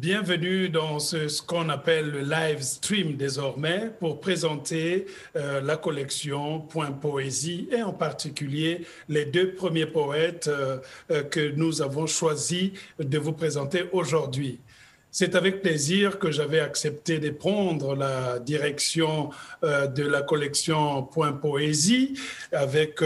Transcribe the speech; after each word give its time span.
Bienvenue 0.00 0.70
dans 0.70 0.98
ce, 0.98 1.42
qu'on 1.42 1.68
appelle 1.68 2.10
le 2.10 2.20
live 2.20 2.62
stream 2.62 3.16
désormais 3.16 3.90
pour 4.00 4.18
présenter 4.18 5.04
euh, 5.36 5.60
la 5.60 5.76
collection 5.76 6.60
Point 6.60 6.92
Poésie 6.92 7.68
et 7.70 7.82
en 7.82 7.92
particulier 7.92 8.86
les 9.10 9.26
deux 9.26 9.52
premiers 9.52 9.84
poètes 9.84 10.48
euh, 10.48 10.78
euh, 11.10 11.22
que 11.22 11.50
nous 11.54 11.82
avons 11.82 12.06
choisi 12.06 12.72
de 12.98 13.18
vous 13.18 13.34
présenter 13.34 13.90
aujourd'hui. 13.92 14.58
C'est 15.10 15.34
avec 15.34 15.60
plaisir 15.60 16.18
que 16.18 16.30
j'avais 16.30 16.60
accepté 16.60 17.18
de 17.18 17.28
prendre 17.28 17.94
la 17.94 18.38
direction 18.38 19.30
de 19.60 20.06
la 20.06 20.22
collection 20.22 21.02
Point 21.02 21.32
Poésie 21.32 22.14
avec 22.52 23.02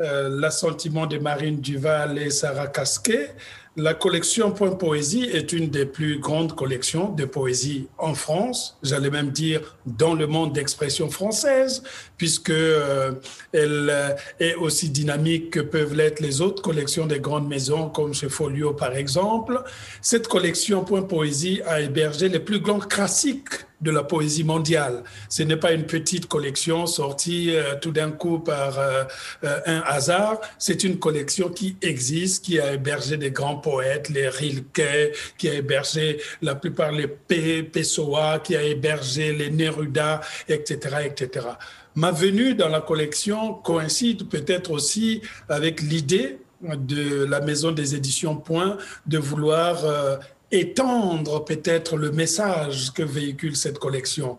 euh, 0.00 0.28
l'assentiment 0.28 1.06
de 1.06 1.18
Marine 1.18 1.60
Duval 1.60 2.18
et 2.18 2.30
Sarah 2.30 2.68
Casquet. 2.68 3.34
La 3.76 3.94
collection 3.94 4.50
Point 4.50 4.72
Poésie 4.72 5.24
est 5.24 5.52
une 5.52 5.68
des 5.70 5.86
plus 5.86 6.18
grandes 6.18 6.56
collections 6.56 7.12
de 7.12 7.24
poésie 7.24 7.86
en 7.98 8.14
France, 8.14 8.76
j'allais 8.82 9.10
même 9.10 9.30
dire 9.30 9.76
dans 9.86 10.14
le 10.14 10.26
monde 10.26 10.52
d'expression 10.52 11.08
française, 11.08 11.84
puisque 12.16 12.50
euh, 12.50 13.12
elle 13.52 13.88
euh, 13.90 14.10
est 14.40 14.54
aussi 14.56 14.90
dynamique 14.90 15.50
que 15.50 15.60
peuvent 15.60 15.94
l'être 15.94 16.20
les 16.20 16.40
autres 16.40 16.62
collections 16.62 17.06
des 17.06 17.20
grandes 17.20 17.48
maisons, 17.48 17.90
comme 17.90 18.12
chez 18.12 18.28
Folio 18.28 18.72
par 18.72 18.96
exemple. 18.96 19.62
Cette 20.02 20.26
collection 20.26 20.82
Point 20.82 21.02
Poésie 21.02 21.62
a 21.64 21.80
hébergé 21.80 22.28
les 22.28 22.40
plus 22.40 22.58
grands 22.58 22.80
classiques 22.80 23.66
de 23.80 23.90
la 23.90 24.02
poésie 24.02 24.44
mondiale. 24.44 25.02
Ce 25.28 25.42
n'est 25.42 25.56
pas 25.56 25.72
une 25.72 25.84
petite 25.84 26.26
collection 26.26 26.86
sortie 26.86 27.54
euh, 27.54 27.74
tout 27.80 27.92
d'un 27.92 28.10
coup 28.10 28.38
par 28.38 28.78
euh, 28.78 29.04
euh, 29.44 29.60
un 29.66 29.80
hasard. 29.86 30.40
C'est 30.58 30.84
une 30.84 30.98
collection 30.98 31.48
qui 31.48 31.76
existe, 31.82 32.44
qui 32.44 32.60
a 32.60 32.74
hébergé 32.74 33.16
des 33.16 33.30
grands 33.30 33.56
poètes, 33.56 34.08
les 34.08 34.28
Rilke, 34.28 35.12
qui 35.38 35.48
a 35.48 35.54
hébergé 35.54 36.20
la 36.42 36.54
plupart 36.54 36.92
les 36.92 37.08
P. 37.08 37.62
Pessoa, 37.62 38.38
qui 38.38 38.56
a 38.56 38.62
hébergé 38.62 39.32
les 39.32 39.50
Neruda, 39.50 40.20
etc., 40.48 40.96
etc. 41.04 41.46
Ma 41.94 42.12
venue 42.12 42.54
dans 42.54 42.68
la 42.68 42.80
collection 42.80 43.54
coïncide 43.54 44.28
peut-être 44.28 44.70
aussi 44.70 45.22
avec 45.48 45.82
l'idée 45.82 46.38
de 46.62 47.24
la 47.24 47.40
maison 47.40 47.72
des 47.72 47.94
éditions 47.94 48.36
Point 48.36 48.76
de 49.06 49.18
vouloir 49.18 49.84
euh, 49.84 50.16
étendre 50.50 51.44
peut-être 51.44 51.96
le 51.96 52.10
message 52.10 52.92
que 52.92 53.02
véhicule 53.02 53.56
cette 53.56 53.78
collection. 53.78 54.38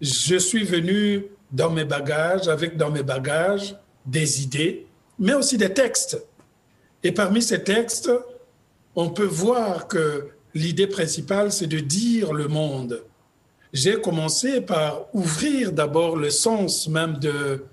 Je 0.00 0.36
suis 0.36 0.64
venu 0.64 1.26
dans 1.50 1.70
mes 1.70 1.84
bagages, 1.84 2.48
avec 2.48 2.76
dans 2.76 2.90
mes 2.90 3.02
bagages 3.02 3.76
des 4.06 4.42
idées, 4.42 4.86
mais 5.18 5.34
aussi 5.34 5.56
des 5.56 5.72
textes. 5.72 6.22
Et 7.02 7.12
parmi 7.12 7.42
ces 7.42 7.62
textes, 7.62 8.10
on 8.94 9.10
peut 9.10 9.24
voir 9.24 9.88
que 9.88 10.28
l'idée 10.54 10.86
principale, 10.86 11.52
c'est 11.52 11.66
de 11.66 11.80
dire 11.80 12.32
le 12.32 12.48
monde. 12.48 13.04
J'ai 13.72 14.00
commencé 14.00 14.60
par 14.60 15.06
ouvrir 15.12 15.72
d'abord 15.72 16.16
le 16.16 16.30
sens 16.30 16.88
même 16.88 17.18
de 17.18 17.64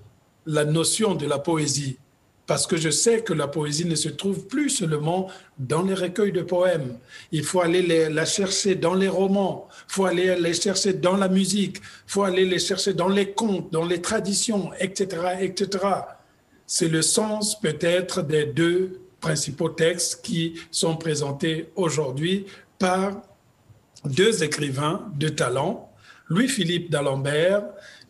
la 0.44 0.64
notion 0.64 1.14
de 1.14 1.26
la 1.26 1.38
poésie 1.38 1.98
parce 2.46 2.66
que 2.66 2.76
je 2.76 2.90
sais 2.90 3.22
que 3.22 3.32
la 3.32 3.48
poésie 3.48 3.84
ne 3.84 3.96
se 3.96 4.08
trouve 4.08 4.46
plus 4.46 4.70
seulement 4.70 5.28
dans 5.58 5.82
les 5.82 5.94
recueils 5.94 6.32
de 6.32 6.42
poèmes. 6.42 6.98
Il 7.32 7.42
faut 7.42 7.60
aller 7.60 8.08
la 8.08 8.24
chercher 8.24 8.76
dans 8.76 8.94
les 8.94 9.08
romans, 9.08 9.68
il 9.88 9.92
faut 9.92 10.04
aller 10.06 10.36
les 10.36 10.54
chercher 10.54 10.92
dans 10.92 11.16
la 11.16 11.28
musique, 11.28 11.78
il 11.78 12.12
faut 12.12 12.22
aller 12.22 12.44
les 12.44 12.60
chercher 12.60 12.94
dans 12.94 13.08
les 13.08 13.32
contes, 13.32 13.72
dans 13.72 13.84
les 13.84 14.00
traditions, 14.00 14.70
etc., 14.78 15.38
etc. 15.40 15.84
C'est 16.66 16.88
le 16.88 17.02
sens 17.02 17.60
peut-être 17.60 18.22
des 18.22 18.46
deux 18.46 19.00
principaux 19.20 19.70
textes 19.70 20.22
qui 20.22 20.54
sont 20.70 20.96
présentés 20.96 21.68
aujourd'hui 21.74 22.46
par 22.78 23.22
deux 24.04 24.44
écrivains 24.44 25.10
de 25.16 25.28
talent, 25.28 25.90
Louis-Philippe 26.28 26.90
d'Alembert, 26.90 27.64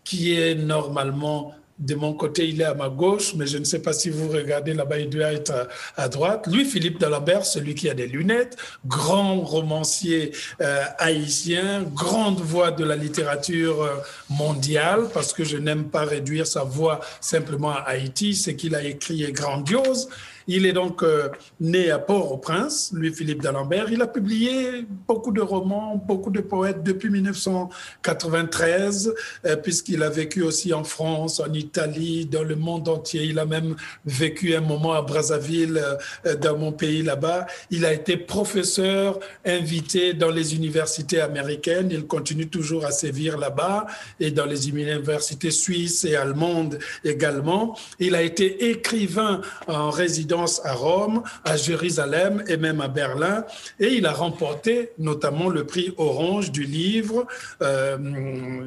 qui 0.05 0.35
est 0.39 0.55
normalement 0.55 1.55
de 1.79 1.95
mon 1.95 2.15
côté, 2.15 2.49
il 2.49 2.61
est 2.61 2.65
à 2.65 2.75
ma 2.75 2.89
gauche, 2.89 3.35
mais 3.35 3.47
je 3.47 3.59
ne 3.59 3.65
sais 3.65 3.81
pas 3.81 3.93
si 3.93 4.09
vous 4.09 4.29
regardez 4.29 4.73
là-bas, 4.73 4.99
il 4.99 5.11
doit 5.11 5.33
être 5.33 5.69
à, 5.97 6.09
droite. 6.09 6.47
Lui, 6.47 6.65
Philippe 6.65 6.99
Dalambert, 6.99 7.45
celui 7.45 7.75
qui 7.75 7.91
a 7.91 7.95
des 7.95 8.07
lunettes, 8.07 8.57
grand 8.87 9.41
romancier 9.41 10.33
euh, 10.63 10.85
haïtien, 10.99 11.83
grande 11.95 12.41
voix 12.41 12.71
de 12.71 12.85
la 12.85 12.97
littérature 12.97 13.83
euh, 13.83 13.97
mondiale, 14.31 15.09
parce 15.13 15.35
que 15.35 15.45
je 15.45 15.59
n'aime 15.59 15.85
pas 15.85 16.05
réduire 16.05 16.47
sa 16.47 16.65
voix 16.65 17.01
simplement 17.21 17.73
à 17.73 17.81
Haïti. 17.81 18.35
Ce 18.35 18.51
qu'il 18.51 18.75
a 18.75 18.83
écrit 18.83 19.23
est 19.25 19.33
grandiose. 19.33 20.09
Il 20.49 20.65
est 20.65 20.73
donc 20.73 21.03
euh, 21.03 21.29
né 21.61 21.91
à 21.91 21.99
Port-au-Prince, 21.99 22.93
lui 22.95 23.13
Philippe 23.13 23.43
d'Alembert. 23.43 23.87
Il 23.91 24.01
a 24.01 24.07
publié 24.07 24.87
beaucoup 25.09 25.33
de 25.33 25.41
romans, 25.41 26.01
beaucoup 26.07 26.31
de 26.31 26.41
poètes 26.41 26.85
depuis 26.85 27.11
1993, 27.11 29.13
euh, 29.45 29.57
puisqu'il 29.57 30.05
a 30.05 30.09
vécu 30.09 30.43
aussi 30.43 30.73
en 30.73 30.85
France, 30.85 31.41
en 31.41 31.53
Italie, 31.53 32.27
dans 32.27 32.45
le 32.45 32.55
monde 32.55 32.89
entier. 32.89 33.25
Il 33.25 33.41
a 33.41 33.45
même 33.45 33.75
vécu 34.05 34.55
un 34.55 34.61
moment 34.61 34.93
à 34.93 35.03
Brazzaville, 35.03 35.83
euh, 36.27 36.37
dans 36.37 36.57
mon 36.57 36.71
pays 36.71 37.03
là-bas. 37.03 37.47
Il 37.71 37.85
a 37.85 37.93
été 37.93 38.17
professeur 38.17 39.19
invité 39.45 40.15
dans 40.15 40.31
les 40.31 40.55
universités 40.55 41.21
américaines. 41.21 41.89
Il 41.91 42.07
continue 42.07 42.49
toujours 42.49 42.85
à 42.85 42.93
sévir 42.93 43.37
là-bas 43.37 43.87
et 44.21 44.31
dans 44.31 44.47
les 44.47 44.69
universités 44.69 45.51
suisses 45.51 46.05
et 46.05 46.15
allemandes 46.15 46.79
également. 47.05 47.77
Il 47.99 48.15
a 48.15 48.23
été 48.23 48.71
écrivain 48.71 49.41
en 49.67 49.91
résidence 49.91 50.36
à 50.65 50.73
Rome, 50.73 51.23
à 51.45 51.57
Jérusalem 51.57 52.45
et 52.49 52.57
même 52.57 52.81
à 52.81 52.89
Berlin. 52.89 53.45
Et 53.81 53.95
il 53.95 54.07
a 54.07 54.13
remporté 54.13 54.91
notamment 54.99 55.49
le 55.49 55.65
prix 55.65 55.95
Orange 55.97 56.51
du 56.53 56.65
livre 56.65 57.27
euh, 57.63 57.97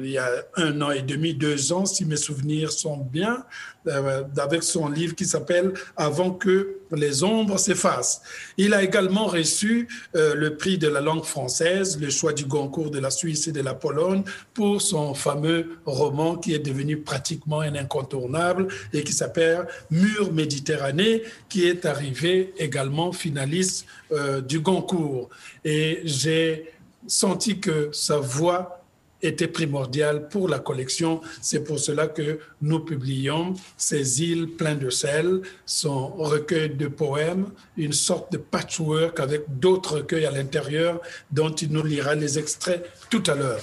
il 0.02 0.10
y 0.10 0.18
a 0.18 0.28
un 0.56 0.80
an 0.82 0.90
et 0.90 1.02
demi, 1.02 1.34
deux 1.34 1.72
ans, 1.72 1.86
si 1.86 2.04
mes 2.04 2.16
souvenirs 2.16 2.72
sont 2.72 2.96
bien, 2.96 3.44
euh, 3.86 4.24
avec 4.38 4.62
son 4.62 4.88
livre 4.88 5.14
qui 5.14 5.24
s'appelle 5.24 5.72
Avant 5.96 6.32
que 6.32 6.76
les 6.92 7.22
ombres 7.22 7.58
s'effacent. 7.58 8.22
Il 8.56 8.74
a 8.74 8.82
également 8.82 9.26
reçu 9.26 9.88
euh, 10.16 10.34
le 10.34 10.56
prix 10.56 10.76
de 10.76 10.88
la 10.88 11.00
langue 11.00 11.24
française, 11.24 11.98
le 12.00 12.10
choix 12.10 12.32
du 12.32 12.44
Goncourt 12.44 12.90
de 12.90 12.98
la 12.98 13.10
Suisse 13.10 13.48
et 13.48 13.52
de 13.52 13.60
la 13.60 13.74
Pologne 13.74 14.22
pour 14.54 14.82
son 14.82 15.14
fameux 15.14 15.78
roman 15.86 16.36
qui 16.36 16.52
est 16.52 16.58
devenu 16.58 16.98
pratiquement 16.98 17.60
un 17.60 17.74
incontournable 17.74 18.68
et 18.92 19.02
qui 19.02 19.12
s'appelle 19.12 19.66
Mur 19.90 20.32
Méditerranée, 20.32 21.22
qui 21.48 21.59
est 21.66 21.84
arrivé 21.86 22.52
également 22.58 23.12
finaliste 23.12 23.86
euh, 24.12 24.40
du 24.40 24.60
Goncourt. 24.60 25.28
Et 25.64 26.00
j'ai 26.04 26.72
senti 27.06 27.60
que 27.60 27.90
sa 27.92 28.18
voix 28.18 28.80
était 29.22 29.48
primordial 29.48 30.28
pour 30.28 30.48
la 30.48 30.58
collection. 30.58 31.20
C'est 31.42 31.60
pour 31.60 31.78
cela 31.78 32.06
que 32.06 32.38
nous 32.62 32.80
publions 32.80 33.54
ces 33.76 34.22
îles 34.22 34.48
pleines 34.48 34.78
de 34.78 34.90
sel, 34.90 35.42
son 35.66 36.08
recueil 36.08 36.70
de 36.70 36.88
poèmes, 36.88 37.46
une 37.76 37.92
sorte 37.92 38.32
de 38.32 38.38
patchwork 38.38 39.20
avec 39.20 39.42
d'autres 39.58 39.96
recueils 39.96 40.26
à 40.26 40.30
l'intérieur 40.30 41.00
dont 41.30 41.50
il 41.50 41.70
nous 41.70 41.84
lira 41.84 42.14
les 42.14 42.38
extraits 42.38 42.84
tout 43.10 43.22
à 43.26 43.34
l'heure. 43.34 43.60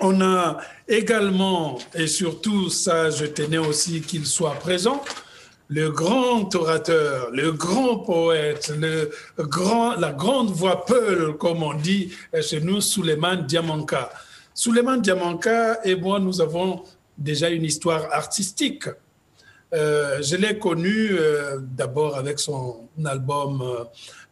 On 0.00 0.20
a 0.20 0.58
également, 0.86 1.78
et 1.94 2.06
surtout 2.06 2.70
ça, 2.70 3.10
je 3.10 3.24
tenais 3.24 3.58
aussi 3.58 4.00
qu'il 4.00 4.26
soit 4.26 4.54
présent, 4.54 5.02
le 5.68 5.90
grand 5.90 6.54
orateur, 6.54 7.30
le 7.30 7.52
grand 7.52 7.98
poète, 7.98 8.72
le 8.76 9.10
grand, 9.38 9.96
la 9.96 10.12
grande 10.12 10.50
voix 10.50 10.84
peule, 10.86 11.36
comme 11.36 11.62
on 11.62 11.74
dit 11.74 12.12
chez 12.40 12.60
nous, 12.60 12.80
Suleiman 12.80 13.36
Diamanka. 13.36 14.10
Suleiman 14.54 14.96
Diamanka 14.96 15.80
et 15.84 15.94
moi, 15.94 16.18
nous 16.18 16.40
avons 16.40 16.82
déjà 17.18 17.50
une 17.50 17.64
histoire 17.64 18.12
artistique. 18.12 18.84
Euh, 19.74 20.22
je 20.22 20.36
l'ai 20.36 20.58
connu 20.58 21.10
euh, 21.12 21.58
d'abord 21.60 22.16
avec 22.16 22.38
son 22.38 22.88
album 23.04 23.62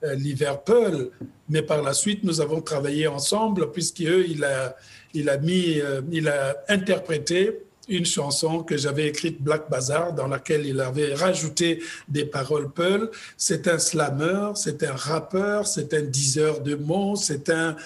euh, 0.02 0.14
Liverpool, 0.14 1.10
mais 1.50 1.60
par 1.60 1.82
la 1.82 1.92
suite, 1.92 2.24
nous 2.24 2.40
avons 2.40 2.62
travaillé 2.62 3.06
ensemble 3.06 3.70
puisqu'il 3.70 4.42
a, 4.44 4.74
il 5.12 5.28
a 5.28 5.36
mis, 5.36 5.80
il 6.10 6.28
a 6.28 6.56
interprété 6.68 7.65
une 7.88 8.06
chanson 8.06 8.62
que 8.62 8.76
j'avais 8.76 9.06
écrite 9.06 9.40
Black 9.40 9.70
Bazaar 9.70 10.12
dans 10.12 10.26
laquelle 10.26 10.66
il 10.66 10.80
avait 10.80 11.14
rajouté 11.14 11.82
des 12.08 12.24
paroles 12.24 12.70
Peul. 12.70 13.10
C'est 13.36 13.68
un 13.68 13.78
slammer, 13.78 14.52
c'est 14.54 14.82
un 14.82 14.94
rappeur, 14.94 15.66
c'est 15.66 15.94
un 15.94 16.02
diseur 16.02 16.60
de 16.60 16.74
mots, 16.74 17.16
c'est 17.16 17.50
un 17.50 17.76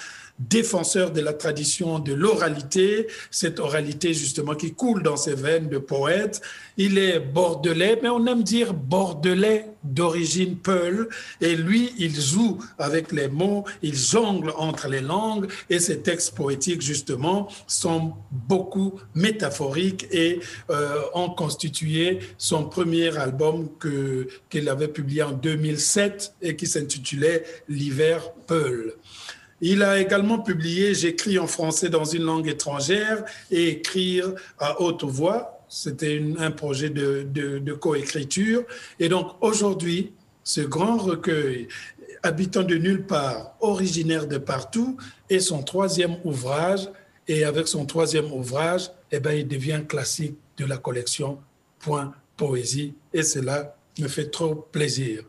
défenseur 0.40 1.10
de 1.10 1.20
la 1.20 1.34
tradition 1.34 1.98
de 1.98 2.14
l'oralité, 2.14 3.06
cette 3.30 3.60
oralité 3.60 4.14
justement 4.14 4.54
qui 4.54 4.74
coule 4.74 5.02
dans 5.02 5.16
ses 5.16 5.34
veines 5.34 5.68
de 5.68 5.78
poète. 5.78 6.40
Il 6.76 6.96
est 6.96 7.20
bordelais, 7.20 7.98
mais 8.02 8.08
on 8.08 8.26
aime 8.26 8.42
dire 8.42 8.72
bordelais 8.72 9.66
d'origine 9.84 10.56
peul. 10.56 11.08
Et 11.40 11.54
lui, 11.56 11.92
il 11.98 12.18
joue 12.18 12.58
avec 12.78 13.12
les 13.12 13.28
mots, 13.28 13.64
il 13.82 13.94
jongle 13.94 14.52
entre 14.56 14.88
les 14.88 15.02
langues. 15.02 15.50
Et 15.68 15.78
ses 15.78 16.00
textes 16.00 16.34
poétiques, 16.34 16.82
justement, 16.82 17.48
sont 17.66 18.14
beaucoup 18.30 18.94
métaphoriques 19.14 20.06
et 20.10 20.40
euh, 20.70 21.00
ont 21.14 21.30
constitué 21.30 22.20
son 22.38 22.64
premier 22.64 23.16
album 23.18 23.68
que, 23.78 24.28
qu'il 24.48 24.68
avait 24.68 24.88
publié 24.88 25.22
en 25.22 25.32
2007 25.32 26.34
et 26.40 26.56
qui 26.56 26.66
s'intitulait 26.66 27.44
L'hiver 27.68 28.32
peul. 28.46 28.94
Il 29.60 29.82
a 29.82 30.00
également 30.00 30.38
publié 30.38 30.94
J'écris 30.94 31.38
en 31.38 31.46
français 31.46 31.90
dans 31.90 32.04
une 32.04 32.22
langue 32.22 32.48
étrangère 32.48 33.24
et 33.50 33.68
écrire 33.68 34.32
à 34.58 34.80
haute 34.80 35.04
voix. 35.04 35.64
C'était 35.68 36.22
un 36.38 36.50
projet 36.50 36.90
de, 36.90 37.72
coécriture. 37.74 38.64
Et 38.98 39.08
donc 39.08 39.32
aujourd'hui, 39.40 40.12
ce 40.42 40.62
grand 40.62 40.96
recueil, 40.96 41.68
habitant 42.22 42.62
de 42.62 42.76
nulle 42.76 43.06
part, 43.06 43.54
originaire 43.60 44.26
de 44.26 44.38
partout, 44.38 44.96
est 45.28 45.40
son 45.40 45.62
troisième 45.62 46.16
ouvrage. 46.24 46.88
Et 47.28 47.44
avec 47.44 47.68
son 47.68 47.84
troisième 47.84 48.32
ouvrage, 48.32 48.90
eh 49.12 49.20
ben, 49.20 49.32
il 49.32 49.46
devient 49.46 49.82
classique 49.86 50.36
de 50.56 50.64
la 50.64 50.78
collection 50.78 51.38
Point 51.78 52.12
Poésie. 52.36 52.94
Et 53.12 53.22
cela 53.22 53.76
me 54.00 54.08
fait 54.08 54.30
trop 54.30 54.54
plaisir. 54.54 55.22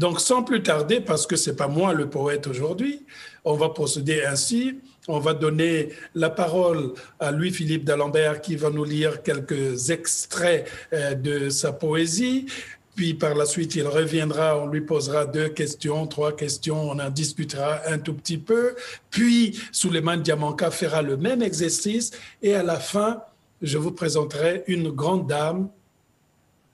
Donc, 0.00 0.18
sans 0.18 0.42
plus 0.42 0.62
tarder, 0.62 1.02
parce 1.02 1.26
que 1.26 1.36
ce 1.36 1.50
n'est 1.50 1.56
pas 1.56 1.68
moi 1.68 1.92
le 1.92 2.08
poète 2.08 2.46
aujourd'hui, 2.46 3.04
on 3.44 3.52
va 3.52 3.68
procéder 3.68 4.24
ainsi. 4.24 4.78
On 5.08 5.18
va 5.18 5.34
donner 5.34 5.90
la 6.14 6.30
parole 6.30 6.94
à 7.18 7.30
Louis-Philippe 7.30 7.84
d'Alembert 7.84 8.40
qui 8.40 8.56
va 8.56 8.70
nous 8.70 8.84
lire 8.84 9.22
quelques 9.22 9.90
extraits 9.90 10.66
euh, 10.94 11.14
de 11.14 11.50
sa 11.50 11.72
poésie. 11.72 12.46
Puis 12.94 13.12
par 13.12 13.34
la 13.34 13.44
suite, 13.44 13.74
il 13.74 13.86
reviendra, 13.86 14.58
on 14.58 14.68
lui 14.68 14.80
posera 14.80 15.26
deux 15.26 15.50
questions, 15.50 16.06
trois 16.06 16.34
questions, 16.34 16.80
on 16.80 16.98
en 16.98 17.10
discutera 17.10 17.80
un 17.86 17.98
tout 17.98 18.14
petit 18.14 18.38
peu. 18.38 18.76
Puis 19.10 19.60
Souleymane 19.70 20.22
Diamanka 20.22 20.70
fera 20.70 21.02
le 21.02 21.18
même 21.18 21.42
exercice 21.42 22.12
et 22.40 22.54
à 22.54 22.62
la 22.62 22.80
fin, 22.80 23.20
je 23.60 23.76
vous 23.76 23.92
présenterai 23.92 24.64
une 24.66 24.88
grande 24.88 25.26
dame 25.26 25.68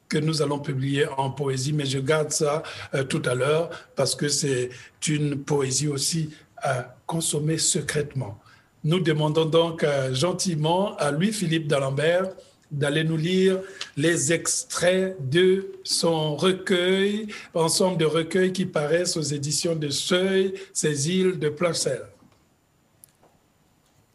que 0.08 0.18
nous 0.18 0.42
allons 0.42 0.58
publier 0.58 1.06
en 1.16 1.30
poésie, 1.30 1.72
mais 1.72 1.86
je 1.86 1.98
garde 1.98 2.30
ça 2.30 2.62
euh, 2.94 3.04
tout 3.04 3.22
à 3.24 3.34
l'heure 3.34 3.70
parce 3.94 4.14
que 4.14 4.28
c'est 4.28 4.70
une 5.06 5.36
poésie 5.42 5.88
aussi 5.88 6.30
à 6.58 6.96
consommer 7.06 7.58
secrètement. 7.58 8.38
Nous 8.84 9.00
demandons 9.00 9.44
donc 9.46 9.82
euh, 9.82 10.14
gentiment 10.14 10.96
à 10.96 11.10
Louis-Philippe 11.10 11.66
d'Alembert 11.66 12.28
d'aller 12.70 13.04
nous 13.04 13.16
lire 13.16 13.60
les 13.96 14.32
extraits 14.32 15.16
de 15.30 15.72
son 15.84 16.36
recueil, 16.36 17.28
ensemble 17.54 17.96
de 17.98 18.04
recueils 18.04 18.52
qui 18.52 18.66
paraissent 18.66 19.16
aux 19.16 19.22
éditions 19.22 19.76
de 19.76 19.88
Seuil, 19.88 20.54
ces 20.72 21.10
îles 21.10 21.38
de 21.38 21.48
Placel. 21.48 22.02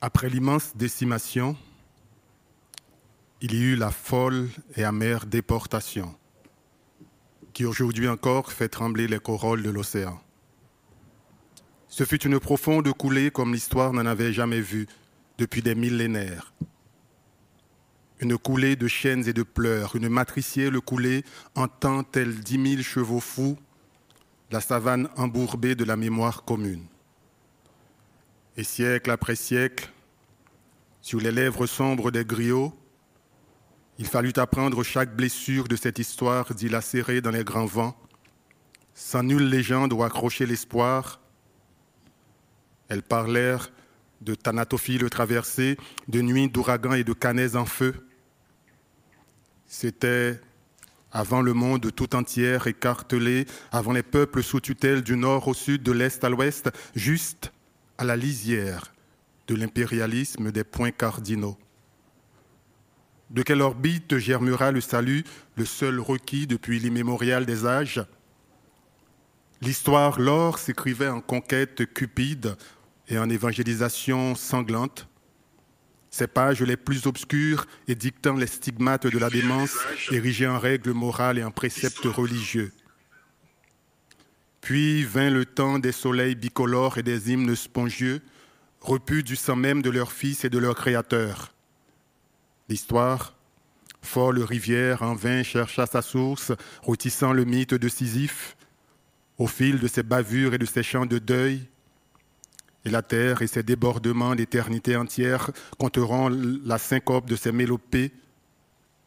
Après 0.02 0.30
l'immense 0.30 0.76
décimation, 0.76 1.56
il 3.42 3.54
y 3.54 3.62
eut 3.62 3.76
la 3.76 3.92
folle 3.92 4.50
et 4.76 4.84
amère 4.84 5.26
déportation, 5.26 6.16
qui 7.54 7.66
aujourd'hui 7.66 8.08
encore 8.08 8.52
fait 8.52 8.70
trembler 8.70 9.08
les 9.08 9.20
corolles 9.20 9.64
de 9.64 9.70
l'océan. 9.70 10.22
Ce 11.88 12.06
fut 12.06 12.24
une 12.24 12.40
profonde 12.40 12.92
coulée 12.94 13.32
comme 13.32 13.54
l'histoire 13.54 13.92
n'en 13.94 14.06
avait 14.06 14.32
jamais 14.32 14.62
vue 14.62 14.88
depuis 15.38 15.62
des 15.62 15.76
millénaires 15.76 16.54
une 18.22 18.38
coulée 18.38 18.76
de 18.76 18.88
chaînes 18.88 19.28
et 19.28 19.34
de 19.34 19.44
pleurs, 19.44 19.96
une 19.96 20.08
matricielle 20.08 20.80
coulée 20.80 21.26
entend 21.56 22.04
tel 22.04 22.40
dix 22.40 22.60
mille 22.60 22.84
chevaux 22.84 23.20
fous 23.20 23.58
la 24.52 24.62
savane 24.62 25.10
embourbée 25.18 25.76
de 25.76 25.84
la 25.84 25.96
mémoire 25.96 26.44
commune. 26.44 26.86
Et 28.58 28.64
siècle 28.64 29.10
après 29.10 29.36
siècle, 29.36 29.90
sur 31.02 31.20
les 31.20 31.32
lèvres 31.32 31.66
sombres 31.66 32.12
des 32.12 32.26
griots, 32.26 32.74
il 34.02 34.08
fallut 34.08 34.34
apprendre 34.38 34.82
chaque 34.82 35.16
blessure 35.16 35.68
de 35.68 35.76
cette 35.76 36.00
histoire 36.00 36.56
dilacérée 36.56 37.22
dans 37.22 37.30
les 37.30 37.44
grands 37.44 37.68
vents, 37.68 37.96
sans 38.96 39.22
nulle 39.22 39.48
légende 39.48 39.94
ou 39.94 40.02
accrocher 40.02 40.48
l'espoir. 40.48 41.22
Elles 42.90 43.04
parlèrent 43.04 43.72
de 44.22 44.34
thanatophiles 44.34 45.08
traversées, 45.12 45.78
de 46.08 46.22
nuits 46.22 46.50
d'ouragans 46.50 46.94
et 46.94 47.04
de 47.04 47.14
canets 47.14 47.56
en 47.56 47.66
feu, 47.66 47.94
c'était 49.68 50.40
avant 51.12 51.44
le 51.44 51.54
monde 51.54 51.94
tout 51.96 52.16
entier 52.16 52.58
écartelé, 52.66 53.46
avant 53.72 53.92
les 53.92 54.02
peuples 54.02 54.42
sous 54.42 54.62
tutelle 54.62 55.04
du 55.04 55.16
nord 55.16 55.48
au 55.48 55.54
sud, 55.54 55.84
de 55.84 55.92
l'est 55.92 56.24
à 56.24 56.30
l'ouest, 56.30 56.72
juste 56.96 57.54
à 58.00 58.04
la 58.04 58.16
lisière 58.16 58.92
de 59.48 59.54
l'impérialisme 59.54 60.52
des 60.52 60.64
points 60.64 60.92
cardinaux. 60.92 61.56
De 63.32 63.44
quelle 63.44 63.62
orbite 63.62 64.18
germera 64.18 64.74
le 64.74 64.82
salut, 64.82 65.24
le 65.56 65.64
seul 65.64 66.02
requis 66.02 66.48
depuis 66.48 66.80
l'immémorial 66.80 67.46
des 67.46 67.66
âges? 67.66 68.04
L'histoire, 69.62 70.20
l'or, 70.20 70.60
s'écrivait 70.60 71.08
en 71.08 71.22
conquête 71.22 71.94
cupide 71.94 72.58
et 73.08 73.18
en 73.18 73.30
évangélisation 73.30 74.36
sanglante. 74.36 75.08
Ces 76.10 76.28
pages 76.28 76.62
les 76.62 76.76
plus 76.76 77.08
obscures 77.08 77.68
et 77.88 77.96
dictant 77.96 78.36
les 78.36 78.48
stigmates 78.48 79.08
de 79.08 79.18
la 79.18 79.30
démence 79.30 79.78
érigées 80.12 80.48
en 80.48 80.60
règles 80.60 80.92
morales 80.92 81.38
et 81.38 81.44
en 81.46 81.52
préceptes 81.52 82.04
religieux. 82.04 82.74
Puis 84.60 85.06
vint 85.06 85.30
le 85.30 85.46
temps 85.46 85.80
des 85.80 85.94
soleils 85.94 86.36
bicolores 86.36 86.98
et 86.98 87.04
des 87.04 87.32
hymnes 87.32 87.56
spongieux, 87.56 88.22
repus 88.82 89.24
du 89.24 89.38
sang 89.38 89.56
même 89.56 89.82
de 89.82 89.90
leurs 89.90 90.12
fils 90.12 90.44
et 90.44 90.50
de 90.50 90.58
leurs 90.58 90.76
créateurs. 90.76 91.54
L'histoire, 92.72 93.34
folle 94.02 94.40
rivière, 94.40 95.02
en 95.02 95.14
vain 95.14 95.44
chercha 95.44 95.86
sa 95.86 96.02
source, 96.02 96.54
rôtissant 96.82 97.34
le 97.34 97.44
mythe 97.44 97.74
de 97.74 97.90
Sisyphe. 97.90 98.56
Au 99.38 99.46
fil 99.46 99.78
de 99.80 99.90
ses 99.90 100.04
bavures 100.04 100.54
et 100.54 100.58
de 100.58 100.66
ses 100.66 100.82
chants 100.82 101.06
de 101.06 101.20
deuil, 101.20 101.68
et 102.86 102.90
la 102.90 103.02
terre 103.02 103.42
et 103.42 103.48
ses 103.48 103.62
débordements 103.62 104.36
d'éternité 104.36 104.96
entière 104.96 105.52
compteront 105.78 106.30
la 106.30 106.78
syncope 106.78 107.30
de 107.30 107.36
ces 107.36 107.52
mélopées 107.52 108.14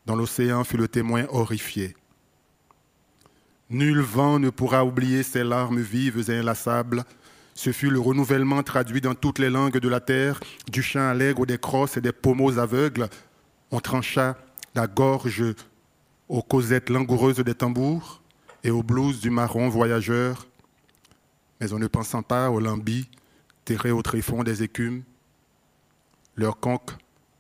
dont 0.04 0.16
l'océan 0.16 0.62
fut 0.62 0.76
le 0.76 0.86
témoin 0.86 1.24
horrifié. 1.30 1.96
Nul 3.70 4.00
vent 4.00 4.38
ne 4.38 4.50
pourra 4.50 4.84
oublier 4.84 5.22
ces 5.22 5.42
larmes 5.42 5.80
vives 5.80 6.28
et 6.28 6.36
inlassables. 6.36 7.02
Ce 7.54 7.72
fut 7.72 7.88
le 7.88 7.98
renouvellement 7.98 8.62
traduit 8.62 9.00
dans 9.00 9.14
toutes 9.14 9.38
les 9.38 9.48
langues 9.48 9.78
de 9.78 9.88
la 9.88 10.00
terre, 10.00 10.38
du 10.70 10.82
chant 10.82 11.08
allègre 11.08 11.46
des 11.46 11.56
crosses 11.56 11.96
et 11.96 12.02
des 12.02 12.12
pommeaux 12.12 12.58
aveugles. 12.58 13.08
On 13.74 13.80
trancha 13.80 14.38
la 14.76 14.86
gorge 14.86 15.42
aux 16.28 16.42
causettes 16.42 16.90
langoureuses 16.90 17.40
des 17.40 17.56
tambours 17.56 18.22
et 18.62 18.70
aux 18.70 18.84
blouses 18.84 19.20
du 19.20 19.30
marron 19.30 19.68
voyageur. 19.68 20.46
Mais 21.60 21.72
en 21.72 21.80
ne 21.80 21.88
pensant 21.88 22.22
pas 22.22 22.52
aux 22.52 22.60
lambis, 22.60 23.08
terrés 23.64 23.90
au 23.90 24.00
tréfonds 24.00 24.44
des 24.44 24.62
écumes. 24.62 25.02
Leurs 26.36 26.60
conques 26.60 26.92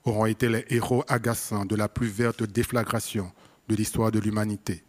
auront 0.02 0.26
été 0.26 0.48
les 0.48 0.64
héros 0.70 1.04
agaçants 1.06 1.66
de 1.66 1.76
la 1.76 1.88
plus 1.88 2.08
verte 2.08 2.42
déflagration 2.42 3.30
de 3.68 3.76
l'histoire 3.76 4.10
de 4.10 4.18
l'humanité. 4.18 4.82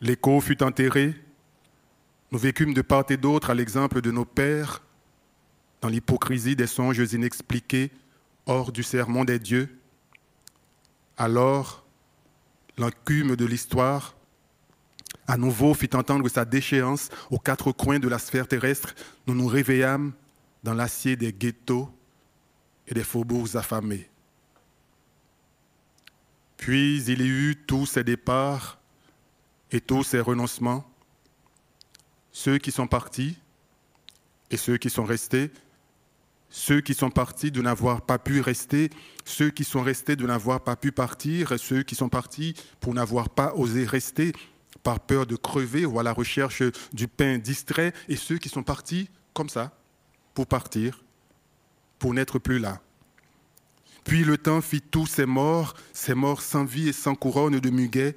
L'écho 0.00 0.40
fut 0.40 0.62
enterré. 0.62 1.12
Nous 2.30 2.38
vécûmes 2.38 2.72
de 2.72 2.82
part 2.82 3.06
et 3.10 3.16
d'autre 3.16 3.50
à 3.50 3.54
l'exemple 3.54 4.00
de 4.00 4.12
nos 4.12 4.26
pères, 4.26 4.80
dans 5.80 5.88
l'hypocrisie 5.88 6.54
des 6.54 6.68
songes 6.68 7.12
inexpliqués 7.12 7.90
hors 8.46 8.72
du 8.72 8.82
sermon 8.82 9.24
des 9.24 9.38
dieux. 9.38 9.68
Alors, 11.16 11.84
l'encume 12.76 13.36
de 13.36 13.44
l'histoire 13.44 14.14
à 15.26 15.36
nouveau 15.36 15.74
fit 15.74 15.90
entendre 15.94 16.28
sa 16.28 16.44
déchéance 16.44 17.08
aux 17.30 17.38
quatre 17.38 17.72
coins 17.72 17.98
de 17.98 18.08
la 18.08 18.18
sphère 18.18 18.48
terrestre, 18.48 18.94
nous 19.26 19.34
nous 19.34 19.46
réveillâmes 19.46 20.12
dans 20.62 20.74
l'acier 20.74 21.16
des 21.16 21.32
ghettos 21.32 21.88
et 22.88 22.94
des 22.94 23.04
faubourgs 23.04 23.56
affamés. 23.56 24.08
Puis 26.56 27.02
il 27.04 27.22
y 27.22 27.28
eut 27.28 27.56
tous 27.66 27.86
ces 27.86 28.04
départs 28.04 28.78
et 29.70 29.80
tous 29.80 30.02
ces 30.02 30.20
renoncements, 30.20 30.84
ceux 32.30 32.58
qui 32.58 32.70
sont 32.70 32.86
partis 32.86 33.36
et 34.50 34.56
ceux 34.56 34.76
qui 34.76 34.90
sont 34.90 35.04
restés, 35.04 35.50
ceux 36.52 36.82
qui 36.82 36.92
sont 36.92 37.10
partis 37.10 37.50
de 37.50 37.62
n'avoir 37.62 38.02
pas 38.02 38.18
pu 38.18 38.40
rester, 38.42 38.90
ceux 39.24 39.48
qui 39.48 39.64
sont 39.64 39.82
restés 39.82 40.16
de 40.16 40.26
n'avoir 40.26 40.62
pas 40.62 40.76
pu 40.76 40.92
partir, 40.92 41.58
ceux 41.58 41.82
qui 41.82 41.94
sont 41.94 42.10
partis 42.10 42.54
pour 42.78 42.92
n'avoir 42.92 43.30
pas 43.30 43.54
osé 43.56 43.86
rester, 43.86 44.32
par 44.82 45.00
peur 45.00 45.26
de 45.26 45.34
crever 45.34 45.86
ou 45.86 45.98
à 45.98 46.02
la 46.02 46.12
recherche 46.12 46.62
du 46.92 47.08
pain 47.08 47.38
distrait, 47.38 47.94
et 48.06 48.16
ceux 48.16 48.36
qui 48.36 48.50
sont 48.50 48.62
partis 48.62 49.08
comme 49.32 49.48
ça, 49.48 49.72
pour 50.34 50.46
partir, 50.46 51.02
pour 51.98 52.12
n'être 52.12 52.38
plus 52.38 52.58
là. 52.58 52.82
Puis 54.04 54.22
le 54.22 54.36
temps 54.36 54.60
fit 54.60 54.82
tous 54.82 55.06
ces 55.06 55.26
morts, 55.26 55.72
ces 55.94 56.14
morts 56.14 56.42
sans 56.42 56.64
vie 56.64 56.90
et 56.90 56.92
sans 56.92 57.14
couronne 57.14 57.60
de 57.60 57.70
muguet. 57.70 58.14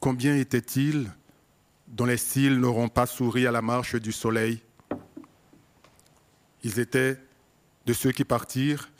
Combien 0.00 0.36
étaient-ils 0.36 1.12
dont 1.88 2.06
les 2.06 2.16
cils 2.16 2.58
n'auront 2.58 2.88
pas 2.88 3.06
souri 3.06 3.46
à 3.46 3.52
la 3.52 3.60
marche 3.60 3.96
du 3.96 4.12
soleil? 4.12 4.62
Ils 6.62 6.78
étaient 6.78 7.18
de 7.86 7.92
ceux 7.92 8.12
qui 8.12 8.24
partirent, 8.24 8.90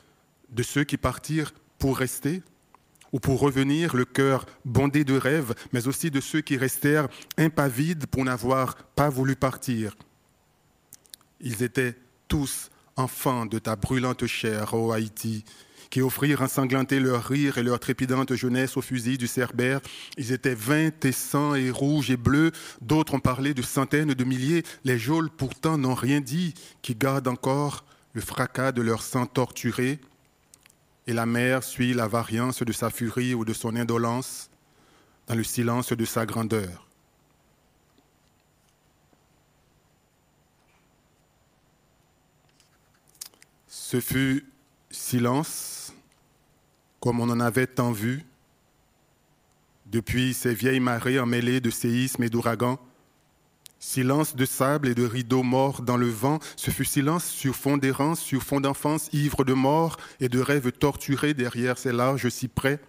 de 0.49 0.63
ceux 0.63 0.83
qui 0.83 0.97
partirent 0.97 1.53
pour 1.77 1.97
rester, 1.97 2.41
ou 3.11 3.19
pour 3.19 3.39
revenir 3.39 3.95
le 3.95 4.05
cœur 4.05 4.45
bondé 4.65 5.03
de 5.03 5.17
rêves, 5.17 5.53
mais 5.73 5.87
aussi 5.87 6.11
de 6.11 6.21
ceux 6.21 6.41
qui 6.41 6.57
restèrent 6.57 7.07
impavides 7.37 8.05
pour 8.05 8.23
n'avoir 8.23 8.75
pas 8.75 9.09
voulu 9.09 9.35
partir. 9.35 9.95
Ils 11.39 11.63
étaient 11.63 11.95
tous 12.27 12.69
enfants 12.95 13.45
de 13.45 13.59
ta 13.59 13.75
brûlante 13.75 14.27
chair, 14.27 14.73
ô 14.73 14.91
Haïti, 14.91 15.45
qui 15.89 16.01
offrirent 16.01 16.41
ensanglanter 16.41 16.99
leur 16.99 17.25
rire 17.25 17.57
et 17.57 17.63
leur 17.63 17.79
trépidante 17.79 18.33
jeunesse 18.35 18.77
au 18.77 18.81
fusil 18.81 19.17
du 19.17 19.27
Cerbère. 19.27 19.81
Ils 20.17 20.31
étaient 20.31 20.55
vingt 20.55 21.03
et 21.03 21.11
cent 21.11 21.55
et 21.55 21.71
rouges 21.71 22.11
et 22.11 22.17
bleus. 22.17 22.51
D'autres 22.81 23.15
ont 23.15 23.19
parlé 23.19 23.53
de 23.53 23.61
centaines 23.61 24.13
de 24.13 24.23
milliers. 24.23 24.63
Les 24.83 24.99
geôles 24.99 25.29
pourtant 25.29 25.77
n'ont 25.77 25.95
rien 25.95 26.21
dit, 26.21 26.53
qui 26.81 26.95
gardent 26.95 27.27
encore 27.27 27.85
le 28.13 28.21
fracas 28.21 28.71
de 28.71 28.81
leur 28.81 29.01
sang 29.01 29.25
torturé. 29.25 29.99
Et 31.07 31.13
la 31.13 31.25
mer 31.25 31.63
suit 31.63 31.93
la 31.93 32.07
variance 32.07 32.61
de 32.61 32.71
sa 32.71 32.89
furie 32.89 33.33
ou 33.33 33.45
de 33.45 33.53
son 33.53 33.75
indolence 33.75 34.49
dans 35.27 35.35
le 35.35 35.43
silence 35.43 35.91
de 35.91 36.05
sa 36.05 36.25
grandeur. 36.25 36.85
Ce 43.67 43.99
fut 43.99 44.45
silence, 44.91 45.78
comme 46.99 47.19
on 47.19 47.29
en 47.29 47.39
avait 47.39 47.67
tant 47.67 47.91
vu, 47.91 48.25
depuis 49.85 50.33
ces 50.33 50.53
vieilles 50.53 50.79
marées 50.79 51.19
emmêlées 51.19 51.61
de 51.61 51.69
séismes 51.69 52.23
et 52.23 52.29
d'ouragans. 52.29 52.79
Silence 53.79 54.35
de 54.35 54.45
sable 54.45 54.89
et 54.89 54.95
de 54.95 55.05
rideaux 55.05 55.41
morts 55.41 55.81
dans 55.81 55.95
le 55.95 56.09
vent, 56.09 56.39
ce 56.57 56.69
fut 56.69 56.85
silence 56.85 57.25
sur 57.25 57.55
fond 57.55 57.77
d'errance, 57.77 58.19
sur 58.19 58.43
fond 58.43 58.59
d'enfance, 58.59 59.09
ivre 59.13 59.45
de 59.45 59.53
mort 59.53 59.97
et 60.19 60.27
de 60.27 60.39
rêves 60.39 60.71
torturés 60.73 61.33
derrière 61.33 61.77
ces 61.77 61.93
larges 61.93 62.27
cyprès. 62.27 62.79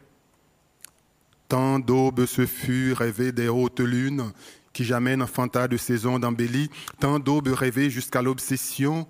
Tant 1.48 1.78
d'aubes 1.78 2.26
se 2.26 2.44
fut 2.44 2.92
rêvées 2.92 3.32
des 3.32 3.48
hautes 3.48 3.80
lunes 3.80 4.32
qui 4.72 4.84
jamais 4.84 5.16
n'enfanta 5.16 5.68
de 5.68 5.76
saison 5.76 6.18
d'embellie, 6.18 6.70
tant 6.98 7.18
d'aubes 7.18 7.48
rêvées 7.48 7.90
jusqu'à 7.90 8.22
l'obsession 8.22 9.06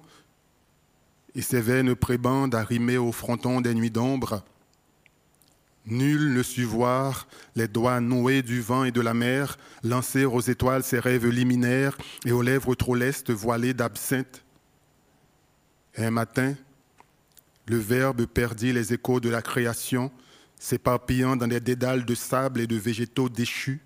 et 1.35 1.42
ses 1.42 1.61
veines 1.61 1.95
prébandes 1.95 2.54
arrimées 2.54 2.99
au 2.99 3.12
fronton 3.12 3.61
des 3.61 3.75
nuits 3.75 3.90
d'ombre. 3.90 4.42
Nul 5.90 6.32
ne 6.32 6.42
sut 6.42 6.64
voir 6.64 7.26
les 7.56 7.66
doigts 7.66 8.00
noués 8.00 8.42
du 8.42 8.61
vent 8.61 8.85
et 8.85 8.92
de 8.92 9.00
la 9.00 9.12
mer 9.12 9.59
lancer 9.82 10.25
aux 10.25 10.40
étoiles 10.40 10.85
ses 10.85 11.00
rêves 11.00 11.26
liminaires 11.26 11.99
et 12.25 12.30
aux 12.30 12.42
lèvres 12.42 12.76
trop 12.76 12.94
lestes 12.94 13.30
voilées 13.30 13.75
d'absinthe. 13.75 14.44
un 15.97 16.12
matin, 16.12 16.54
le 17.66 17.76
Verbe 17.76 18.26
perdit 18.26 18.73
les 18.73 18.92
échos 18.92 19.20
de 19.20 19.28
la 19.28 19.42
création, 19.42 20.12
s'éparpillant 20.59 21.37
dans 21.37 21.49
des 21.49 21.61
dédales 21.61 22.04
de 22.04 22.14
sable 22.14 22.61
et 22.61 22.66
de 22.66 22.76
végétaux 22.76 23.28
déchus. 23.28 23.80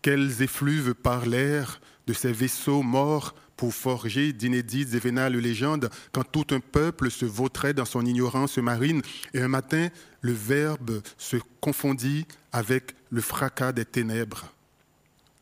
Quels 0.00 0.42
effluves 0.42 0.94
parlèrent 0.94 1.80
de 2.06 2.12
ces 2.12 2.32
vaisseaux 2.32 2.82
morts 2.82 3.34
pour 3.56 3.74
forger 3.74 4.32
d'inédites 4.32 4.94
et 4.94 4.98
vénales 4.98 5.36
légendes 5.36 5.90
quand 6.12 6.24
tout 6.24 6.46
un 6.50 6.60
peuple 6.60 7.10
se 7.10 7.24
vautrait 7.24 7.74
dans 7.74 7.84
son 7.84 8.04
ignorance 8.04 8.58
marine 8.58 9.02
et 9.34 9.40
un 9.40 9.48
matin 9.48 9.88
le 10.20 10.32
Verbe 10.32 11.00
se 11.16 11.36
confondit 11.60 12.26
avec 12.52 12.94
le 13.10 13.20
fracas 13.20 13.72
des 13.72 13.84
ténèbres. 13.84 14.52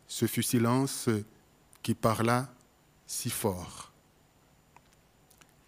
Ce 0.07 0.27
fut 0.27 0.43
silence 0.43 1.09
qui 1.83 1.95
parla 1.95 2.53
si 3.07 3.31
fort. 3.31 3.93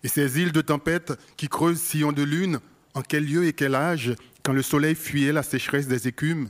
Et 0.02 0.08
ces 0.08 0.40
îles 0.40 0.52
de 0.52 0.60
tempête 0.60 1.12
qui 1.36 1.48
creusent 1.48 1.80
sillons 1.80 2.12
de 2.12 2.22
lune, 2.22 2.60
en 2.94 3.02
quel 3.02 3.26
lieu 3.26 3.46
et 3.46 3.52
quel 3.52 3.74
âge, 3.74 4.14
quand 4.42 4.52
le 4.52 4.62
soleil 4.62 4.94
fuyait 4.94 5.32
la 5.32 5.42
sécheresse 5.42 5.88
des 5.88 6.06
écumes? 6.06 6.48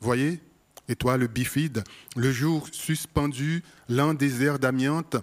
Voyez, 0.00 0.40
étoile 0.88 1.28
bifide, 1.28 1.84
le 2.16 2.32
jour 2.32 2.68
suspendu, 2.72 3.62
lent 3.88 4.14
désert 4.14 4.58
d'amiante, 4.58 5.16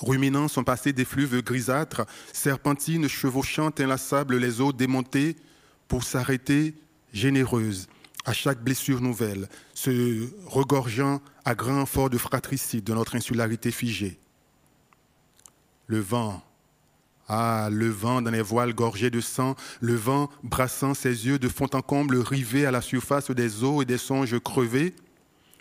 ruminant 0.00 0.48
son 0.48 0.64
passé 0.64 0.92
d'effluves 0.92 1.42
grisâtres, 1.42 2.06
serpentine 2.32 3.08
chevauchant 3.08 3.70
inlassable 3.78 4.36
les 4.36 4.60
eaux 4.60 4.72
démontées 4.72 5.36
pour 5.88 6.04
s'arrêter 6.04 6.74
généreuse 7.12 7.88
à 8.24 8.32
chaque 8.32 8.62
blessure 8.62 9.00
nouvelle, 9.00 9.48
se 9.74 10.28
regorgeant 10.46 11.22
à 11.44 11.54
grand 11.54 11.86
fort 11.86 12.10
de 12.10 12.18
fratricide 12.18 12.84
de 12.84 12.92
notre 12.92 13.16
insularité 13.16 13.70
figée. 13.70 14.18
Le 15.86 15.98
vent, 15.98 16.42
ah, 17.28 17.68
le 17.70 17.88
vent 17.88 18.22
dans 18.22 18.30
les 18.30 18.42
voiles 18.42 18.72
gorgés 18.72 19.10
de 19.10 19.20
sang, 19.20 19.54
le 19.80 19.94
vent 19.94 20.30
brassant 20.42 20.94
ses 20.94 21.26
yeux 21.26 21.38
de 21.38 21.48
fond 21.48 21.68
en 21.74 21.82
comble 21.82 22.16
rivés 22.16 22.64
à 22.64 22.70
la 22.70 22.80
surface 22.80 23.30
des 23.30 23.62
eaux 23.64 23.82
et 23.82 23.84
des 23.84 23.98
songes 23.98 24.38
crevés, 24.40 24.94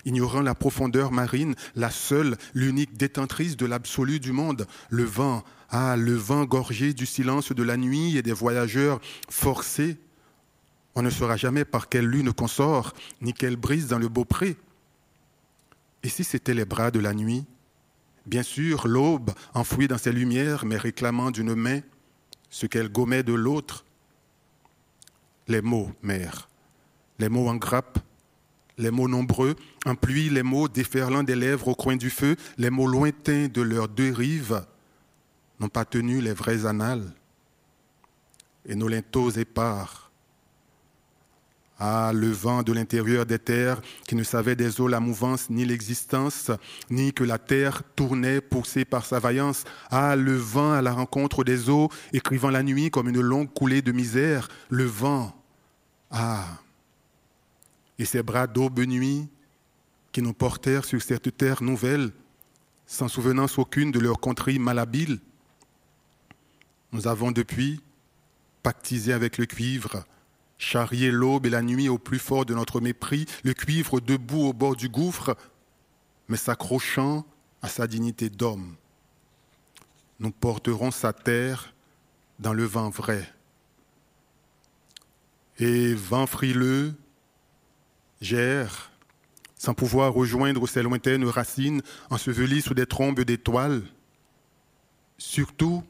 ignorant 0.06 0.42
la 0.42 0.56
profondeur 0.56 1.12
marine, 1.12 1.56
la 1.76 1.90
seule, 1.90 2.38
l'unique 2.54 2.96
détentrice 2.96 3.58
de 3.58 3.66
l'absolu 3.66 4.22
du 4.22 4.32
monde. 4.32 4.66
Le 4.90 5.04
vent, 5.04 5.44
ah, 5.70 5.98
le 5.98 6.14
vent 6.14 6.46
gorgé 6.46 6.94
du 6.94 7.06
silence 7.06 7.52
de 7.52 7.64
la 7.64 7.76
nuit 7.76 8.18
et 8.18 8.22
des 8.22 8.32
voyageurs 8.32 9.02
forcés. 9.30 9.98
On 10.96 11.02
ne 11.02 11.10
saura 11.10 11.36
jamais 11.36 11.66
par 11.66 11.90
quelle 11.90 12.08
lune 12.08 12.32
consort, 12.32 12.94
ni 13.22 13.34
quelle 13.34 13.58
brise 13.58 13.88
dans 13.88 14.00
le 14.00 14.08
beau 14.08 14.24
pré. 14.24 14.56
Et 16.04 16.10
si 16.10 16.24
c'était 16.24 16.54
les 16.54 16.66
bras 16.66 16.92
de 16.92 17.00
la 17.00 17.14
nuit? 17.14 17.46
Bien 18.28 18.44
sûr, 18.44 18.88
l'aube, 18.88 19.32
enfouie 19.54 19.88
dans 19.88 19.98
ses 19.98 20.12
lumières, 20.12 20.66
mais 20.66 20.76
réclamant 20.76 21.32
d'une 21.32 21.56
main 21.56 21.80
ce 22.50 22.66
qu'elle 22.66 22.90
gommait 22.90 23.24
de 23.24 23.34
l'autre. 23.34 23.86
Les 25.48 25.62
mots, 25.62 25.92
mère, 26.02 26.50
les 27.20 27.30
mots 27.30 27.48
en 27.48 27.56
grappe, 27.56 28.00
les 28.78 28.92
mots 28.92 29.08
nombreux, 29.08 29.56
en 29.86 29.96
pluie, 29.96 30.30
les 30.30 30.44
mots 30.44 30.68
déferlant 30.68 31.24
des 31.24 31.38
lèvres 31.38 31.70
au 31.70 31.76
coin 31.76 31.96
du 31.96 32.10
feu, 32.10 32.36
les 32.58 32.70
mots 32.70 32.88
lointains 32.88 33.48
de 33.48 33.62
leurs 33.62 33.88
deux 33.88 34.12
rives, 34.12 34.66
n'ont 35.62 35.70
pas 35.70 35.86
tenu 35.86 36.20
les 36.20 36.34
vrais 36.34 36.66
annales. 36.66 37.14
Et 38.66 38.76
nos 38.76 38.90
linteaux 38.90 39.32
épars 39.32 40.07
ah, 41.80 42.12
le 42.14 42.32
vent 42.32 42.64
de 42.64 42.74
l'intérieur 42.74 43.28
des 43.28 43.38
terres 43.38 43.82
qui 44.08 44.16
ne 44.16 44.24
savait 44.24 44.56
des 44.56 44.82
eaux 44.82 44.88
la 44.88 45.00
mouvance 45.00 45.50
ni 45.52 45.64
l'existence, 45.64 46.50
ni 46.90 47.14
que 47.14 47.24
la 47.24 47.38
terre 47.38 47.84
tournait 47.96 48.42
poussée 48.42 48.84
par 48.84 49.06
sa 49.06 49.20
vaillance. 49.20 49.64
Ah, 49.92 50.16
le 50.16 50.36
vent 50.36 50.74
à 50.74 50.82
la 50.82 50.94
rencontre 50.94 51.44
des 51.44 51.70
eaux, 51.70 51.90
écrivant 52.14 52.50
la 52.50 52.64
nuit 52.64 52.90
comme 52.90 53.10
une 53.10 53.22
longue 53.22 53.54
coulée 53.54 53.84
de 53.84 53.92
misère. 53.92 54.48
Le 54.70 54.86
vent. 54.86 55.40
Ah. 56.10 56.46
Et 58.00 58.06
ces 58.06 58.24
bras 58.24 58.48
d'aube 58.48 58.80
nuit 58.80 59.28
qui 60.12 60.24
nous 60.24 60.34
portèrent 60.34 60.86
sur 60.86 61.02
cette 61.02 61.38
terre 61.38 61.62
nouvelle, 61.62 62.12
sans 62.88 63.08
souvenance 63.08 63.60
aucune 63.60 63.92
de 63.92 64.00
leur 64.00 64.20
contrée 64.20 64.58
malhabile. 64.58 65.20
Nous 66.92 67.08
avons 67.08 67.32
depuis 67.32 67.82
pactisé 68.64 69.14
avec 69.14 69.38
le 69.38 69.46
cuivre 69.46 70.06
charrier 70.58 71.12
l'aube 71.12 71.46
et 71.46 71.50
la 71.50 71.62
nuit 71.62 71.90
au 71.90 71.98
plus 71.98 72.20
fort 72.20 72.46
de 72.46 72.54
notre 72.54 72.82
mépris, 72.82 73.26
le 73.44 73.54
cuivre 73.54 74.00
debout 74.00 74.48
au 74.48 74.54
bord 74.54 74.76
du 74.76 74.90
gouffre, 74.90 75.36
mais 76.28 76.38
s'accrochant 76.38 77.26
à 77.62 77.68
sa 77.68 77.88
dignité 77.88 78.30
d'homme. 78.30 78.76
Nous 80.20 80.32
porterons 80.32 80.92
sa 80.92 81.14
terre 81.14 81.74
dans 82.40 82.54
le 82.54 82.64
vent 82.64 82.90
vrai. 82.90 83.32
Et 85.60 85.94
vent 85.94 86.28
frileux, 86.28 86.96
gère, 88.22 88.92
sans 89.56 89.74
pouvoir 89.74 90.14
rejoindre 90.14 90.68
ses 90.68 90.84
lointaines 90.84 91.26
racines 91.26 91.82
ensevelies 92.10 92.62
sous 92.62 92.74
des 92.76 92.86
trombes 92.86 93.22
d'étoiles. 93.22 93.84
Surtout, 95.18 95.84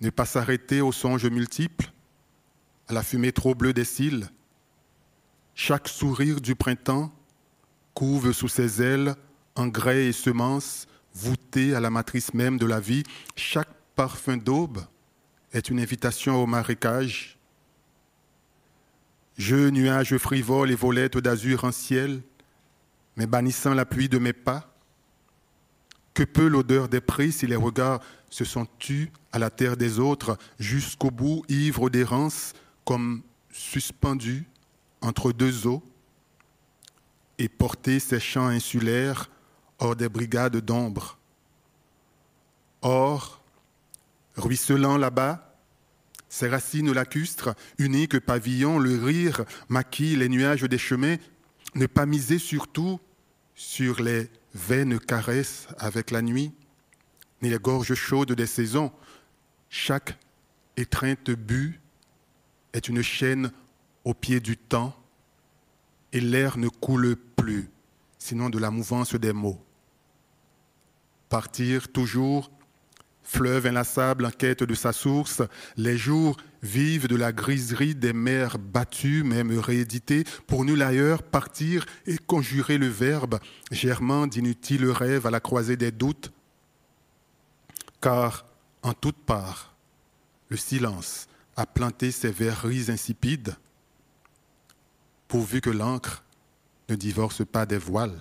ne 0.00 0.10
pas 0.10 0.26
s'arrêter 0.26 0.80
aux 0.80 0.92
songes 0.92 1.26
multiples, 1.26 1.92
la 2.92 3.02
fumée 3.02 3.32
trop 3.32 3.54
bleue 3.54 3.72
des 3.72 3.84
cils. 3.84 4.28
Chaque 5.54 5.88
sourire 5.88 6.40
du 6.40 6.54
printemps 6.54 7.12
couve 7.94 8.32
sous 8.32 8.48
ses 8.48 8.82
ailes 8.82 9.14
engrais 9.54 10.06
et 10.06 10.12
semences 10.12 10.86
voûtés 11.14 11.74
à 11.74 11.80
la 11.80 11.90
matrice 11.90 12.32
même 12.34 12.58
de 12.58 12.66
la 12.66 12.80
vie. 12.80 13.02
Chaque 13.36 13.68
parfum 13.94 14.36
d'aube 14.36 14.80
est 15.52 15.68
une 15.68 15.80
invitation 15.80 16.42
au 16.42 16.46
marécage. 16.46 17.38
Je, 19.36 19.68
nuages 19.70 20.16
frivoles 20.16 20.70
et 20.70 20.76
volettes 20.76 21.18
d'azur 21.18 21.64
en 21.64 21.72
ciel, 21.72 22.22
mais 23.16 23.26
bannissant 23.26 23.74
la 23.74 23.84
pluie 23.84 24.08
de 24.08 24.18
mes 24.18 24.32
pas. 24.32 24.74
Que 26.14 26.24
peut 26.24 26.46
l'odeur 26.46 26.88
des 26.88 27.00
prix 27.00 27.32
si 27.32 27.46
les 27.46 27.56
regards 27.56 28.00
se 28.28 28.44
sont 28.44 28.66
tus 28.78 29.10
à 29.32 29.38
la 29.38 29.50
terre 29.50 29.76
des 29.76 29.98
autres? 29.98 30.36
Jusqu'au 30.58 31.10
bout, 31.10 31.42
ivres 31.48 31.88
d'errance, 31.88 32.52
comme 32.84 33.22
suspendu 33.50 34.44
entre 35.00 35.32
deux 35.32 35.66
eaux 35.66 35.82
et 37.38 37.48
porter 37.48 37.98
ses 37.98 38.20
champs 38.20 38.46
insulaires 38.46 39.30
hors 39.78 39.96
des 39.96 40.08
brigades 40.08 40.56
d'ombre. 40.58 41.18
Or, 42.82 43.42
ruisselant 44.36 44.96
là-bas, 44.96 45.56
ses 46.28 46.48
racines 46.48 46.92
lacustres, 46.92 47.54
uniques 47.78 48.18
pavillons, 48.18 48.78
le 48.78 49.04
rire 49.04 49.44
maquille 49.68 50.16
les 50.16 50.28
nuages 50.28 50.62
des 50.62 50.78
chemins, 50.78 51.16
ne 51.74 51.86
pas 51.86 52.06
miser 52.06 52.38
surtout 52.38 52.98
sur 53.54 54.02
les 54.02 54.30
vaine 54.54 54.98
caresse 54.98 55.68
avec 55.78 56.10
la 56.10 56.22
nuit, 56.22 56.52
ni 57.42 57.50
les 57.50 57.58
gorges 57.58 57.94
chaudes 57.94 58.32
des 58.32 58.46
saisons. 58.46 58.92
Chaque 59.68 60.18
étreinte 60.76 61.30
but 61.30 61.81
est 62.72 62.88
une 62.88 63.02
chaîne 63.02 63.52
au 64.04 64.14
pied 64.14 64.40
du 64.40 64.56
temps, 64.56 64.96
et 66.12 66.20
l'air 66.20 66.58
ne 66.58 66.68
coule 66.68 67.16
plus, 67.16 67.70
sinon 68.18 68.50
de 68.50 68.58
la 68.58 68.70
mouvance 68.70 69.14
des 69.14 69.32
mots. 69.32 69.64
Partir 71.28 71.90
toujours 71.90 72.50
Fleuve 73.22 73.66
inlassable 73.66 74.26
en 74.26 74.30
quête 74.30 74.64
de 74.64 74.74
sa 74.74 74.92
source, 74.92 75.42
les 75.76 75.96
jours 75.96 76.36
vivent 76.62 77.06
de 77.06 77.16
la 77.16 77.32
griserie 77.32 77.94
des 77.94 78.12
mers 78.12 78.58
battues, 78.58 79.22
même 79.22 79.56
rééditées, 79.58 80.24
pour 80.46 80.64
nul 80.64 80.82
ailleurs 80.82 81.22
partir 81.22 81.86
et 82.06 82.18
conjurer 82.18 82.78
le 82.78 82.88
verbe, 82.88 83.38
germant 83.70 84.26
d'inutiles 84.26 84.86
rêves 84.90 85.26
à 85.26 85.30
la 85.30 85.40
croisée 85.40 85.76
des 85.76 85.92
doutes. 85.92 86.32
Car 88.00 88.44
en 88.82 88.92
toute 88.92 89.16
part, 89.16 89.76
le 90.48 90.56
silence 90.56 91.28
a 91.56 91.66
planté 91.66 92.10
ses 92.10 92.30
verreries 92.30 92.90
insipides, 92.90 93.54
pourvu 95.28 95.60
que 95.60 95.70
l'encre 95.70 96.24
ne 96.88 96.94
divorce 96.94 97.44
pas 97.44 97.66
des 97.66 97.78
voiles. 97.78 98.18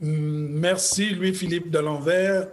Merci 0.00 1.14
Louis-Philippe 1.14 1.70
de 1.70 1.78
l'Envers, 1.78 2.48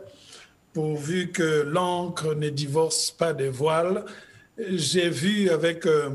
pourvu 0.71 1.31
que 1.31 1.63
l'encre 1.63 2.35
ne 2.35 2.49
divorce 2.49 3.11
pas 3.11 3.33
des 3.33 3.49
voiles. 3.49 4.05
J'ai 4.57 5.09
vu 5.09 5.49
avec, 5.49 5.85
euh, 5.85 6.09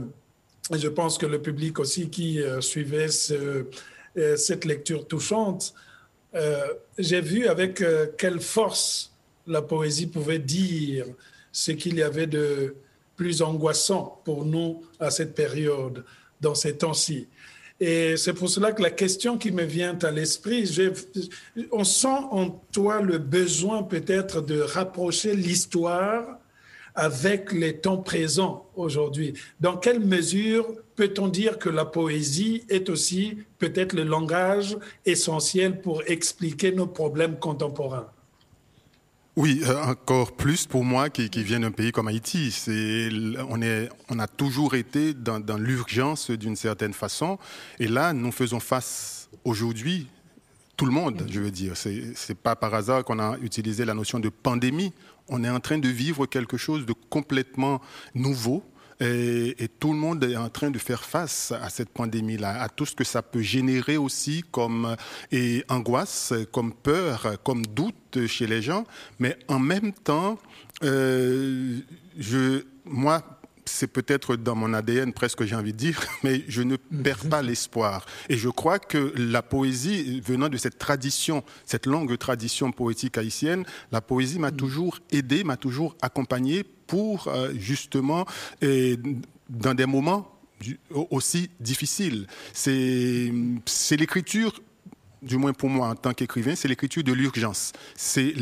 je 0.72 0.88
pense 0.88 1.18
que 1.18 1.26
le 1.26 1.42
public 1.42 1.78
aussi 1.80 2.08
qui 2.08 2.40
euh, 2.40 2.62
suivait 2.62 3.08
euh, 3.30 4.36
cette 4.36 4.64
lecture 4.64 5.06
touchante, 5.06 5.74
j'ai 6.98 7.20
vu 7.20 7.46
avec 7.46 7.82
quelle 8.16 8.40
force 8.40 9.12
la 9.46 9.62
poésie 9.62 10.06
pouvait 10.06 10.38
dire 10.38 11.06
ce 11.52 11.72
qu'il 11.72 11.96
y 11.96 12.02
avait 12.02 12.26
de 12.26 12.74
plus 13.16 13.42
angoissant 13.42 14.20
pour 14.24 14.44
nous 14.44 14.84
à 15.00 15.10
cette 15.10 15.34
période, 15.34 16.04
dans 16.40 16.54
ces 16.54 16.76
temps-ci. 16.76 17.26
Et 17.80 18.16
c'est 18.16 18.32
pour 18.32 18.48
cela 18.48 18.72
que 18.72 18.82
la 18.82 18.90
question 18.90 19.38
qui 19.38 19.52
me 19.52 19.62
vient 19.62 19.96
à 20.02 20.10
l'esprit, 20.10 20.68
on 21.70 21.84
sent 21.84 22.08
en 22.08 22.50
toi 22.72 23.00
le 23.00 23.18
besoin 23.18 23.82
peut-être 23.82 24.40
de 24.40 24.60
rapprocher 24.60 25.34
l'histoire 25.34 26.38
avec 26.98 27.52
les 27.52 27.76
temps 27.76 27.98
présents 27.98 28.66
aujourd'hui. 28.74 29.34
Dans 29.60 29.76
quelle 29.76 30.00
mesure 30.00 30.66
peut-on 30.96 31.28
dire 31.28 31.58
que 31.58 31.68
la 31.68 31.84
poésie 31.84 32.64
est 32.68 32.90
aussi 32.90 33.38
peut-être 33.58 33.92
le 33.92 34.02
langage 34.02 34.76
essentiel 35.06 35.80
pour 35.80 36.02
expliquer 36.06 36.72
nos 36.72 36.88
problèmes 36.88 37.38
contemporains? 37.38 38.08
Oui, 39.36 39.60
euh, 39.62 39.80
encore 39.84 40.32
plus 40.32 40.66
pour 40.66 40.84
moi 40.84 41.08
qui, 41.10 41.30
qui 41.30 41.44
viens 41.44 41.60
d'un 41.60 41.70
pays 41.70 41.92
comme 41.92 42.08
Haïti. 42.08 42.52
On, 43.48 44.18
a 44.18 44.26
toujours 44.26 44.74
été 44.74 45.14
dans, 45.14 45.38
dans 45.38 45.56
l'urgence 45.56 46.32
d'une 46.32 46.56
certaine 46.56 46.92
façon. 46.92 47.38
Et 47.78 47.86
là, 47.86 48.12
nous 48.12 48.32
faisons 48.32 48.58
face 48.58 49.28
aujourd'hui, 49.44 50.08
tout 50.76 50.86
le 50.86 50.90
monde, 50.90 51.24
je 51.30 51.38
veux 51.38 51.52
dire. 51.52 51.76
C'est, 51.76 52.16
c'est 52.16 52.36
pas 52.36 52.56
par 52.56 52.74
hasard 52.74 53.04
qu'on 53.04 53.20
a 53.20 53.38
utilisé 53.38 53.84
la 53.84 53.94
notion 53.94 54.18
de 54.18 54.28
pandémie. 54.28 54.92
On 55.28 55.44
est 55.44 55.50
en 55.50 55.60
train 55.60 55.78
de 55.78 55.88
vivre 55.88 56.26
quelque 56.26 56.56
chose 56.56 56.86
de 56.86 56.94
complètement 57.10 57.80
nouveau 58.14 58.64
et, 59.00 59.68
tout 59.78 59.92
le 59.92 59.98
monde 59.98 60.24
est 60.24 60.36
en 60.36 60.48
train 60.48 60.70
de 60.70 60.78
faire 60.78 61.04
face 61.04 61.52
à 61.52 61.68
cette 61.68 61.90
pandémie-là, 61.90 62.60
à 62.60 62.68
tout 62.68 62.84
ce 62.84 62.94
que 62.94 63.04
ça 63.04 63.22
peut 63.22 63.40
générer 63.40 63.96
aussi 63.96 64.42
comme 64.50 64.96
angoisse, 65.68 66.32
comme 66.52 66.72
peur, 66.72 67.36
comme 67.44 67.64
doute 67.66 68.26
chez 68.26 68.46
les 68.46 68.60
gens. 68.60 68.84
Mais 69.18 69.38
en 69.46 69.60
même 69.60 69.92
temps, 69.92 70.38
euh, 70.82 71.78
je, 72.18 72.64
moi, 72.84 73.22
c'est 73.68 73.86
peut-être 73.86 74.36
dans 74.36 74.54
mon 74.54 74.74
ADN 74.74 75.12
presque, 75.12 75.44
j'ai 75.44 75.54
envie 75.54 75.72
de 75.72 75.78
dire, 75.78 76.00
mais 76.22 76.42
je 76.48 76.62
ne 76.62 76.76
perds 76.76 77.28
pas 77.28 77.42
l'espoir. 77.42 78.06
Et 78.28 78.36
je 78.36 78.48
crois 78.48 78.78
que 78.78 79.12
la 79.16 79.42
poésie, 79.42 80.20
venant 80.20 80.48
de 80.48 80.56
cette 80.56 80.78
tradition, 80.78 81.44
cette 81.64 81.86
longue 81.86 82.16
tradition 82.18 82.72
poétique 82.72 83.18
haïtienne, 83.18 83.64
la 83.92 84.00
poésie 84.00 84.38
m'a 84.38 84.50
toujours 84.50 84.98
aidé, 85.10 85.44
m'a 85.44 85.56
toujours 85.56 85.96
accompagné 86.02 86.64
pour 86.86 87.28
euh, 87.28 87.52
justement, 87.58 88.24
dans 89.48 89.74
des 89.74 89.86
moments 89.86 90.38
aussi 91.10 91.50
difficiles. 91.60 92.26
C'est 92.52 93.30
l'écriture 93.92 94.60
du 95.22 95.36
moins 95.36 95.52
pour 95.52 95.68
moi 95.68 95.88
en 95.88 95.94
tant 95.94 96.12
qu'écrivain, 96.12 96.54
c'est 96.54 96.68
l'écriture 96.68 97.02
de 97.02 97.12
l'urgence, 97.12 97.72
c'est 97.96 98.32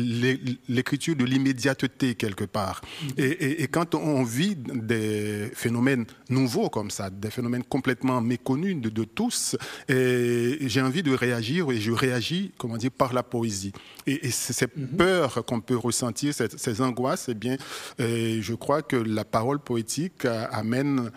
l'écriture 0.67 1.15
de 1.15 1.25
l'immédiateté 1.25 2.15
quelque 2.15 2.43
part. 2.43 2.81
Et, 3.17 3.67
quand 3.67 3.95
on 3.95 4.23
vit 4.23 4.55
des 4.55 5.51
phénomènes 5.53 6.05
nouveaux 6.29 6.69
comme 6.69 6.91
ça, 6.91 7.09
des 7.09 7.29
phénomènes 7.29 7.63
complètement 7.63 8.21
méconnus 8.21 8.77
de, 8.81 9.03
tous, 9.03 9.55
j'ai 9.89 10.81
envie 10.81 11.03
de 11.03 11.13
réagir 11.13 11.71
et 11.71 11.79
je 11.79 11.91
réagis, 11.91 12.51
comment 12.57 12.77
dire, 12.77 12.91
par 12.91 13.13
la 13.13 13.23
poésie. 13.23 13.73
Et, 14.05 14.31
ces 14.31 14.67
mhm. 14.75 14.87
peurs 14.97 15.45
qu'on 15.45 15.61
peut 15.61 15.77
ressentir, 15.77 16.33
ces, 16.33 16.81
angoisses, 16.81 17.29
eh 17.29 17.33
bien, 17.33 17.57
je 17.99 18.53
crois 18.53 18.81
que 18.81 18.95
la 18.95 19.25
parole 19.25 19.59
poétique 19.59 20.25
amène 20.25 21.11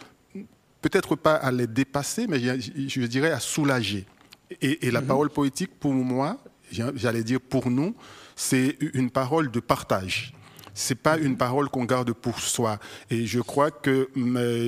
peut-être 0.80 1.16
pas 1.16 1.34
à 1.34 1.52
les 1.52 1.66
dépasser, 1.66 2.26
mais 2.26 2.40
je 2.40 3.06
dirais 3.06 3.30
à 3.30 3.40
soulager. 3.40 4.06
Et, 4.60 4.90
la 4.90 5.00
mhm. 5.00 5.06
parole 5.06 5.30
poétique, 5.30 5.78
pour 5.78 5.92
moi, 5.92 6.38
j'allais 6.70 7.22
dire 7.22 7.40
pour 7.40 7.70
nous, 7.70 7.94
c'est 8.34 8.76
une 8.94 9.10
parole 9.10 9.50
de 9.50 9.60
partage. 9.60 10.32
C'est 10.74 10.96
pas 10.96 11.18
une 11.18 11.36
parole 11.36 11.68
qu'on 11.68 11.84
garde 11.84 12.12
pour 12.12 12.40
soi. 12.40 12.78
Et 13.10 13.26
je 13.26 13.40
crois 13.40 13.70
que 13.70 14.08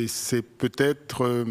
c'est 0.09 0.43
peut-être 0.43 1.25
euh, 1.25 1.45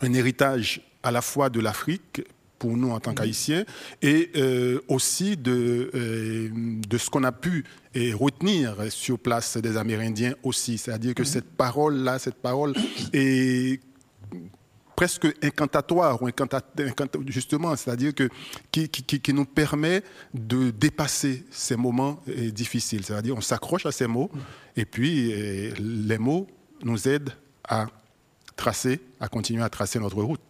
un 0.00 0.12
héritage 0.12 0.82
à 1.02 1.10
la 1.10 1.22
fois 1.22 1.50
de 1.50 1.60
l'Afrique 1.60 2.22
pour 2.58 2.76
nous 2.76 2.90
en 2.90 3.00
tant 3.00 3.10
mhm. 3.10 3.16
qu'Haïtiens, 3.16 3.64
et 4.00 4.30
euh, 4.36 4.80
aussi 4.88 5.36
de, 5.36 5.90
euh, 5.94 6.48
de 6.52 6.98
ce 6.98 7.10
qu'on 7.10 7.24
a 7.24 7.32
pu 7.32 7.64
et 7.94 8.14
retenir 8.14 8.76
sur 8.90 9.18
place 9.18 9.56
des 9.58 9.76
Amérindiens 9.76 10.34
aussi. 10.42 10.78
C'est-à-dire 10.78 11.14
que 11.14 11.22
mhm. 11.22 11.28
cette 11.28 11.50
parole-là, 11.50 12.18
cette 12.18 12.36
parole 12.36 12.74
est 13.12 13.80
presque 14.96 15.26
incantatoire, 15.42 16.20
ou 16.22 16.30
justement, 17.26 17.76
c'est-à-dire 17.76 18.14
que, 18.14 18.28
qui, 18.72 18.88
qui, 18.88 19.32
nous 19.34 19.44
permet 19.44 20.02
de 20.32 20.70
dépasser 20.70 21.44
ces 21.50 21.76
moments 21.76 22.22
eh, 22.26 22.50
difficiles. 22.50 23.04
C'est-à-dire 23.04 23.36
on 23.36 23.42
s'accroche 23.42 23.84
à 23.84 23.92
ces 23.92 24.06
mots 24.06 24.30
et 24.74 24.86
puis 24.86 25.30
eh, 25.30 25.74
les 25.78 26.18
mots 26.18 26.46
nous 26.82 27.06
aident 27.06 27.30
à 27.68 27.86
tracer, 28.56 29.00
à 29.20 29.28
continuer 29.28 29.62
à 29.62 29.68
tracer 29.68 29.98
notre 29.98 30.22
route. 30.22 30.40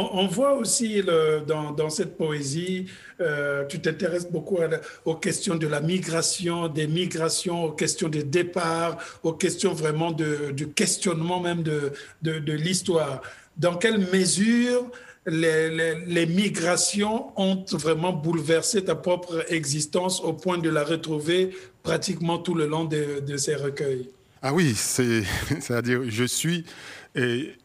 On, 0.00 0.28
voit 0.28 0.52
aussi 0.52 1.02
dans, 1.02 1.90
cette 1.90 2.16
poésie, 2.16 2.86
euh, 3.20 3.66
tu 3.66 3.80
t'intéresses 3.80 4.30
beaucoup 4.30 4.58
aux 5.04 5.16
questions 5.16 5.56
de 5.56 5.66
la 5.66 5.80
migration, 5.80 6.68
des 6.68 6.86
migrations, 6.86 7.64
aux 7.64 7.72
questions 7.72 8.08
des 8.08 8.22
départs, 8.22 8.96
aux 9.24 9.32
questions 9.32 9.72
vraiment 9.72 10.12
de, 10.12 10.52
du 10.52 10.68
questionnement 10.68 11.40
même 11.40 11.64
de, 11.64 12.52
l'histoire. 12.52 13.22
Dans 13.56 13.74
quelle 13.74 13.98
mesure 14.12 14.88
les, 15.26 16.26
migrations 16.26 17.32
ont 17.36 17.64
vraiment 17.72 18.12
bouleversé 18.12 18.84
ta 18.84 18.94
propre 18.94 19.44
existence 19.48 20.20
au 20.20 20.32
point 20.32 20.58
de 20.58 20.70
la 20.70 20.84
retrouver 20.84 21.50
pratiquement 21.82 22.38
tout 22.38 22.54
le 22.54 22.68
long 22.68 22.84
de 22.84 23.36
ces 23.36 23.56
recueils? 23.56 24.08
Ah 24.42 24.54
oui, 24.54 24.74
c'est-à-dire 24.76 26.02
je 26.06 26.24
suis 26.24 26.64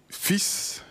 fils 0.10 0.84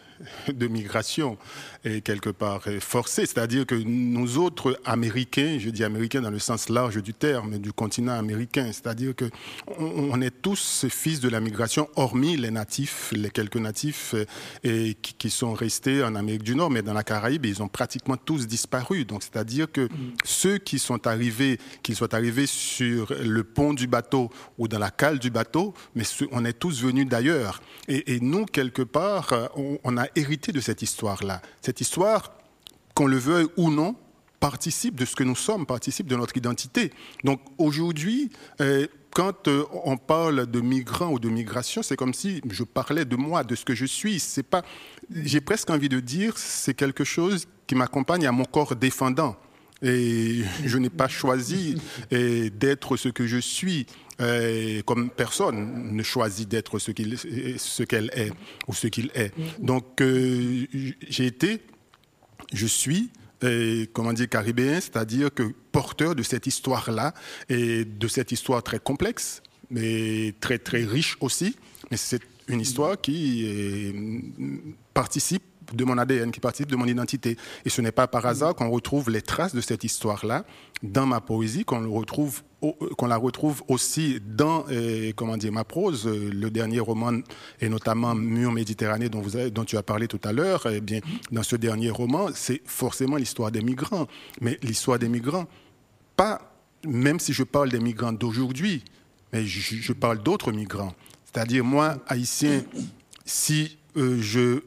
de 0.48 0.66
migration 0.68 1.38
et 1.84 2.00
quelque 2.00 2.30
part 2.30 2.62
forcée. 2.80 3.26
C'est-à-dire 3.26 3.66
que 3.66 3.74
nous 3.74 4.38
autres 4.38 4.78
Américains, 4.84 5.58
je 5.58 5.70
dis 5.70 5.84
Américains 5.84 6.20
dans 6.20 6.30
le 6.30 6.38
sens 6.38 6.68
large 6.68 7.02
du 7.02 7.14
terme, 7.14 7.58
du 7.58 7.72
continent 7.72 8.12
américain, 8.12 8.66
c'est-à-dire 8.66 9.14
que 9.14 9.30
on, 9.78 10.20
est 10.20 10.42
tous 10.42 10.86
fils 10.88 11.20
de 11.20 11.28
la 11.28 11.40
migration, 11.40 11.88
hormis 11.96 12.36
les 12.36 12.50
natifs, 12.50 13.12
les 13.12 13.30
quelques 13.30 13.56
natifs 13.56 14.14
euh, 14.14 14.24
et 14.62 14.94
qui, 14.94 15.30
sont 15.30 15.54
restés 15.54 16.04
en 16.04 16.14
Amérique 16.14 16.42
du 16.42 16.54
Nord, 16.54 16.70
mais 16.70 16.82
dans 16.82 16.92
la 16.92 17.02
Caraïbe, 17.02 17.46
ils 17.46 17.62
ont 17.62 17.68
pratiquement 17.68 18.16
tous 18.16 18.46
disparu. 18.46 19.04
Donc, 19.04 19.22
c'est-à-dire 19.22 19.70
que 19.70 19.88
ceux 20.24 20.58
qui 20.58 20.78
sont 20.78 21.06
arrivés, 21.06 21.58
qu'ils 21.82 21.96
soient 21.96 22.14
arrivés 22.14 22.46
sur 22.46 23.12
le 23.24 23.44
pont 23.44 23.72
du 23.72 23.86
bateau 23.86 24.30
ou 24.58 24.68
dans 24.68 24.78
la 24.78 24.90
cale 24.90 25.18
du 25.18 25.30
bateau, 25.30 25.74
mais 25.94 26.04
on 26.32 26.44
est 26.44 26.52
tous 26.52 26.82
venus 26.82 27.06
d'ailleurs. 27.06 27.62
Et, 27.88 28.20
nous, 28.20 28.44
quelque 28.44 28.82
part, 28.82 29.32
on, 29.56 29.78
on 29.84 29.96
a 29.96 30.06
hérité 30.14 30.52
de 30.52 30.60
cette 30.60 30.82
histoire-là 30.82 31.40
cette 31.72 31.80
histoire, 31.80 32.34
qu'on 32.92 33.06
le 33.06 33.16
veuille 33.16 33.46
ou 33.56 33.70
non, 33.70 33.96
participe 34.40 34.94
de 34.94 35.06
ce 35.06 35.16
que 35.16 35.24
nous 35.24 35.34
sommes, 35.34 35.64
participe 35.64 36.06
de 36.06 36.16
notre 36.16 36.36
identité. 36.36 36.92
Donc 37.24 37.40
aujourd'hui, 37.56 38.30
euh, 38.60 38.86
quand 39.14 39.48
euh, 39.48 39.64
on 39.84 39.96
parle 39.96 40.46
de 40.50 40.60
migrants 40.60 41.12
ou 41.12 41.18
de 41.18 41.30
migration, 41.30 41.82
c'est 41.82 41.96
comme 41.96 42.12
si 42.12 42.42
je 42.50 42.62
parlais 42.62 43.06
de 43.06 43.16
moi, 43.16 43.42
de 43.42 43.54
ce 43.54 43.64
que 43.64 43.74
je 43.74 43.86
suis. 43.86 44.20
C'est 44.20 44.42
pas, 44.42 44.62
j'ai 45.10 45.40
presque 45.40 45.70
envie 45.70 45.88
de 45.88 46.00
dire, 46.00 46.36
c'est 46.36 46.74
quelque 46.74 47.04
chose 47.04 47.46
qui 47.66 47.74
m'accompagne 47.74 48.26
à 48.26 48.32
mon 48.32 48.44
corps 48.44 48.76
défendant. 48.76 49.34
Et 49.80 50.42
je 50.66 50.76
n'ai 50.76 50.90
pas 50.90 51.08
choisi 51.08 51.80
d'être 52.10 52.98
ce 52.98 53.08
que 53.08 53.26
je 53.26 53.38
suis. 53.38 53.86
Comme 54.84 55.10
personne 55.10 55.94
ne 55.94 56.02
choisit 56.02 56.48
d'être 56.48 56.78
ce 56.78 56.90
qu'elle 56.90 58.10
est 58.14 58.32
ou 58.68 58.74
ce 58.74 58.86
qu'il 58.86 59.10
est. 59.14 59.32
Donc 59.58 60.00
euh, 60.00 60.66
j'ai 61.08 61.26
été, 61.26 61.60
je 62.52 62.66
suis, 62.66 63.10
comment 63.92 64.12
dire, 64.12 64.28
caribéen, 64.28 64.80
c'est-à-dire 64.80 65.32
que 65.32 65.52
porteur 65.72 66.14
de 66.14 66.22
cette 66.22 66.46
histoire-là 66.46 67.14
et 67.48 67.84
de 67.84 68.08
cette 68.08 68.32
histoire 68.32 68.62
très 68.62 68.78
complexe, 68.78 69.42
mais 69.70 70.34
très 70.40 70.58
très 70.58 70.84
riche 70.84 71.16
aussi. 71.20 71.56
Mais 71.90 71.96
c'est 71.96 72.22
une 72.48 72.60
histoire 72.60 73.00
qui 73.00 73.46
participe 74.94 75.42
de 75.74 75.84
mon 75.84 75.98
ADN, 75.98 76.30
qui 76.30 76.40
participe 76.40 76.70
de 76.70 76.76
mon 76.76 76.86
identité. 76.86 77.36
Et 77.64 77.70
ce 77.70 77.80
n'est 77.80 77.92
pas 77.92 78.06
par 78.06 78.26
hasard 78.26 78.54
qu'on 78.54 78.70
retrouve 78.70 79.10
les 79.10 79.22
traces 79.22 79.54
de 79.54 79.60
cette 79.60 79.84
histoire-là 79.84 80.44
dans 80.82 81.06
ma 81.06 81.20
poésie, 81.20 81.64
qu'on 81.64 81.90
retrouve 81.90 82.42
qu'on 82.96 83.06
la 83.06 83.16
retrouve 83.16 83.62
aussi 83.66 84.20
dans 84.24 84.64
euh, 84.70 85.12
comment 85.16 85.36
dire 85.36 85.52
ma 85.52 85.64
prose 85.64 86.06
le 86.06 86.48
dernier 86.50 86.78
roman 86.78 87.20
et 87.60 87.68
notamment 87.68 88.14
Mur 88.14 88.52
Méditerranée 88.52 89.08
dont 89.08 89.20
vous 89.20 89.50
dont 89.50 89.64
tu 89.64 89.76
as 89.76 89.82
parlé 89.82 90.06
tout 90.06 90.20
à 90.22 90.32
l'heure. 90.32 90.66
Eh 90.70 90.80
bien 90.80 91.00
dans 91.32 91.42
ce 91.42 91.56
dernier 91.56 91.90
roman 91.90 92.28
c'est 92.34 92.62
forcément 92.64 93.16
l'histoire 93.16 93.50
des 93.50 93.62
migrants. 93.62 94.06
Mais 94.40 94.58
l'histoire 94.62 94.98
des 94.98 95.08
migrants 95.08 95.46
pas 96.16 96.40
même 96.86 97.18
si 97.18 97.32
je 97.32 97.42
parle 97.42 97.70
des 97.70 97.80
migrants 97.80 98.12
d'aujourd'hui 98.12 98.84
mais 99.32 99.44
je, 99.44 99.92
parle 99.92 100.22
d'autres 100.22 100.52
migrants. 100.52 100.94
C'est-à-dire 101.24 101.64
moi 101.64 101.96
haïtien 102.06 102.62
si 103.24 103.78
euh, 103.96 104.20
je 104.20 104.60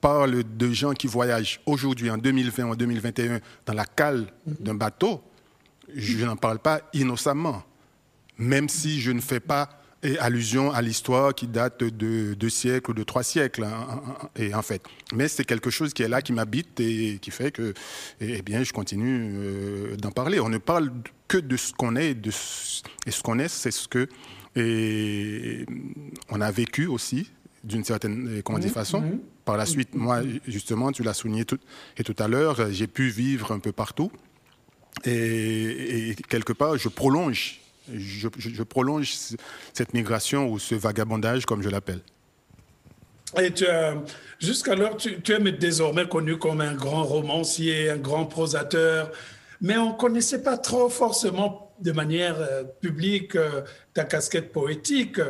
parle 0.00 0.42
de 0.56 0.70
gens 0.72 0.92
qui 0.92 1.06
voyagent 1.06 1.60
aujourd'hui, 1.66 2.10
en 2.10 2.18
2020, 2.18 2.64
en 2.66 2.74
2021, 2.74 3.40
dans 3.66 3.74
la 3.74 3.84
cale 3.84 4.26
d'un 4.46 4.74
bateau, 4.74 5.22
je 5.94 6.24
n'en 6.24 6.36
parle 6.36 6.58
pas 6.58 6.82
innocemment, 6.92 7.62
même 8.36 8.68
si 8.68 9.00
je 9.00 9.10
ne 9.10 9.20
fais 9.20 9.40
pas 9.40 9.68
allusion 10.20 10.70
à 10.72 10.80
l'histoire 10.80 11.34
qui 11.34 11.48
date 11.48 11.82
de 11.82 12.34
deux 12.34 12.48
siècles 12.48 12.92
ou 12.92 12.94
de 12.94 13.02
trois 13.02 13.24
siècles, 13.24 13.64
hein, 13.64 14.00
et 14.36 14.54
en 14.54 14.62
fait. 14.62 14.82
Mais 15.12 15.26
c'est 15.26 15.44
quelque 15.44 15.70
chose 15.70 15.92
qui 15.92 16.02
est 16.02 16.08
là, 16.08 16.22
qui 16.22 16.32
m'habite 16.32 16.78
et 16.78 17.18
qui 17.20 17.30
fait 17.30 17.50
que, 17.50 17.74
eh 18.20 18.42
bien, 18.42 18.62
je 18.62 18.72
continue 18.72 19.32
euh, 19.34 19.96
d'en 19.96 20.12
parler. 20.12 20.38
On 20.38 20.48
ne 20.48 20.58
parle 20.58 20.92
que 21.26 21.38
de 21.38 21.56
ce 21.56 21.72
qu'on 21.72 21.96
est, 21.96 22.14
de 22.14 22.30
et 23.06 23.10
ce 23.10 23.22
qu'on 23.22 23.38
est, 23.38 23.48
c'est 23.48 23.72
ce 23.72 23.88
que 23.88 24.08
on 26.30 26.40
a 26.40 26.50
vécu 26.50 26.86
aussi 26.86 27.30
d'une 27.64 27.84
certaine 27.84 28.42
comment 28.44 28.58
dire, 28.58 28.70
façon. 28.70 29.02
Par 29.44 29.56
la 29.56 29.66
suite, 29.66 29.94
moi, 29.94 30.20
justement, 30.46 30.92
tu 30.92 31.02
l'as 31.02 31.14
souligné 31.14 31.44
tout, 31.44 31.58
et 31.96 32.04
tout 32.04 32.16
à 32.18 32.28
l'heure, 32.28 32.70
j'ai 32.70 32.86
pu 32.86 33.08
vivre 33.08 33.52
un 33.52 33.58
peu 33.58 33.72
partout. 33.72 34.10
Et, 35.04 36.16
quelque 36.28 36.52
part, 36.52 36.76
je 36.76 36.88
prolonge, 36.88 37.60
je, 37.92 38.62
prolonge 38.62 39.14
cette 39.72 39.94
migration 39.94 40.50
ou 40.50 40.58
ce 40.58 40.74
vagabondage, 40.74 41.46
comme 41.46 41.62
je 41.62 41.68
l'appelle. 41.68 42.00
Et 43.40 43.52
jusqu'alors, 44.38 44.96
tu, 44.96 45.20
tu, 45.20 45.32
es 45.32 45.52
désormais 45.52 46.08
connu 46.08 46.38
comme 46.38 46.60
un 46.60 46.74
grand 46.74 47.04
romancier, 47.04 47.90
un 47.90 47.98
grand 47.98 48.26
prosateur, 48.26 49.10
mais 49.60 49.76
on 49.76 49.92
ne 49.92 49.96
connaissait 49.98 50.42
pas 50.42 50.56
trop 50.56 50.88
forcément 50.88 51.68
de 51.80 51.92
manière 51.92 52.36
euh, 52.40 52.64
publique 52.80 53.36
euh, 53.36 53.62
ta 53.94 54.04
casquette 54.04 54.52
poétique. 54.52 55.20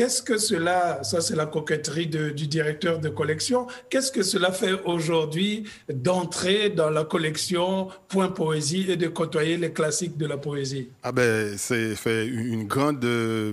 Qu'est-ce 0.00 0.22
que 0.22 0.38
cela, 0.38 1.04
ça 1.04 1.20
c'est 1.20 1.36
la 1.36 1.44
coquetterie 1.44 2.06
du 2.06 2.46
directeur 2.46 3.00
de 3.00 3.10
collection, 3.10 3.66
qu'est-ce 3.90 4.10
que 4.10 4.22
cela 4.22 4.50
fait 4.50 4.72
aujourd'hui 4.86 5.64
d'entrer 5.92 6.70
dans 6.70 6.88
la 6.88 7.04
collection 7.04 7.88
Point 8.08 8.30
Poésie 8.30 8.90
et 8.90 8.96
de 8.96 9.08
côtoyer 9.08 9.58
les 9.58 9.74
classiques 9.74 10.16
de 10.16 10.24
la 10.24 10.38
poésie? 10.38 10.88
Ah 11.02 11.12
ben, 11.12 11.54
c'est 11.58 11.94
fait 11.96 12.26
une 12.26 12.66
grande, 12.66 13.04
euh, 13.04 13.52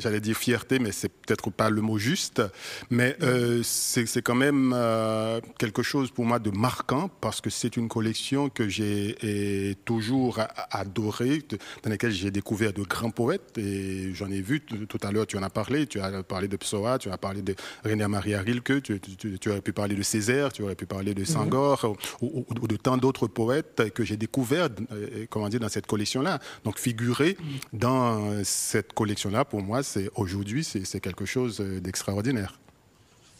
j'allais 0.00 0.18
dire 0.18 0.36
fierté, 0.36 0.80
mais 0.80 0.90
c'est 0.90 1.10
peut-être 1.10 1.48
pas 1.50 1.70
le 1.70 1.80
mot 1.80 1.96
juste, 1.96 2.42
mais 2.90 3.16
euh, 3.22 3.60
c'est 3.62 4.20
quand 4.20 4.34
même 4.34 4.72
euh, 4.74 5.40
quelque 5.58 5.84
chose 5.84 6.10
pour 6.10 6.24
moi 6.24 6.40
de 6.40 6.50
marquant 6.50 7.08
parce 7.20 7.40
que 7.40 7.50
c'est 7.50 7.76
une 7.76 7.86
collection 7.86 8.48
que 8.48 8.68
j'ai 8.68 9.76
toujours 9.84 10.40
adorée, 10.72 11.38
dans 11.84 11.90
laquelle 11.90 12.10
j'ai 12.10 12.32
découvert 12.32 12.72
de 12.72 12.82
grands 12.82 13.10
poètes 13.12 13.58
et 13.58 14.12
j'en 14.12 14.28
ai 14.28 14.40
vu 14.40 14.60
tout 14.60 14.98
à 15.04 15.12
l'heure, 15.12 15.28
tu 15.28 15.38
en 15.38 15.42
as 15.44 15.51
parlé. 15.52 15.86
Tu 15.86 16.00
as 16.00 16.22
parlé 16.22 16.48
de 16.48 16.56
Psoa, 16.56 16.98
tu 16.98 17.10
as 17.10 17.18
parlé 17.18 17.42
de 17.42 17.54
René 17.84 18.06
Maria 18.08 18.40
Rilke, 18.40 18.82
tu, 18.82 19.48
aurais 19.48 19.60
pu 19.60 19.72
parler 19.72 19.94
de 19.94 20.02
Césaire, 20.02 20.52
tu 20.52 20.62
aurais 20.62 20.74
pu 20.74 20.86
parler 20.86 21.14
de 21.14 21.20
mhm. 21.20 21.26
Sangor 21.26 21.96
ou, 22.20 22.44
de 22.66 22.76
tant 22.76 22.96
d'autres 22.96 23.28
poètes 23.28 23.92
que 23.94 24.04
j'ai 24.04 24.16
découverts 24.16 24.68
euh, 24.92 25.26
comment 25.30 25.48
dire, 25.48 25.60
dans 25.60 25.68
cette 25.68 25.86
collection-là. 25.86 26.40
Donc 26.64 26.78
figurer 26.78 27.36
mhm. 27.38 27.78
dans 27.78 28.44
cette 28.44 28.92
collection-là, 28.92 29.44
pour 29.44 29.62
moi, 29.62 29.82
c'est 29.82 30.10
aujourd'hui, 30.16 30.64
c'est 30.64 31.00
quelque 31.00 31.24
chose 31.24 31.60
d'extraordinaire. 31.60 32.58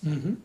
Mhm. 0.02 0.36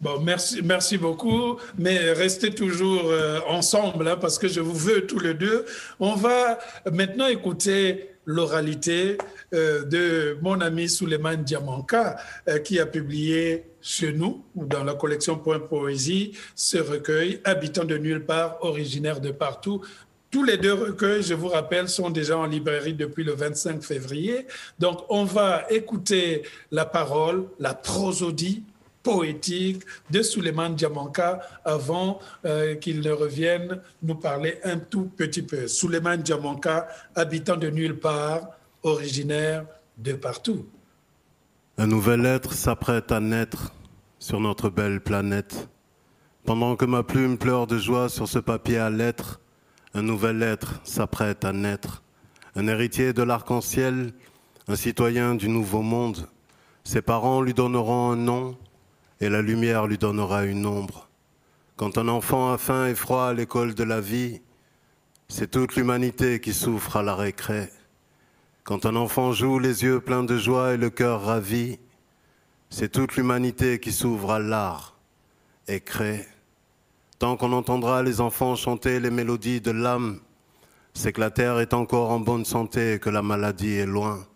Bon, 0.00 0.20
merci, 0.20 0.60
merci 0.62 0.96
beaucoup, 0.96 1.56
mais 1.76 2.12
restez 2.12 2.54
toujours 2.54 3.02
euh, 3.06 3.40
ensemble 3.48 4.06
hein, 4.06 4.16
parce 4.16 4.38
que 4.38 4.46
je 4.46 4.60
vous 4.60 4.74
veux 4.74 5.08
tous 5.08 5.18
les 5.18 5.34
deux. 5.34 5.66
On 5.98 6.14
va 6.14 6.60
maintenant 6.92 7.26
écouter 7.26 8.10
l'oralité 8.28 9.16
euh, 9.54 9.84
de 9.84 10.36
mon 10.42 10.60
ami 10.60 10.88
Suleiman 10.88 11.36
Diamanka, 11.42 12.18
euh, 12.46 12.58
qui 12.58 12.78
a 12.78 12.84
publié 12.84 13.64
chez 13.80 14.12
nous, 14.12 14.44
dans 14.54 14.84
la 14.84 14.92
collection 14.94 15.38
Point 15.38 15.60
Poésie, 15.60 16.32
ce 16.54 16.76
recueil, 16.76 17.40
Habitant 17.44 17.84
de 17.84 17.96
nulle 17.96 18.24
part, 18.26 18.58
originaire 18.60 19.20
de 19.20 19.30
partout. 19.30 19.80
Tous 20.30 20.44
les 20.44 20.58
deux 20.58 20.74
recueils, 20.74 21.22
je 21.22 21.32
vous 21.32 21.48
rappelle, 21.48 21.88
sont 21.88 22.10
déjà 22.10 22.36
en 22.36 22.44
librairie 22.44 22.92
depuis 22.92 23.24
le 23.24 23.32
25 23.32 23.82
février. 23.82 24.46
Donc, 24.78 25.00
on 25.08 25.24
va 25.24 25.64
écouter 25.70 26.42
la 26.70 26.84
parole, 26.84 27.46
la 27.58 27.72
prosodie 27.72 28.62
poétique 29.02 29.82
de 30.10 30.22
Suleiman 30.22 30.70
Diamanka 30.70 31.40
avant 31.64 32.18
euh, 32.44 32.74
qu'il 32.74 33.00
ne 33.00 33.10
revienne 33.10 33.80
nous 34.02 34.16
parler 34.16 34.58
un 34.64 34.78
tout 34.78 35.10
petit 35.16 35.42
peu. 35.42 35.66
Suleiman 35.66 36.16
Diamanka, 36.16 36.88
habitant 37.14 37.56
de 37.56 37.68
nulle 37.68 37.98
part, 37.98 38.48
originaire 38.82 39.64
de 39.96 40.12
partout. 40.12 40.66
Un 41.76 41.86
nouvel 41.86 42.26
être 42.26 42.52
s'apprête 42.52 43.12
à 43.12 43.20
naître 43.20 43.72
sur 44.18 44.40
notre 44.40 44.68
belle 44.68 45.00
planète. 45.00 45.68
Pendant 46.44 46.76
que 46.76 46.84
ma 46.84 47.02
plume 47.02 47.38
pleure 47.38 47.66
de 47.66 47.78
joie 47.78 48.08
sur 48.08 48.26
ce 48.26 48.38
papier 48.38 48.78
à 48.78 48.90
lettres, 48.90 49.40
un 49.94 50.02
nouvel 50.02 50.42
être 50.42 50.80
s'apprête 50.84 51.44
à 51.44 51.52
naître. 51.52 52.02
Un 52.56 52.66
héritier 52.66 53.12
de 53.12 53.22
l'arc-en-ciel, 53.22 54.12
un 54.66 54.76
citoyen 54.76 55.34
du 55.34 55.48
nouveau 55.48 55.82
monde. 55.82 56.28
Ses 56.84 57.02
parents 57.02 57.42
lui 57.42 57.54
donneront 57.54 58.10
un 58.10 58.16
nom, 58.16 58.56
et 59.20 59.28
la 59.28 59.42
lumière 59.42 59.86
lui 59.86 59.98
donnera 59.98 60.44
une 60.44 60.66
ombre. 60.66 61.08
Quand 61.76 61.98
un 61.98 62.08
enfant 62.08 62.52
a 62.52 62.58
faim 62.58 62.86
et 62.86 62.94
froid 62.94 63.26
à 63.26 63.34
l'école 63.34 63.74
de 63.74 63.84
la 63.84 64.00
vie, 64.00 64.40
c'est 65.28 65.50
toute 65.50 65.76
l'humanité 65.76 66.40
qui 66.40 66.52
souffre 66.52 66.96
à 66.96 67.02
la 67.02 67.14
récré. 67.14 67.70
Quand 68.64 68.86
un 68.86 68.96
enfant 68.96 69.32
joue 69.32 69.58
les 69.58 69.82
yeux 69.82 70.00
pleins 70.00 70.24
de 70.24 70.36
joie 70.36 70.74
et 70.74 70.76
le 70.76 70.90
cœur 70.90 71.22
ravi, 71.22 71.78
c'est 72.70 72.92
toute 72.92 73.16
l'humanité 73.16 73.78
qui 73.78 73.92
s'ouvre 73.92 74.32
à 74.32 74.38
l'art 74.38 74.98
et 75.68 75.80
crée. 75.80 76.26
Tant 77.18 77.36
qu'on 77.36 77.52
entendra 77.52 78.02
les 78.02 78.20
enfants 78.20 78.56
chanter 78.56 79.00
les 79.00 79.10
mélodies 79.10 79.60
de 79.60 79.70
l'âme, 79.70 80.20
c'est 80.94 81.12
que 81.12 81.20
la 81.20 81.30
terre 81.30 81.60
est 81.60 81.74
encore 81.74 82.10
en 82.10 82.20
bonne 82.20 82.44
santé 82.44 82.94
et 82.94 82.98
que 82.98 83.10
la 83.10 83.22
maladie 83.22 83.74
est 83.74 83.86
loin. 83.86 84.26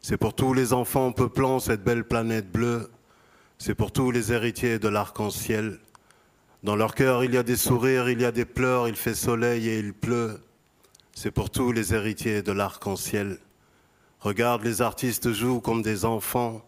C'est 0.00 0.16
pour 0.16 0.34
tous 0.34 0.52
les 0.52 0.72
enfants 0.72 1.12
peuplant 1.12 1.58
cette 1.58 1.82
belle 1.82 2.04
planète 2.04 2.50
bleue 2.50 2.90
c'est 3.58 3.74
pour 3.74 3.92
tous 3.92 4.10
les 4.10 4.32
héritiers 4.32 4.78
de 4.78 4.88
l'arc-en-ciel. 4.88 5.78
Dans 6.62 6.76
leur 6.76 6.94
cœur, 6.94 7.24
il 7.24 7.34
y 7.34 7.36
a 7.36 7.42
des 7.42 7.56
sourires, 7.56 8.08
il 8.08 8.20
y 8.20 8.24
a 8.24 8.32
des 8.32 8.44
pleurs, 8.44 8.88
il 8.88 8.96
fait 8.96 9.14
soleil 9.14 9.68
et 9.68 9.78
il 9.78 9.92
pleut. 9.92 10.40
C'est 11.14 11.30
pour 11.30 11.50
tous 11.50 11.72
les 11.72 11.94
héritiers 11.94 12.42
de 12.42 12.52
l'arc-en-ciel. 12.52 13.38
Regarde, 14.20 14.64
les 14.64 14.82
artistes 14.82 15.32
jouent 15.32 15.60
comme 15.60 15.82
des 15.82 16.04
enfants 16.04 16.62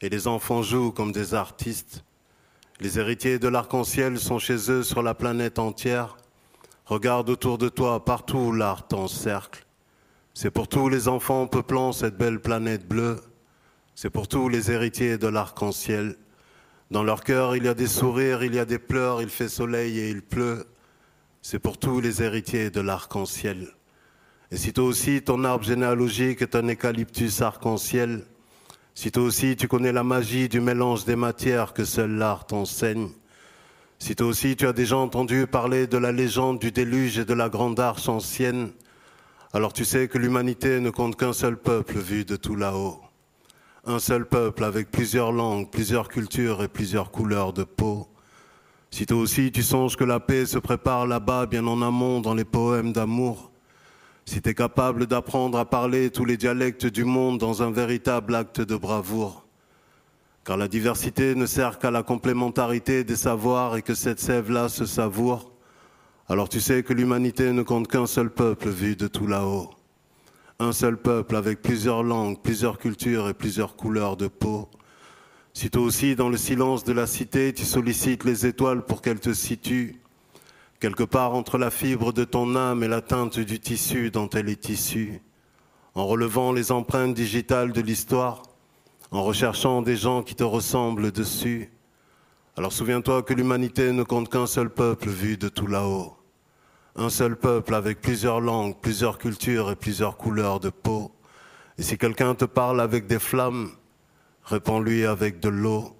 et 0.00 0.08
les 0.08 0.26
enfants 0.26 0.62
jouent 0.62 0.92
comme 0.92 1.12
des 1.12 1.34
artistes. 1.34 2.04
Les 2.80 2.98
héritiers 2.98 3.38
de 3.38 3.48
l'arc-en-ciel 3.48 4.18
sont 4.18 4.38
chez 4.38 4.70
eux 4.70 4.82
sur 4.82 5.02
la 5.02 5.14
planète 5.14 5.58
entière. 5.58 6.16
Regarde 6.86 7.30
autour 7.30 7.58
de 7.58 7.68
toi, 7.68 8.04
partout 8.04 8.52
l'art 8.52 8.86
t'encercle. 8.86 9.64
C'est 10.34 10.50
pour 10.50 10.68
tous 10.68 10.88
les 10.88 11.08
enfants 11.08 11.46
peuplant 11.46 11.92
cette 11.92 12.16
belle 12.16 12.40
planète 12.40 12.86
bleue. 12.86 13.20
C'est 13.96 14.10
pour 14.10 14.26
tous 14.26 14.48
les 14.48 14.72
héritiers 14.72 15.18
de 15.18 15.28
l'arc-en-ciel. 15.28 16.16
Dans 16.90 17.04
leur 17.04 17.22
cœur, 17.22 17.54
il 17.54 17.64
y 17.64 17.68
a 17.68 17.74
des 17.74 17.86
sourires, 17.86 18.42
il 18.42 18.54
y 18.54 18.58
a 18.58 18.64
des 18.64 18.80
pleurs, 18.80 19.22
il 19.22 19.28
fait 19.28 19.48
soleil 19.48 20.00
et 20.00 20.10
il 20.10 20.20
pleut. 20.20 20.66
C'est 21.42 21.60
pour 21.60 21.78
tous 21.78 22.00
les 22.00 22.20
héritiers 22.20 22.70
de 22.70 22.80
l'arc-en-ciel. 22.80 23.68
Et 24.50 24.56
si 24.56 24.72
toi 24.72 24.84
aussi 24.84 25.22
ton 25.22 25.44
arbre 25.44 25.64
généalogique 25.64 26.42
est 26.42 26.56
un 26.56 26.68
eucalyptus 26.68 27.40
arc-en-ciel, 27.40 28.24
si 28.94 29.12
toi 29.12 29.22
aussi 29.22 29.54
tu 29.54 29.68
connais 29.68 29.92
la 29.92 30.02
magie 30.02 30.48
du 30.48 30.60
mélange 30.60 31.04
des 31.04 31.16
matières 31.16 31.72
que 31.72 31.84
seul 31.84 32.16
l'art 32.16 32.46
t'enseigne, 32.46 33.10
si 34.00 34.16
toi 34.16 34.26
aussi 34.26 34.56
tu 34.56 34.66
as 34.66 34.72
déjà 34.72 34.96
entendu 34.96 35.46
parler 35.46 35.86
de 35.86 35.98
la 35.98 36.10
légende 36.10 36.58
du 36.58 36.72
déluge 36.72 37.18
et 37.18 37.24
de 37.24 37.34
la 37.34 37.48
grande 37.48 37.78
arche 37.78 38.08
ancienne, 38.08 38.72
alors 39.52 39.72
tu 39.72 39.84
sais 39.84 40.08
que 40.08 40.18
l'humanité 40.18 40.80
ne 40.80 40.90
compte 40.90 41.16
qu'un 41.16 41.32
seul 41.32 41.56
peuple 41.56 41.98
vu 41.98 42.24
de 42.24 42.34
tout 42.34 42.56
là-haut. 42.56 43.03
Un 43.86 43.98
seul 43.98 44.24
peuple 44.24 44.64
avec 44.64 44.90
plusieurs 44.90 45.30
langues, 45.30 45.70
plusieurs 45.70 46.08
cultures 46.08 46.62
et 46.62 46.68
plusieurs 46.68 47.10
couleurs 47.10 47.52
de 47.52 47.64
peau. 47.64 48.08
Si 48.90 49.04
toi 49.04 49.18
aussi 49.18 49.52
tu 49.52 49.62
songes 49.62 49.96
que 49.96 50.04
la 50.04 50.20
paix 50.20 50.46
se 50.46 50.58
prépare 50.58 51.06
là-bas, 51.06 51.44
bien 51.44 51.66
en 51.66 51.82
amont, 51.82 52.22
dans 52.22 52.32
les 52.32 52.46
poèmes 52.46 52.94
d'amour, 52.94 53.50
si 54.24 54.40
tu 54.40 54.48
es 54.48 54.54
capable 54.54 55.06
d'apprendre 55.06 55.58
à 55.58 55.66
parler 55.66 56.08
tous 56.08 56.24
les 56.24 56.38
dialectes 56.38 56.86
du 56.86 57.04
monde 57.04 57.36
dans 57.36 57.62
un 57.62 57.70
véritable 57.70 58.34
acte 58.34 58.62
de 58.62 58.74
bravoure, 58.74 59.46
car 60.44 60.56
la 60.56 60.68
diversité 60.68 61.34
ne 61.34 61.44
sert 61.44 61.78
qu'à 61.78 61.90
la 61.90 62.02
complémentarité 62.02 63.04
des 63.04 63.16
savoirs 63.16 63.76
et 63.76 63.82
que 63.82 63.94
cette 63.94 64.20
sève-là 64.20 64.70
se 64.70 64.86
savoure, 64.86 65.52
alors 66.30 66.48
tu 66.48 66.62
sais 66.62 66.82
que 66.82 66.94
l'humanité 66.94 67.52
ne 67.52 67.62
compte 67.62 67.88
qu'un 67.88 68.06
seul 68.06 68.30
peuple 68.30 68.70
vu 68.70 68.96
de 68.96 69.08
tout 69.08 69.26
là-haut. 69.26 69.68
Un 70.64 70.72
seul 70.72 70.96
peuple 70.96 71.36
avec 71.36 71.60
plusieurs 71.60 72.02
langues, 72.02 72.40
plusieurs 72.40 72.78
cultures 72.78 73.28
et 73.28 73.34
plusieurs 73.34 73.76
couleurs 73.76 74.16
de 74.16 74.28
peau. 74.28 74.70
Si 75.52 75.68
toi 75.68 75.82
aussi, 75.82 76.16
dans 76.16 76.30
le 76.30 76.38
silence 76.38 76.84
de 76.84 76.94
la 76.94 77.06
cité, 77.06 77.52
tu 77.52 77.66
sollicites 77.66 78.24
les 78.24 78.46
étoiles 78.46 78.82
pour 78.82 79.02
qu'elles 79.02 79.20
te 79.20 79.34
situent, 79.34 80.00
quelque 80.80 81.02
part 81.02 81.34
entre 81.34 81.58
la 81.58 81.70
fibre 81.70 82.14
de 82.14 82.24
ton 82.24 82.56
âme 82.56 82.82
et 82.82 82.88
la 82.88 83.02
teinte 83.02 83.38
du 83.38 83.60
tissu 83.60 84.10
dont 84.10 84.30
elle 84.30 84.48
est 84.48 84.70
issue, 84.70 85.20
en 85.94 86.06
relevant 86.06 86.50
les 86.50 86.72
empreintes 86.72 87.12
digitales 87.12 87.72
de 87.72 87.82
l'histoire, 87.82 88.40
en 89.10 89.22
recherchant 89.22 89.82
des 89.82 89.96
gens 89.96 90.22
qui 90.22 90.34
te 90.34 90.44
ressemblent 90.44 91.12
dessus. 91.12 91.70
Alors 92.56 92.72
souviens-toi 92.72 93.22
que 93.22 93.34
l'humanité 93.34 93.92
ne 93.92 94.02
compte 94.02 94.30
qu'un 94.30 94.46
seul 94.46 94.70
peuple 94.70 95.10
vu 95.10 95.36
de 95.36 95.50
tout 95.50 95.66
là-haut. 95.66 96.16
Un 96.96 97.10
seul 97.10 97.34
peuple 97.34 97.74
avec 97.74 98.00
plusieurs 98.00 98.40
langues, 98.40 98.76
plusieurs 98.80 99.18
cultures 99.18 99.68
et 99.68 99.74
plusieurs 99.74 100.16
couleurs 100.16 100.60
de 100.60 100.70
peau. 100.70 101.10
Et 101.76 101.82
si 101.82 101.98
quelqu'un 101.98 102.36
te 102.36 102.44
parle 102.44 102.80
avec 102.80 103.08
des 103.08 103.18
flammes, 103.18 103.72
réponds-lui 104.44 105.04
avec 105.04 105.40
de 105.40 105.48
l'eau. 105.48 105.96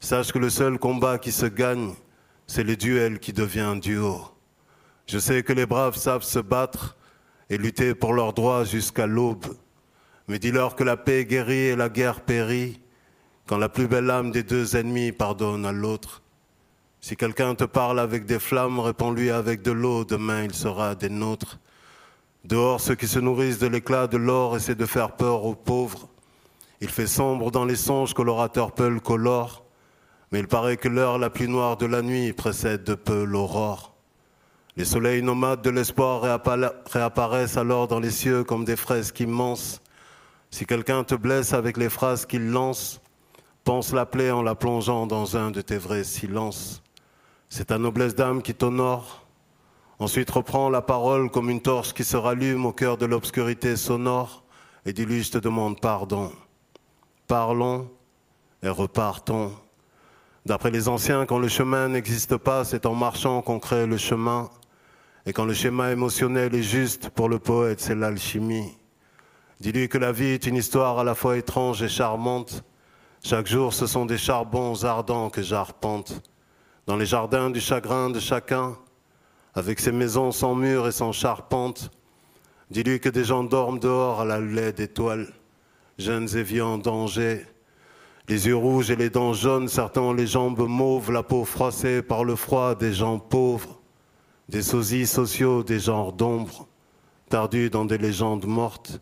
Sache 0.00 0.32
que 0.32 0.40
le 0.40 0.50
seul 0.50 0.76
combat 0.80 1.18
qui 1.18 1.30
se 1.30 1.46
gagne, 1.46 1.94
c'est 2.48 2.64
le 2.64 2.74
duel 2.74 3.20
qui 3.20 3.32
devient 3.32 3.76
duo. 3.80 4.22
Je 5.06 5.20
sais 5.20 5.44
que 5.44 5.52
les 5.52 5.66
braves 5.66 5.96
savent 5.96 6.24
se 6.24 6.40
battre 6.40 6.96
et 7.48 7.56
lutter 7.56 7.94
pour 7.94 8.12
leurs 8.12 8.32
droits 8.32 8.64
jusqu'à 8.64 9.06
l'aube. 9.06 9.46
Mais 10.26 10.40
dis-leur 10.40 10.74
que 10.74 10.82
la 10.82 10.96
paix 10.96 11.24
guérit 11.26 11.68
et 11.68 11.76
la 11.76 11.88
guerre 11.88 12.22
périt 12.22 12.80
quand 13.46 13.58
la 13.58 13.68
plus 13.68 13.86
belle 13.86 14.10
âme 14.10 14.32
des 14.32 14.42
deux 14.42 14.74
ennemis 14.74 15.12
pardonne 15.12 15.64
à 15.64 15.70
l'autre. 15.70 16.23
Si 17.06 17.16
quelqu'un 17.16 17.54
te 17.54 17.64
parle 17.64 18.00
avec 18.00 18.24
des 18.24 18.38
flammes, 18.38 18.80
réponds-lui 18.80 19.30
avec 19.30 19.60
de 19.60 19.72
l'eau, 19.72 20.06
demain 20.06 20.44
il 20.44 20.54
sera 20.54 20.94
des 20.94 21.10
nôtres. 21.10 21.58
Dehors, 22.46 22.80
ceux 22.80 22.94
qui 22.94 23.06
se 23.06 23.18
nourrissent 23.18 23.58
de 23.58 23.66
l'éclat 23.66 24.06
de 24.06 24.16
l'or 24.16 24.56
essaient 24.56 24.74
de 24.74 24.86
faire 24.86 25.12
peur 25.12 25.44
aux 25.44 25.54
pauvres. 25.54 26.08
Il 26.80 26.88
fait 26.88 27.06
sombre 27.06 27.50
dans 27.50 27.66
les 27.66 27.76
songes 27.76 28.14
que 28.14 28.22
l'orateur 28.22 28.72
Peul 28.72 29.02
colore. 29.02 29.64
Mais 30.32 30.38
il 30.38 30.48
paraît 30.48 30.78
que 30.78 30.88
l'heure 30.88 31.18
la 31.18 31.28
plus 31.28 31.46
noire 31.46 31.76
de 31.76 31.84
la 31.84 32.00
nuit 32.00 32.32
précède 32.32 32.84
de 32.84 32.94
peu 32.94 33.24
l'aurore. 33.24 33.94
Les 34.78 34.86
soleils 34.86 35.22
nomades 35.22 35.60
de 35.60 35.68
l'espoir 35.68 36.22
réapparaissent 36.86 37.58
alors 37.58 37.86
dans 37.86 38.00
les 38.00 38.12
cieux 38.12 38.44
comme 38.44 38.64
des 38.64 38.76
fresques 38.76 39.20
immenses. 39.20 39.82
Si 40.50 40.64
quelqu'un 40.64 41.04
te 41.04 41.14
blesse 41.14 41.52
avec 41.52 41.76
les 41.76 41.90
phrases 41.90 42.24
qu'il 42.24 42.48
lance, 42.48 43.02
pense 43.62 43.92
l'appeler 43.92 44.30
en 44.30 44.40
la 44.40 44.54
plongeant 44.54 45.06
dans 45.06 45.36
un 45.36 45.50
de 45.50 45.60
tes 45.60 45.76
vrais 45.76 46.04
silences. 46.04 46.80
C'est 47.56 47.66
ta 47.66 47.78
noblesse 47.78 48.16
d'âme 48.16 48.42
qui 48.42 48.52
t'honore. 48.52 49.24
Ensuite 50.00 50.28
reprends 50.28 50.70
la 50.70 50.82
parole 50.82 51.30
comme 51.30 51.50
une 51.50 51.62
torche 51.62 51.94
qui 51.94 52.02
se 52.02 52.16
rallume 52.16 52.66
au 52.66 52.72
cœur 52.72 52.96
de 52.96 53.06
l'obscurité 53.06 53.76
sonore 53.76 54.42
et 54.84 54.92
dis-lui 54.92 55.22
je 55.22 55.30
te 55.30 55.38
demande 55.38 55.80
pardon. 55.80 56.32
Parlons 57.28 57.88
et 58.60 58.68
repartons. 58.68 59.52
D'après 60.44 60.72
les 60.72 60.88
anciens, 60.88 61.26
quand 61.26 61.38
le 61.38 61.46
chemin 61.46 61.86
n'existe 61.86 62.36
pas, 62.36 62.64
c'est 62.64 62.86
en 62.86 62.96
marchant 62.96 63.40
qu'on 63.40 63.60
crée 63.60 63.86
le 63.86 63.98
chemin. 63.98 64.50
Et 65.24 65.32
quand 65.32 65.44
le 65.44 65.54
schéma 65.54 65.92
émotionnel 65.92 66.56
est 66.56 66.62
juste, 66.64 67.10
pour 67.10 67.28
le 67.28 67.38
poète, 67.38 67.78
c'est 67.78 67.94
l'alchimie. 67.94 68.76
Dis-lui 69.60 69.88
que 69.88 69.98
la 69.98 70.10
vie 70.10 70.30
est 70.30 70.48
une 70.48 70.56
histoire 70.56 70.98
à 70.98 71.04
la 71.04 71.14
fois 71.14 71.36
étrange 71.36 71.84
et 71.84 71.88
charmante. 71.88 72.64
Chaque 73.22 73.46
jour, 73.46 73.72
ce 73.72 73.86
sont 73.86 74.06
des 74.06 74.18
charbons 74.18 74.82
ardents 74.82 75.30
que 75.30 75.40
j'arpente. 75.40 76.20
Dans 76.86 76.96
les 76.96 77.06
jardins 77.06 77.50
du 77.50 77.60
chagrin 77.60 78.10
de 78.10 78.20
chacun, 78.20 78.76
avec 79.54 79.80
ses 79.80 79.92
maisons 79.92 80.32
sans 80.32 80.54
murs 80.54 80.86
et 80.86 80.92
sans 80.92 81.12
charpente. 81.12 81.90
Dis-lui 82.70 83.00
que 83.00 83.08
des 83.08 83.24
gens 83.24 83.44
dorment 83.44 83.78
dehors 83.78 84.20
à 84.20 84.24
la 84.24 84.40
lait 84.40 84.72
d'étoiles, 84.72 85.32
jeunes 85.98 86.28
et 86.36 86.42
vieux 86.42 86.64
en 86.64 86.78
danger 86.78 87.46
les 88.26 88.46
yeux 88.46 88.56
rouges 88.56 88.90
et 88.90 88.96
les 88.96 89.10
dents 89.10 89.34
jaunes, 89.34 89.68
certains 89.68 90.00
ont 90.00 90.14
les 90.14 90.26
jambes 90.26 90.66
mauves, 90.66 91.12
la 91.12 91.22
peau 91.22 91.44
froissée 91.44 92.00
par 92.00 92.24
le 92.24 92.36
froid, 92.36 92.74
des 92.74 92.94
gens 92.94 93.18
pauvres, 93.18 93.80
des 94.48 94.62
sosies 94.62 95.06
sociaux, 95.06 95.62
des 95.62 95.78
genres 95.78 96.14
d'ombre, 96.14 96.66
perdus 97.28 97.68
dans 97.68 97.84
des 97.84 97.98
légendes 97.98 98.46
mortes, 98.46 98.98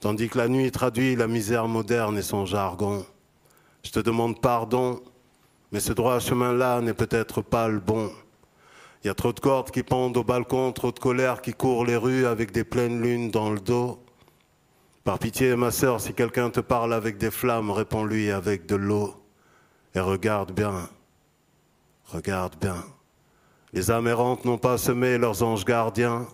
tandis 0.00 0.28
que 0.28 0.38
la 0.38 0.48
nuit 0.48 0.72
traduit 0.72 1.14
la 1.14 1.28
misère 1.28 1.68
moderne 1.68 2.18
et 2.18 2.22
son 2.22 2.46
jargon. 2.46 3.06
Je 3.84 3.92
te 3.92 4.00
demande 4.00 4.40
pardon, 4.40 5.00
mais 5.72 5.80
ce 5.80 5.92
droit 5.92 6.18
chemin-là 6.18 6.80
n'est 6.80 6.94
peut-être 6.94 7.42
pas 7.42 7.68
le 7.68 7.80
bon. 7.80 8.10
Il 9.02 9.06
y 9.06 9.10
a 9.10 9.14
trop 9.14 9.32
de 9.32 9.40
cordes 9.40 9.70
qui 9.70 9.82
pendent 9.82 10.16
au 10.16 10.24
balcon, 10.24 10.72
trop 10.72 10.90
de 10.90 10.98
colère 10.98 11.40
qui 11.40 11.52
court 11.52 11.84
les 11.84 11.96
rues 11.96 12.26
avec 12.26 12.52
des 12.52 12.64
pleines 12.64 13.00
lunes 13.00 13.30
dans 13.30 13.50
le 13.50 13.60
dos. 13.60 14.02
Par 15.04 15.18
pitié, 15.18 15.56
ma 15.56 15.70
sœur, 15.70 16.00
si 16.00 16.14
quelqu'un 16.14 16.50
te 16.50 16.60
parle 16.60 16.92
avec 16.92 17.16
des 17.16 17.30
flammes, 17.30 17.70
réponds-lui 17.70 18.30
avec 18.30 18.66
de 18.66 18.76
l'eau. 18.76 19.14
Et 19.94 20.00
regarde 20.00 20.52
bien, 20.52 20.88
regarde 22.06 22.56
bien. 22.60 22.84
Les 23.72 23.90
âmes 23.90 24.08
errantes 24.08 24.44
n'ont 24.44 24.58
pas 24.58 24.78
semé 24.78 25.18
leurs 25.18 25.42
anges 25.42 25.64
gardiens. 25.64 26.26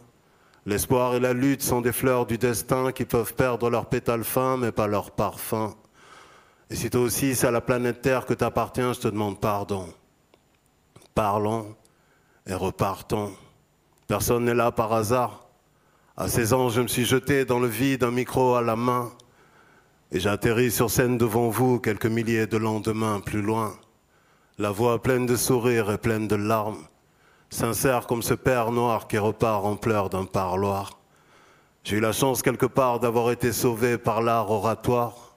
L'espoir 0.67 1.15
et 1.15 1.21
la 1.21 1.35
lutte 1.35 1.63
sont 1.63 1.83
des 1.83 1.93
fleurs 1.93 2.27
du 2.27 2.39
destin 2.39 2.93
qui 2.93 3.05
peuvent 3.05 3.35
perdre 3.35 3.69
leurs 3.69 3.87
pétales 3.87 4.25
fins, 4.25 4.57
mais 4.57 4.73
pas 4.73 4.87
leur 4.87 5.11
parfum. 5.11 5.75
Et 6.75 6.77
si 6.77 6.91
toi 6.91 7.03
aussi 7.03 7.37
c'est 7.37 7.47
à 7.47 7.53
la 7.53 7.61
planète 7.61 8.03
Terre 8.03 8.27
que 8.27 8.35
t'appartiens, 8.35 8.95
je 8.95 8.99
te 8.99 9.07
demande 9.07 9.39
pardon. 9.39 9.87
Parlons 11.15 11.77
et 12.49 12.55
repartons. 12.55 13.31
Personne 14.09 14.47
n'est 14.47 14.55
là 14.55 14.73
par 14.73 14.93
hasard. 14.93 15.47
À 16.17 16.27
16 16.27 16.53
ans, 16.53 16.69
je 16.71 16.81
me 16.81 16.89
suis 16.89 17.05
jeté 17.05 17.45
dans 17.45 17.61
le 17.61 17.69
vide, 17.69 18.03
un 18.03 18.11
micro 18.11 18.57
à 18.57 18.61
la 18.61 18.75
main, 18.75 19.13
et 20.11 20.19
j'ai 20.19 20.29
atterri 20.29 20.73
sur 20.73 20.91
scène 20.91 21.17
devant 21.17 21.49
vous 21.49 21.79
quelques 21.79 22.07
milliers 22.07 22.49
de 22.49 22.57
lendemains 22.57 23.21
plus 23.21 23.41
loin, 23.41 23.73
la 24.59 24.73
voix 24.73 25.01
pleine 25.01 25.27
de 25.27 25.37
sourires 25.37 25.93
et 25.93 25.99
pleine 25.99 26.27
de 26.27 26.35
larmes, 26.35 26.83
sincère 27.51 28.09
comme 28.09 28.25
ce 28.25 28.35
père 28.35 28.73
noir 28.73 29.07
qui 29.07 29.19
repart 29.19 29.65
en 29.65 29.77
pleurs 29.77 30.11
d'un 30.11 30.25
parloir. 30.25 30.99
J'ai 31.85 31.99
eu 31.99 32.01
la 32.01 32.11
chance 32.11 32.43
quelque 32.43 32.67
part 32.67 32.99
d'avoir 32.99 33.31
été 33.31 33.53
sauvé 33.53 33.97
par 33.97 34.23
l'art 34.23 34.51
oratoire. 34.51 35.34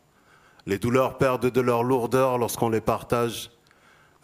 Les 0.67 0.77
douleurs 0.77 1.17
perdent 1.17 1.49
de 1.49 1.62
leur 1.62 1.82
lourdeur 1.82 2.38
lorsqu'on 2.38 2.67
les 2.67 2.82
partage. 2.82 3.51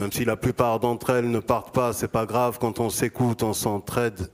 Même 0.01 0.12
si 0.12 0.25
la 0.25 0.36
plupart 0.36 0.82
d'entre 0.82 1.12
elles 1.12 1.32
ne 1.32 1.39
partent 1.39 1.73
pas, 1.73 1.93
c'est 1.93 2.10
pas 2.10 2.25
grave 2.25 2.58
quand 2.60 2.82
on 2.82 2.89
s'écoute, 2.89 3.43
on 3.43 3.53
s'entraide. 3.53 4.29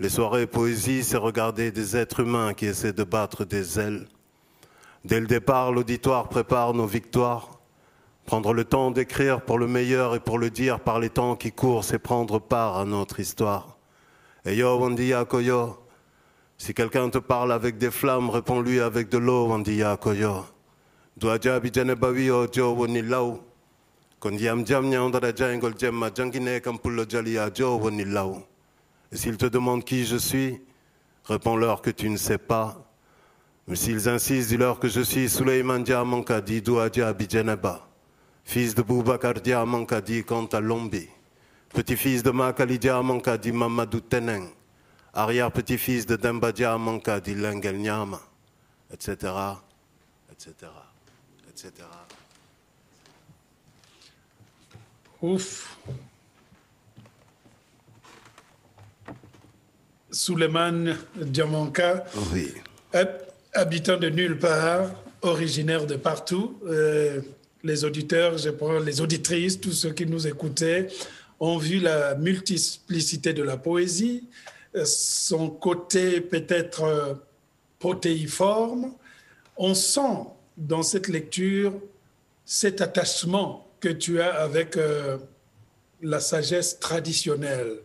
Les 0.00 0.08
soirées 0.08 0.46
poésie, 0.46 1.04
c'est 1.04 1.18
regarder 1.18 1.70
des 1.70 1.94
êtres 1.94 2.20
humains 2.20 2.54
qui 2.54 2.64
essaient 2.64 2.94
de 2.94 3.04
battre 3.04 3.44
des 3.44 3.78
ailes. 3.78 4.08
Dès 5.04 5.20
le 5.20 5.26
départ, 5.26 5.72
l'auditoire 5.72 6.30
prépare 6.30 6.72
nos 6.72 6.86
victoires. 6.86 7.50
Prendre 8.24 8.54
le 8.54 8.64
temps 8.64 8.90
d'écrire 8.90 9.42
pour 9.42 9.58
le 9.58 9.66
meilleur 9.66 10.14
et 10.14 10.20
pour 10.20 10.38
le 10.38 10.48
dire 10.48 10.80
par 10.80 11.00
les 11.00 11.10
temps 11.10 11.36
qui 11.36 11.52
courent, 11.52 11.84
c'est 11.84 11.98
prendre 11.98 12.38
part 12.38 12.78
à 12.78 12.86
notre 12.86 13.20
histoire. 13.20 13.76
Et 14.46 14.56
yo, 14.56 14.78
Wandiya 14.78 15.26
Koyo. 15.26 15.76
Si 16.56 16.72
quelqu'un 16.72 17.10
te 17.10 17.18
parle 17.18 17.52
avec 17.52 17.76
des 17.76 17.90
flammes, 17.90 18.30
réponds-lui 18.30 18.80
avec 18.80 19.10
de 19.10 19.18
l'eau, 19.18 19.48
Wandiya 19.48 19.98
Koyo. 19.98 20.55
Dwaja 21.16 21.60
bijanebawi 21.60 22.30
o 22.30 22.46
jo 22.46 22.74
wonilau. 22.74 23.40
Kon 24.20 24.38
yam 24.38 24.64
jam 24.64 24.90
jangol 24.90 25.74
jemma 25.78 26.10
jangine 26.10 26.60
jo 27.54 27.78
wonilau. 27.78 28.46
Et 29.12 29.16
s'ils 29.16 29.36
te 29.36 29.46
demandent 29.46 29.84
qui 29.84 30.04
je 30.04 30.16
suis, 30.16 30.60
réponds-leur 31.24 31.80
que 31.80 31.90
tu 31.90 32.10
ne 32.10 32.16
sais 32.16 32.38
pas. 32.38 32.76
Mais 33.68 33.76
s'ils 33.76 34.08
insistent, 34.08 34.48
dis-leur 34.48 34.78
que 34.78 34.88
je 34.88 35.00
suis 35.00 35.28
Suleiman 35.28 35.80
Diamankadi 35.80 36.62
Douadia 36.62 37.08
Abidjanaba, 37.08 37.86
fils 38.44 38.74
de 38.74 38.82
Boubacar 38.82 39.34
Diamankadi 39.34 40.24
Kanta 40.24 40.60
Lombi, 40.60 41.08
petit-fils 41.70 42.22
de 42.22 42.30
Makali 42.30 42.78
Diamankadi 42.78 43.52
Mamadou 43.52 44.00
Teneng, 44.00 44.48
arrière-petit-fils 45.14 46.06
de 46.06 46.16
Dembadia 46.16 46.76
Manka 46.78 47.20
Dilengel 47.20 47.78
Nyama, 47.78 48.20
etc., 48.92 49.32
etc., 50.30 50.85
etc. 51.56 51.72
Ouf. 55.22 55.78
Suleiman 60.10 60.94
Diamanka, 61.16 62.04
Oui. 62.32 62.52
habitant 63.54 63.96
de 63.96 64.10
nulle 64.10 64.38
part, 64.38 64.90
originaire 65.22 65.86
de 65.86 65.96
partout. 65.96 66.58
Euh, 66.66 67.22
les 67.64 67.84
auditeurs, 67.84 68.36
je 68.36 68.50
prends 68.50 68.78
les 68.78 69.00
auditrices, 69.00 69.58
tous 69.58 69.72
ceux 69.72 69.92
qui 69.92 70.04
nous 70.04 70.26
écoutaient, 70.26 70.88
ont 71.40 71.56
vu 71.56 71.80
la 71.80 72.14
multiplicité 72.16 73.32
de 73.32 73.42
la 73.42 73.56
poésie, 73.56 74.24
son 74.84 75.48
côté 75.48 76.20
peut-être 76.20 76.82
euh, 76.84 77.14
protéiforme. 77.78 78.92
On 79.56 79.74
sent 79.74 80.26
dans 80.56 80.82
cette 80.82 81.08
lecture 81.08 81.72
cet 82.44 82.80
attachement 82.80 83.66
que 83.80 83.88
tu 83.88 84.20
as 84.20 84.32
avec 84.34 84.76
euh, 84.76 85.18
la 86.02 86.20
sagesse 86.20 86.78
traditionnelle. 86.78 87.80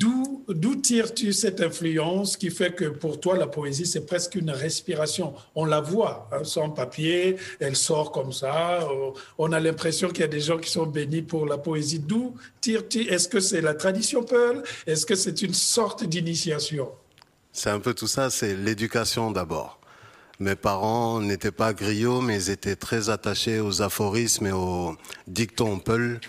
D'où, 0.00 0.44
d'où 0.48 0.74
tires-tu 0.76 1.32
cette 1.32 1.60
influence 1.60 2.36
qui 2.36 2.50
fait 2.50 2.74
que 2.74 2.86
pour 2.86 3.20
toi, 3.20 3.36
la 3.36 3.46
poésie, 3.46 3.86
c'est 3.86 4.04
presque 4.04 4.34
une 4.34 4.50
respiration? 4.50 5.34
On 5.54 5.64
la 5.64 5.80
voit, 5.80 6.28
hein, 6.32 6.42
sans 6.42 6.70
papier, 6.70 7.36
elle 7.60 7.76
sort 7.76 8.10
comme 8.10 8.32
ça. 8.32 8.82
euh, 8.82 9.10
On 9.36 9.52
a 9.52 9.60
l'impression 9.60 10.08
qu'il 10.08 10.22
y 10.22 10.24
a 10.24 10.28
des 10.28 10.40
gens 10.40 10.58
qui 10.58 10.70
sont 10.70 10.86
bénis 10.86 11.22
pour 11.22 11.46
la 11.46 11.58
poésie. 11.58 12.00
D'où 12.00 12.34
tires-tu? 12.60 13.02
Est-ce 13.02 13.28
que 13.28 13.38
c'est 13.38 13.60
la 13.60 13.74
tradition 13.74 14.24
Peul? 14.24 14.62
Est-ce 14.86 15.06
que 15.06 15.14
c'est 15.14 15.42
une 15.42 15.54
sorte 15.54 16.02
d'initiation? 16.04 16.88
C'est 17.52 17.70
un 17.70 17.80
peu 17.80 17.94
tout 17.94 18.08
ça, 18.08 18.30
c'est 18.30 18.56
l'éducation 18.56 19.30
d'abord. 19.30 19.77
Mes 20.40 20.54
parents 20.54 21.20
n'étaient 21.20 21.50
pas 21.50 21.72
griots, 21.72 22.20
mais 22.20 22.36
ils 22.36 22.50
étaient 22.50 22.76
très 22.76 23.10
attachés 23.10 23.58
aux 23.58 23.82
aphorismes 23.82 24.46
et 24.46 24.52
aux 24.52 24.94
dictons 25.26 25.80
Peul. 25.80 26.20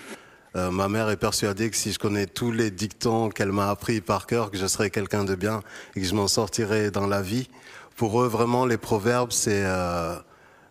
Euh, 0.55 0.71
ma 0.71 0.89
mère 0.89 1.11
est 1.11 1.17
persuadée 1.17 1.69
que 1.69 1.77
si 1.77 1.91
je 1.91 1.99
connais 1.99 2.25
tous 2.25 2.51
les 2.51 2.71
dictons 2.71 3.29
qu'elle 3.29 3.51
m'a 3.51 3.69
appris 3.69 4.01
par 4.01 4.25
cœur, 4.25 4.49
que 4.49 4.57
je 4.57 4.65
serai 4.65 4.89
quelqu'un 4.89 5.25
de 5.25 5.35
bien 5.35 5.61
et 5.95 6.01
que 6.01 6.07
je 6.07 6.15
m'en 6.15 6.27
sortirai 6.27 6.89
dans 6.89 7.05
la 7.05 7.21
vie. 7.21 7.49
Pour 7.95 8.19
eux, 8.23 8.27
vraiment, 8.27 8.65
les 8.65 8.79
proverbes, 8.79 9.31
c'est 9.31 9.63
euh, 9.63 10.15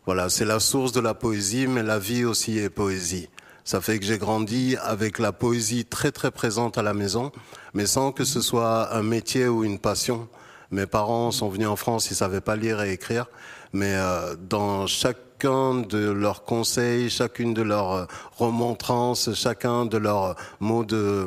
voilà, 0.05 0.31
c'est 0.31 0.45
la 0.45 0.59
source 0.59 0.91
de 0.91 1.01
la 1.01 1.15
poésie, 1.15 1.69
mais 1.69 1.85
la 1.85 2.01
vie 2.01 2.25
aussi 2.25 2.59
est 2.59 2.71
poésie. 2.71 3.29
Ça 3.63 3.81
fait 3.81 4.01
que 4.01 4.05
j'ai 4.05 4.19
grandi 4.19 4.77
avec 4.83 5.21
la 5.21 5.31
poésie 5.31 5.85
très 5.85 6.11
très 6.11 6.33
présente 6.33 6.77
à 6.77 6.83
la 6.83 6.93
maison, 6.93 7.31
mais 7.73 7.87
sans 7.87 8.11
que 8.11 8.25
ce 8.25 8.41
soit 8.41 8.97
un 8.97 9.05
métier 9.05 9.47
ou 9.47 9.63
une 9.63 9.79
passion. 9.79 10.29
Mes 10.71 10.87
parents 10.87 11.31
sont 11.31 11.49
venus 11.49 11.69
en 11.69 11.77
France, 11.77 12.11
ils 12.11 12.15
savaient 12.15 12.43
pas 12.43 12.55
lire 12.55 12.83
et 12.83 12.93
écrire, 12.93 13.27
mais 13.73 13.95
euh, 13.95 14.37
dans 14.51 14.87
chacun 14.87 15.77
de 15.77 16.11
leurs 16.11 16.45
conseils, 16.45 17.09
chacune 17.09 17.55
de 17.55 17.63
leurs 17.63 17.93
euh, 17.93 18.05
remontrances, 18.37 19.33
chacun 19.35 19.87
de 19.87 19.97
leurs 19.97 20.37
mots 20.61 20.85
de, 20.85 21.27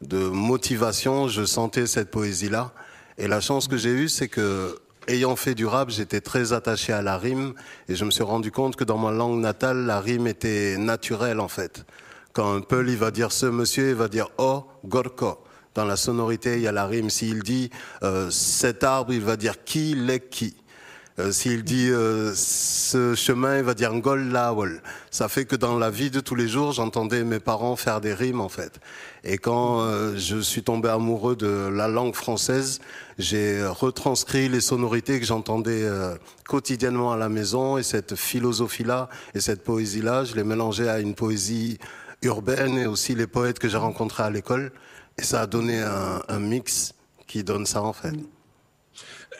de 0.00 0.28
motivation, 0.28 1.26
je 1.26 1.44
sentais 1.44 1.88
cette 1.88 2.12
poésie-là. 2.12 2.72
Et 3.18 3.26
la 3.26 3.40
chance 3.40 3.66
que 3.66 3.76
j'ai 3.76 3.90
eue, 3.90 4.08
c'est 4.08 4.28
que, 4.28 4.78
ayant 5.08 5.34
fait 5.34 5.56
du 5.56 5.66
rap, 5.66 5.90
j'étais 5.90 6.20
très 6.20 6.52
attaché 6.52 6.92
à 6.92 7.02
la 7.02 7.18
rime, 7.18 7.54
et 7.88 7.96
je 7.96 8.04
me 8.04 8.12
suis 8.12 8.22
rendu 8.22 8.52
compte 8.52 8.76
que 8.76 8.84
dans 8.84 8.98
ma 8.98 9.10
langue 9.10 9.40
natale, 9.40 9.86
la 9.86 9.98
rime 10.00 10.28
était 10.28 10.76
naturelle 10.78 11.40
en 11.40 11.48
fait. 11.48 11.84
Quand 12.32 12.54
un 12.54 12.60
Peul, 12.60 12.88
il 12.88 12.96
va 12.96 13.10
dire 13.10 13.32
ce 13.32 13.46
monsieur, 13.46 13.90
il 13.90 13.96
va 13.96 14.06
dire 14.06 14.28
oh, 14.38 14.64
gorko. 14.84 15.38
Dans 15.74 15.84
la 15.84 15.96
sonorité, 15.96 16.56
il 16.56 16.62
y 16.62 16.66
a 16.66 16.72
la 16.72 16.86
rime. 16.86 17.08
S'il 17.08 17.42
dit 17.42 17.70
euh, 18.02 18.30
cet 18.30 18.84
arbre, 18.84 19.12
il 19.12 19.22
va 19.22 19.36
dire 19.36 19.64
qui, 19.64 19.94
l'est 19.94 20.28
qui? 20.28 20.54
Euh, 21.18 21.30
S'il 21.30 21.62
dit 21.62 21.90
euh, 21.90 22.32
ce 22.34 23.14
chemin, 23.14 23.58
il 23.58 23.64
va 23.64 23.74
dire 23.74 23.92
ngol 23.92 24.30
lawol. 24.30 24.82
Ça 25.10 25.28
fait 25.28 25.44
que 25.44 25.56
dans 25.56 25.78
la 25.78 25.90
vie 25.90 26.10
de 26.10 26.20
tous 26.20 26.34
les 26.34 26.48
jours, 26.48 26.72
j'entendais 26.72 27.22
mes 27.22 27.38
parents 27.38 27.76
faire 27.76 28.00
des 28.00 28.14
rimes 28.14 28.40
en 28.40 28.48
fait. 28.48 28.80
Et 29.22 29.36
quand 29.36 29.82
euh, 29.82 30.16
je 30.16 30.38
suis 30.38 30.62
tombé 30.62 30.88
amoureux 30.88 31.36
de 31.36 31.68
la 31.70 31.86
langue 31.86 32.14
française, 32.14 32.80
j'ai 33.18 33.62
retranscrit 33.66 34.48
les 34.48 34.62
sonorités 34.62 35.20
que 35.20 35.26
j'entendais 35.26 35.84
euh, 35.84 36.14
quotidiennement 36.48 37.12
à 37.12 37.18
la 37.18 37.28
maison 37.28 37.76
et 37.76 37.82
cette 37.82 38.16
philosophie-là 38.16 39.10
et 39.34 39.40
cette 39.40 39.64
poésie-là, 39.64 40.24
je 40.24 40.34
les 40.34 40.44
mélangeais 40.44 40.88
à 40.88 40.98
une 40.98 41.14
poésie 41.14 41.78
urbaine 42.22 42.78
et 42.78 42.86
aussi 42.86 43.14
les 43.14 43.26
poètes 43.26 43.58
que 43.58 43.68
j'ai 43.68 43.76
rencontrés 43.76 44.22
à 44.22 44.30
l'école. 44.30 44.72
Et 45.18 45.22
ça 45.22 45.42
a 45.42 45.46
donné 45.46 45.80
un, 45.80 46.22
un 46.28 46.38
mix 46.38 46.94
qui 47.26 47.44
donne 47.44 47.66
ça 47.66 47.82
en 47.82 47.92
fait. 47.92 48.14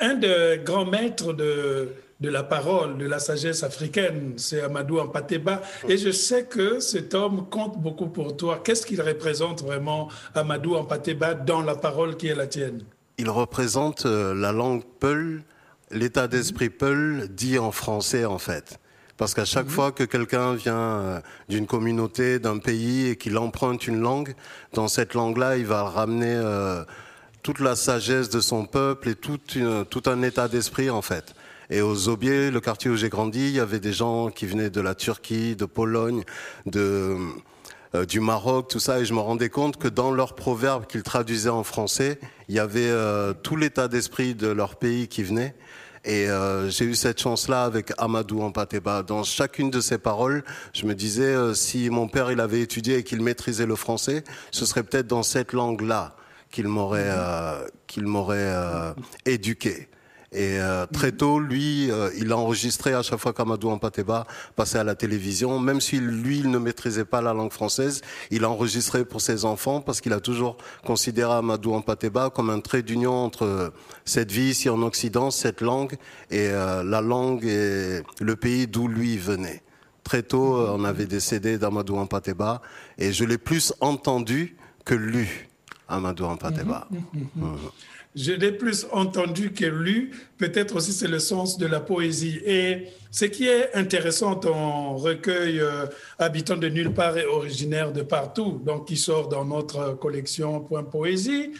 Un 0.00 0.14
des 0.14 0.60
grands 0.64 0.86
maîtres 0.86 1.32
de, 1.32 1.90
de 2.20 2.28
la 2.28 2.42
parole, 2.42 2.98
de 2.98 3.06
la 3.06 3.18
sagesse 3.18 3.62
africaine, 3.62 4.34
c'est 4.36 4.62
Amadou 4.62 4.98
Ampateba. 4.98 5.60
Et 5.88 5.98
je 5.98 6.10
sais 6.10 6.44
que 6.44 6.80
cet 6.80 7.14
homme 7.14 7.48
compte 7.50 7.78
beaucoup 7.78 8.06
pour 8.08 8.36
toi. 8.36 8.60
Qu'est-ce 8.64 8.86
qu'il 8.86 9.02
représente 9.02 9.62
vraiment, 9.62 10.08
Amadou 10.34 10.76
Ampateba, 10.76 11.34
dans 11.34 11.62
la 11.62 11.74
parole 11.74 12.16
qui 12.16 12.28
est 12.28 12.34
la 12.34 12.46
tienne? 12.46 12.82
Il 13.18 13.28
représente 13.28 14.06
euh, 14.06 14.34
la 14.34 14.52
langue 14.52 14.82
Peul, 15.00 15.42
l'état 15.90 16.28
d'esprit 16.28 16.70
Peul 16.70 17.28
dit 17.28 17.58
en 17.58 17.72
français 17.72 18.24
en 18.24 18.38
fait. 18.38 18.78
Parce 19.22 19.34
qu'à 19.34 19.44
chaque 19.44 19.68
fois 19.68 19.92
que 19.92 20.02
quelqu'un 20.02 20.54
vient 20.54 20.74
euh, 20.76 21.20
d'une 21.48 21.68
communauté, 21.68 22.40
d'un 22.40 22.58
pays 22.58 23.06
et 23.06 23.14
qu'il 23.14 23.38
emprunte 23.38 23.86
une 23.86 24.00
langue, 24.00 24.34
dans 24.72 24.88
cette 24.88 25.14
langue-là, 25.14 25.58
il 25.58 25.64
va 25.64 25.84
ramener 25.84 26.26
euh, 26.34 26.82
toute 27.44 27.60
la 27.60 27.76
sagesse 27.76 28.30
de 28.30 28.40
son 28.40 28.66
peuple 28.66 29.10
et 29.10 29.14
tout, 29.14 29.38
une- 29.54 29.84
tout 29.84 30.02
un 30.06 30.22
état 30.22 30.48
d'esprit 30.48 30.90
en 30.90 31.02
fait. 31.02 31.36
Et 31.70 31.82
aux 31.82 32.08
Aubiers, 32.08 32.50
le 32.50 32.58
quartier 32.60 32.90
où 32.90 32.96
j'ai 32.96 33.10
grandi, 33.10 33.38
il 33.50 33.54
y 33.54 33.60
avait 33.60 33.78
des 33.78 33.92
gens 33.92 34.28
qui 34.28 34.44
venaient 34.44 34.70
de 34.70 34.80
la 34.80 34.96
Turquie, 34.96 35.54
de 35.54 35.66
Pologne, 35.66 36.24
de, 36.66 37.16
euh, 37.94 38.04
du 38.04 38.18
Maroc, 38.18 38.66
tout 38.70 38.80
ça, 38.80 38.98
et 38.98 39.04
je 39.04 39.14
me 39.14 39.20
rendais 39.20 39.50
compte 39.50 39.76
que 39.76 39.86
dans 39.86 40.10
leurs 40.10 40.34
proverbes 40.34 40.86
qu'ils 40.88 41.04
traduisaient 41.04 41.48
en 41.48 41.62
français, 41.62 42.18
il 42.48 42.56
y 42.56 42.58
avait 42.58 42.90
euh, 42.90 43.34
tout 43.34 43.54
l'état 43.54 43.86
d'esprit 43.86 44.34
de 44.34 44.48
leur 44.48 44.74
pays 44.74 45.06
qui 45.06 45.22
venait. 45.22 45.54
Et 46.04 46.28
euh, 46.28 46.68
j'ai 46.68 46.84
eu 46.84 46.94
cette 46.94 47.20
chance-là 47.20 47.64
avec 47.64 47.92
Amadou 47.96 48.42
Ampateba. 48.42 49.02
Dans 49.02 49.22
chacune 49.22 49.70
de 49.70 49.80
ses 49.80 49.98
paroles, 49.98 50.42
je 50.72 50.84
me 50.86 50.94
disais, 50.94 51.22
euh, 51.22 51.54
si 51.54 51.90
mon 51.90 52.08
père 52.08 52.32
il 52.32 52.40
avait 52.40 52.60
étudié 52.60 52.98
et 52.98 53.04
qu'il 53.04 53.22
maîtrisait 53.22 53.66
le 53.66 53.76
français, 53.76 54.24
ce 54.50 54.66
serait 54.66 54.82
peut-être 54.82 55.06
dans 55.06 55.22
cette 55.22 55.52
langue-là 55.52 56.16
qu'il 56.52 56.68
m'aurait 56.68 57.08
euh, 57.08 57.66
qu'il 57.86 58.06
m'aurait 58.06 58.36
euh, 58.38 58.92
éduqué. 59.26 59.88
Et 60.32 60.58
euh, 60.58 60.86
très 60.86 61.12
tôt, 61.12 61.38
lui, 61.38 61.90
euh, 61.90 62.10
il 62.16 62.32
a 62.32 62.38
enregistré 62.38 62.94
à 62.94 63.02
chaque 63.02 63.18
fois 63.18 63.34
qu'Amadou 63.34 63.68
Ampateba 63.68 64.26
passait 64.56 64.78
à 64.78 64.84
la 64.84 64.94
télévision, 64.94 65.58
même 65.58 65.80
si 65.80 65.98
lui, 65.98 66.38
il 66.38 66.50
ne 66.50 66.58
maîtrisait 66.58 67.04
pas 67.04 67.20
la 67.20 67.34
langue 67.34 67.52
française, 67.52 68.00
il 68.30 68.44
a 68.44 68.50
enregistré 68.50 69.04
pour 69.04 69.20
ses 69.20 69.44
enfants 69.44 69.82
parce 69.82 70.00
qu'il 70.00 70.14
a 70.14 70.20
toujours 70.20 70.56
considéré 70.86 71.32
Amadou 71.34 71.74
Ampateba 71.74 72.30
comme 72.30 72.48
un 72.48 72.60
trait 72.60 72.82
d'union 72.82 73.12
entre 73.12 73.72
cette 74.06 74.32
vie 74.32 74.50
ici 74.50 74.70
en 74.70 74.80
Occident, 74.82 75.30
cette 75.30 75.60
langue, 75.60 75.96
et 76.30 76.48
euh, 76.48 76.82
la 76.82 77.02
langue 77.02 77.44
et 77.44 78.02
le 78.20 78.36
pays 78.36 78.66
d'où 78.66 78.88
lui 78.88 79.18
venait. 79.18 79.62
Très 80.02 80.22
tôt, 80.22 80.56
euh, 80.56 80.74
on 80.74 80.84
avait 80.84 81.06
des 81.06 81.20
CD 81.20 81.58
d'Amadou 81.58 81.96
Ampateba, 81.96 82.62
et 82.98 83.12
je 83.12 83.24
l'ai 83.24 83.38
plus 83.38 83.72
entendu 83.80 84.56
que 84.84 84.94
lu, 84.94 85.48
Amadou 85.88 86.24
Ampateba. 86.24 86.88
Je 88.14 88.32
l'ai 88.32 88.52
plus 88.52 88.86
entendu 88.92 89.52
que 89.52 89.64
lu. 89.64 90.12
Peut-être 90.36 90.76
aussi 90.76 90.92
c'est 90.92 91.08
le 91.08 91.18
sens 91.18 91.56
de 91.56 91.66
la 91.66 91.80
poésie. 91.80 92.40
Et 92.44 92.88
ce 93.10 93.24
qui 93.24 93.46
est 93.46 93.74
intéressant, 93.74 94.36
ton 94.36 94.96
recueil 94.96 95.60
euh, 95.60 95.86
Habitant 96.18 96.56
de 96.56 96.68
nulle 96.68 96.92
part 96.92 97.16
et 97.16 97.24
originaire 97.24 97.92
de 97.92 98.02
partout, 98.02 98.60
donc 98.64 98.88
qui 98.88 98.96
sort 98.96 99.28
dans 99.28 99.44
notre 99.44 99.94
collection 99.94 100.60
Point 100.60 100.84
Poésie, 100.84 101.52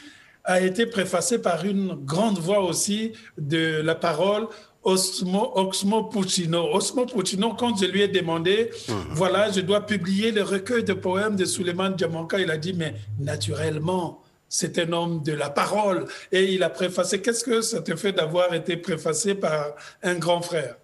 a 0.45 0.61
été 0.61 0.87
préfacé 0.87 1.41
par 1.41 1.65
une 1.65 1.95
grande 2.05 2.39
voix 2.39 2.61
aussi 2.61 3.13
de 3.39 3.81
la 3.81 3.95
parole 3.95 4.47
Osmo, 4.85 5.53
Oxmo 5.55 6.05
Puccino. 6.05 6.75
Osmo 6.75 7.07
Puccino, 7.07 7.55
quand 7.55 7.77
je 7.81 7.87
lui 7.87 8.03
ai 8.03 8.09
demandé, 8.09 8.71
voilà, 9.11 9.51
je 9.51 9.61
dois 9.61 9.87
publier 9.87 10.33
le 10.33 10.43
recueil 10.43 10.83
de 10.83 10.93
poèmes 10.93 11.37
de 11.37 11.45
Suleiman 11.45 11.91
Diamanka, 11.91 12.41
il 12.41 12.51
a 12.51 12.57
dit, 12.57 12.73
mais 12.73 12.95
naturellement, 13.21 14.22
c'est 14.55 14.79
un 14.79 14.93
homme 14.93 15.23
de 15.23 15.33
la 15.33 15.49
parole. 15.49 16.05
Et 16.31 16.53
il 16.53 16.63
a 16.63 16.69
préfacé. 16.69 17.23
Qu'est-ce 17.23 17.43
que 17.43 17.63
ça 17.63 17.81
te 17.81 17.97
fait 17.97 18.13
d'avoir 18.13 18.53
été 18.53 18.77
préfacé 18.77 19.35
par 19.35 19.73
un 20.03 20.15
grand 20.17 20.43
frère? 20.43 20.77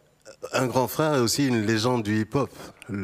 Un 0.52 0.66
grand 0.66 0.88
frère 0.88 1.14
est 1.14 1.20
aussi 1.20 1.46
une 1.48 1.66
légende 1.66 2.02
du 2.02 2.20
hip-hop. 2.20 2.48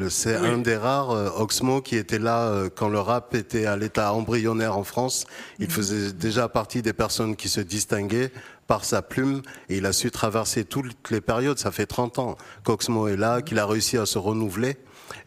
C'est 0.09 0.39
Oui. 0.39 0.47
un 0.47 0.57
des 0.57 0.75
rares, 0.77 1.11
euh, 1.11 1.29
Oxmo, 1.37 1.81
qui 1.81 1.97
était 1.97 2.17
là 2.17 2.47
euh, 2.47 2.69
quand 2.73 2.89
le 2.89 2.99
rap 2.99 3.35
était 3.35 3.65
à 3.67 3.75
l'état 3.75 4.13
embryonnaire 4.13 4.75
en 4.75 4.83
France. 4.83 5.25
Il 5.59 5.69
faisait 5.69 6.13
déjà 6.13 6.47
partie 6.49 6.81
des 6.81 6.93
personnes 6.93 7.35
qui 7.35 7.49
se 7.49 7.61
distinguaient 7.61 8.31
par 8.67 8.85
sa 8.85 9.01
plume 9.03 9.43
et 9.69 9.77
il 9.77 9.85
a 9.85 9.93
su 9.93 10.09
traverser 10.09 10.65
toutes 10.65 11.11
les 11.11 11.21
périodes. 11.21 11.59
Ça 11.59 11.71
fait 11.71 11.85
30 11.85 12.17
ans 12.19 12.37
qu'Oxmo 12.63 13.07
est 13.07 13.17
là, 13.17 13.41
qu'il 13.43 13.59
a 13.59 13.67
réussi 13.67 13.97
à 13.97 14.07
se 14.07 14.17
renouveler. 14.17 14.77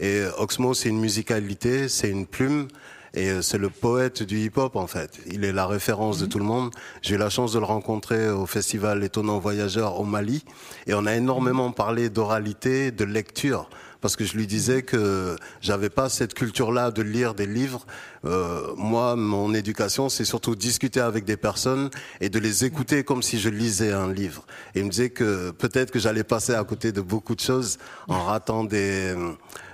Et 0.00 0.20
euh, 0.22 0.30
Oxmo, 0.38 0.74
c'est 0.74 0.88
une 0.88 1.00
musicalité, 1.00 1.88
c'est 1.88 2.08
une 2.10 2.26
plume 2.26 2.66
Et 3.14 3.30
euh, 3.30 3.42
c'est 3.42 3.58
le 3.58 3.70
poète 3.70 4.22
du 4.22 4.38
hip-hop 4.38 4.76
en 4.76 4.86
fait. 4.86 5.18
Il 5.26 5.44
est 5.44 5.52
la 5.52 5.66
référence 5.66 6.18
de 6.18 6.24
mhm. 6.24 6.30
tout 6.30 6.38
le 6.38 6.44
monde. 6.44 6.74
J'ai 7.02 7.14
eu 7.14 7.18
la 7.18 7.30
chance 7.30 7.52
de 7.52 7.58
le 7.58 7.64
rencontrer 7.64 8.28
au 8.30 8.46
festival 8.46 9.02
Étonnant 9.02 9.38
Voyageur 9.38 10.00
au 10.00 10.04
Mali. 10.04 10.44
Et 10.86 10.94
on 10.94 11.06
a 11.06 11.14
énormément 11.14 11.72
parlé 11.72 12.10
d'oralité, 12.10 12.90
de 12.90 13.04
lecture 13.04 13.68
parce 14.00 14.16
que 14.16 14.24
je 14.24 14.36
lui 14.36 14.46
disais 14.46 14.82
que 14.82 15.36
j'avais 15.60 15.90
pas 15.90 16.08
cette 16.08 16.34
culture-là 16.34 16.90
de 16.90 17.02
lire 17.02 17.34
des 17.34 17.46
livres. 17.46 17.86
Euh, 18.24 18.74
moi, 18.76 19.16
mon 19.16 19.54
éducation, 19.54 20.08
c'est 20.08 20.24
surtout 20.24 20.54
discuter 20.54 21.00
avec 21.00 21.24
des 21.24 21.36
personnes 21.36 21.90
et 22.20 22.28
de 22.28 22.38
les 22.38 22.64
écouter 22.64 23.04
comme 23.04 23.22
si 23.22 23.38
je 23.38 23.48
lisais 23.48 23.92
un 23.92 24.12
livre. 24.12 24.44
Et 24.74 24.80
il 24.80 24.84
me 24.84 24.90
disait 24.90 25.10
que 25.10 25.50
peut-être 25.50 25.90
que 25.90 25.98
j'allais 25.98 26.24
passer 26.24 26.54
à 26.54 26.64
côté 26.64 26.92
de 26.92 27.00
beaucoup 27.00 27.34
de 27.34 27.40
choses 27.40 27.78
en 28.08 28.24
ratant 28.24 28.64
des 28.64 29.14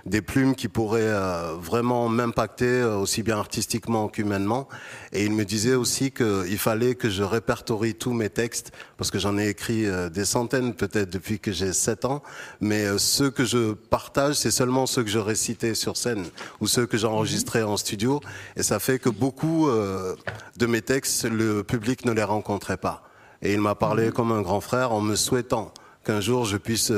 des 0.07 0.21
plumes 0.21 0.55
qui 0.55 0.69
pourraient 0.69 1.01
euh, 1.03 1.55
vraiment 1.59 2.09
m'impacter 2.09 2.67
euh, 2.67 2.97
aussi 2.97 3.23
bien 3.23 3.39
artistiquement 3.39 4.09
qu'humainement. 4.09 4.69
Et 5.13 5.25
il 5.25 5.33
me 5.33 5.45
disait 5.45 5.75
aussi 5.75 6.11
qu'il 6.11 6.59
fallait 6.59 6.95
que 6.95 7.09
je 7.09 7.23
répertorie 7.23 7.95
tous 7.95 8.13
mes 8.13 8.29
textes, 8.29 8.73
parce 8.99 9.11
que 9.11 9.19
j'en 9.19 9.39
ai 9.39 9.49
écrit 9.49 9.87
euh, 9.87 10.11
des 10.11 10.25
centaines 10.25 10.75
peut-être 10.75 11.11
depuis 11.11 11.39
que 11.41 11.53
j'ai 11.53 11.73
7 11.73 12.05
ans, 12.05 12.23
mais 12.61 12.99
ceux 12.99 13.31
que 13.31 13.45
je 13.45 13.73
partage, 13.73 14.14
c'est 14.35 14.51
seulement 14.51 14.87
ceux 14.87 15.03
que 15.03 15.11
je 15.11 15.19
récitais 15.19 15.75
sur 15.75 15.97
scène 15.97 16.25
ou 16.61 16.67
ceux 16.67 16.87
que 16.87 16.97
j'enregistrais 16.97 17.63
en 17.63 17.77
studio. 17.77 18.21
Et 18.57 18.63
ça 18.63 18.79
fait 18.79 18.99
que 18.99 19.09
beaucoup 19.09 19.69
de 19.69 20.67
mes 20.67 20.83
textes, 20.83 21.25
le 21.25 21.63
public 21.63 22.05
ne 22.05 22.13
les 22.13 22.23
rencontrait 22.23 22.77
pas. 22.77 23.03
Et 23.43 23.53
il 23.53 23.61
m'a 23.61 23.75
parlé 23.75 24.11
comme 24.11 24.33
un 24.33 24.43
grand 24.43 24.61
frère 24.61 24.93
en 24.93 25.01
me 25.01 25.17
souhaitant 25.17 25.73
qu'un 26.05 26.21
jour 26.21 26.45
je 26.45 26.57
puisse 26.57 26.93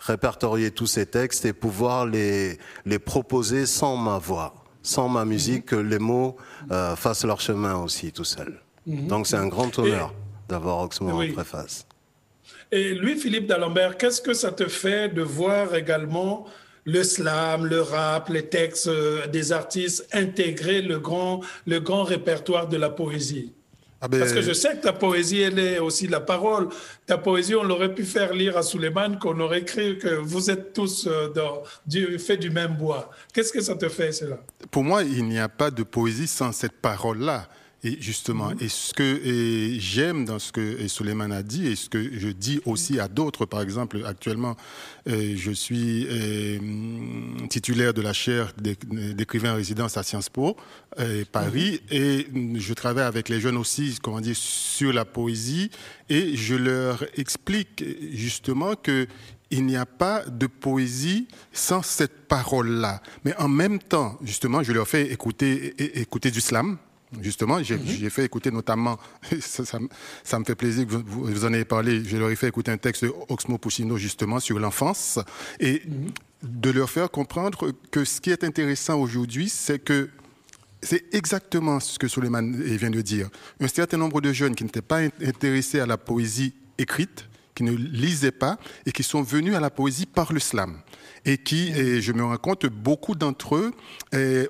répertorier 0.00 0.70
tous 0.70 0.86
ces 0.86 1.06
textes 1.06 1.44
et 1.44 1.52
pouvoir 1.52 2.06
les, 2.06 2.58
les 2.86 2.98
proposer 2.98 3.66
sans 3.66 3.96
ma 3.96 4.18
voix, 4.18 4.54
sans 4.82 5.08
ma 5.08 5.24
musique, 5.24 5.66
que 5.66 5.76
les 5.76 5.98
mots 5.98 6.36
euh, 6.70 6.96
fassent 6.96 7.24
leur 7.24 7.40
chemin 7.40 7.76
aussi 7.76 8.12
tout 8.12 8.24
seuls. 8.24 8.60
Mhm. 8.86 9.06
Donc 9.06 9.26
c'est 9.26 9.36
un 9.36 9.48
grand 9.48 9.76
honneur 9.78 10.14
d'avoir 10.48 10.78
Oxmo 10.78 11.10
en 11.10 11.32
préface. 11.32 11.86
Et 12.70 12.94
Louis-Philippe 12.94 13.46
d'Alembert, 13.46 13.96
qu'est-ce 13.96 14.20
que 14.20 14.34
ça 14.34 14.52
te 14.52 14.66
fait 14.68 15.08
de 15.08 15.22
voir 15.22 15.74
également 15.74 16.46
le 16.84 17.02
slam, 17.02 17.66
le 17.66 17.80
rap, 17.80 18.28
les 18.28 18.46
textes 18.46 18.88
euh, 18.88 19.26
des 19.26 19.52
artistes 19.52 20.06
intégrer 20.12 20.82
le 20.82 20.98
grand, 20.98 21.40
le 21.66 21.80
grand 21.80 22.04
répertoire 22.04 22.68
de 22.68 22.76
la 22.76 22.90
poésie? 22.90 23.54
Ah 24.00 24.06
ben, 24.06 24.20
Parce 24.20 24.32
que 24.32 24.42
je 24.42 24.52
sais 24.52 24.76
que 24.76 24.82
ta 24.82 24.92
poésie, 24.92 25.40
elle 25.40 25.58
est 25.58 25.78
aussi 25.78 26.06
la 26.06 26.20
parole. 26.20 26.68
Ta 27.06 27.18
poésie, 27.18 27.54
on 27.54 27.64
l'aurait 27.64 27.94
pu 27.94 28.04
faire 28.04 28.32
lire 28.32 28.56
à 28.56 28.62
Suleiman, 28.62 29.18
qu'on 29.18 29.40
aurait 29.40 29.64
cru 29.64 29.98
que 29.98 30.14
vous 30.14 30.50
êtes 30.50 30.72
tous 30.72 31.06
euh, 31.06 31.28
dans, 31.30 31.62
du, 31.86 32.18
fait 32.18 32.36
du 32.36 32.50
même 32.50 32.76
bois. 32.76 33.10
Qu'est-ce 33.32 33.52
que 33.52 33.62
ça 33.62 33.76
te 33.76 33.88
fait, 33.88 34.12
cela? 34.12 34.38
Pour 34.70 34.84
moi, 34.84 35.02
il 35.02 35.24
n'y 35.24 35.38
a 35.38 35.48
pas 35.48 35.70
de 35.70 35.82
poésie 35.82 36.28
sans 36.28 36.52
cette 36.52 36.80
parole-là. 36.80 37.48
Et 37.84 37.96
justement, 38.00 38.50
et 38.58 38.68
ce 38.68 38.92
que 38.92 39.20
j'aime 39.78 40.24
dans 40.24 40.40
ce 40.40 40.50
que 40.50 40.88
Suleiman 40.88 41.30
a 41.30 41.44
dit, 41.44 41.68
et 41.68 41.76
ce 41.76 41.88
que 41.88 42.18
je 42.18 42.28
dis 42.28 42.60
aussi 42.64 42.98
à 42.98 43.06
d'autres, 43.06 43.46
par 43.46 43.62
exemple, 43.62 44.02
actuellement, 44.04 44.56
euh, 45.08 45.34
je 45.36 45.52
suis 45.52 46.08
euh, 46.10 46.58
titulaire 47.48 47.94
de 47.94 48.02
la 48.02 48.12
chaire 48.12 48.52
d'écrivain 48.58 49.52
en 49.52 49.56
résidence 49.56 49.96
à 49.96 50.02
Sciences 50.02 50.28
Po, 50.28 50.56
euh, 50.98 51.24
Paris, 51.30 51.80
mhm. 51.92 51.96
et 51.96 52.26
je 52.56 52.74
travaille 52.74 53.04
avec 53.04 53.28
les 53.28 53.40
jeunes 53.40 53.56
aussi, 53.56 53.96
comment 54.02 54.20
dire, 54.20 54.36
sur 54.36 54.92
la 54.92 55.04
poésie, 55.04 55.70
et 56.08 56.34
je 56.34 56.56
leur 56.56 57.04
explique 57.16 57.84
justement 58.12 58.74
que 58.74 59.06
il 59.50 59.64
n'y 59.64 59.76
a 59.76 59.86
pas 59.86 60.24
de 60.26 60.46
poésie 60.46 61.26
sans 61.52 61.82
cette 61.82 62.26
parole-là. 62.26 63.00
Mais 63.24 63.34
en 63.36 63.48
même 63.48 63.78
temps, 63.78 64.18
justement, 64.22 64.62
je 64.62 64.72
leur 64.72 64.86
fais 64.86 65.10
écouter, 65.10 65.98
écouter 65.98 66.30
du 66.30 66.42
slam, 66.42 66.76
Justement, 67.20 67.62
j'ai 67.62 67.76
mhm. 67.76 68.10
fait 68.10 68.24
écouter 68.24 68.50
notamment, 68.50 68.98
ça, 69.40 69.78
me 69.78 70.44
fait 70.44 70.54
plaisir 70.54 70.86
que 70.86 70.94
vous, 70.94 71.44
en 71.44 71.52
ayez 71.54 71.64
parlé, 71.64 72.04
je 72.04 72.16
leur 72.16 72.30
ai 72.30 72.36
fait 72.36 72.48
écouter 72.48 72.70
un 72.70 72.76
texte 72.76 73.04
de 73.04 73.12
Oxmo 73.28 73.58
Puccino 73.58 73.96
justement 73.96 74.40
sur 74.40 74.58
l'enfance 74.58 75.18
et 75.58 75.82
mhm. 75.86 76.10
de 76.42 76.70
leur 76.70 76.90
faire 76.90 77.10
comprendre 77.10 77.72
que 77.90 78.04
ce 78.04 78.20
qui 78.20 78.30
est 78.30 78.44
intéressant 78.44 79.00
aujourd'hui, 79.00 79.48
c'est 79.48 79.78
que 79.78 80.10
c'est 80.82 81.12
exactement 81.12 81.80
ce 81.80 81.98
que 81.98 82.06
Suleiman 82.06 82.52
vient 82.52 82.90
de 82.90 83.00
dire. 83.00 83.28
Un 83.60 83.68
certain 83.68 83.96
nombre 83.96 84.20
de 84.20 84.32
jeunes 84.32 84.54
qui 84.54 84.64
n'étaient 84.64 84.82
pas 84.82 85.00
intéressés 85.00 85.80
à 85.80 85.86
la 85.86 85.96
poésie 85.96 86.54
écrite, 86.76 87.28
qui 87.58 87.64
ne 87.64 87.72
lisaient 87.72 88.30
pas 88.30 88.56
et 88.86 88.92
qui 88.92 89.02
sont 89.02 89.20
venus 89.20 89.56
à 89.56 89.58
la 89.58 89.68
poésie 89.68 90.06
par 90.06 90.32
le 90.32 90.38
slam 90.38 90.78
et 91.24 91.38
qui, 91.38 91.72
et 91.72 92.00
je 92.00 92.12
me 92.12 92.22
rends 92.22 92.36
compte, 92.36 92.66
beaucoup 92.66 93.16
d'entre 93.16 93.56
eux 93.56 93.72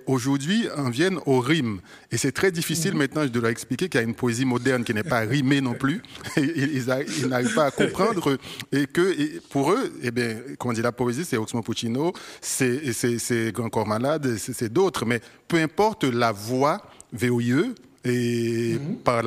aujourd'hui 0.07 0.69
en 0.77 0.91
viennent 0.91 1.19
au 1.25 1.41
rime. 1.41 1.81
Et 2.13 2.19
c'est 2.19 2.33
très 2.33 2.53
difficile 2.53 2.93
mhm. 2.93 2.99
maintenant 2.99 3.27
de 3.27 3.41
leur 3.41 3.51
expliquer 3.51 3.89
qu'il 3.89 3.99
y 3.99 4.05
a 4.05 4.07
une 4.07 4.15
poésie 4.15 4.45
moderne 4.45 4.85
qui 4.85 4.93
n'est 4.93 5.03
pas 5.03 5.21
rimée 5.21 5.63
non 5.63 5.73
plus. 5.73 6.03
ils, 6.37 6.85
n'arrivent 7.29 7.55
pas 7.55 7.65
à 7.65 7.71
comprendre 7.71 8.37
et 8.73 8.87
que 8.87 9.39
pour 9.49 9.73
eux, 9.73 9.91
eh 10.03 10.11
bien, 10.11 10.37
quand 10.59 10.69
on 10.69 10.73
dit 10.75 10.83
la 10.83 10.93
poésie, 10.93 11.25
c'est 11.25 11.39
Oxmo 11.39 11.63
Puccino, 11.63 12.13
c'est 12.43 13.53
Grand 13.55 13.71
Corps 13.71 13.89
Malade, 13.89 14.37
c'est 14.37 14.71
d'autres, 14.71 15.07
mais 15.07 15.23
peu 15.49 15.57
importe 15.57 16.05
la 16.05 16.33
voix 16.33 16.83
VOIE 17.15 17.73
et 18.05 18.77
par 19.03 19.23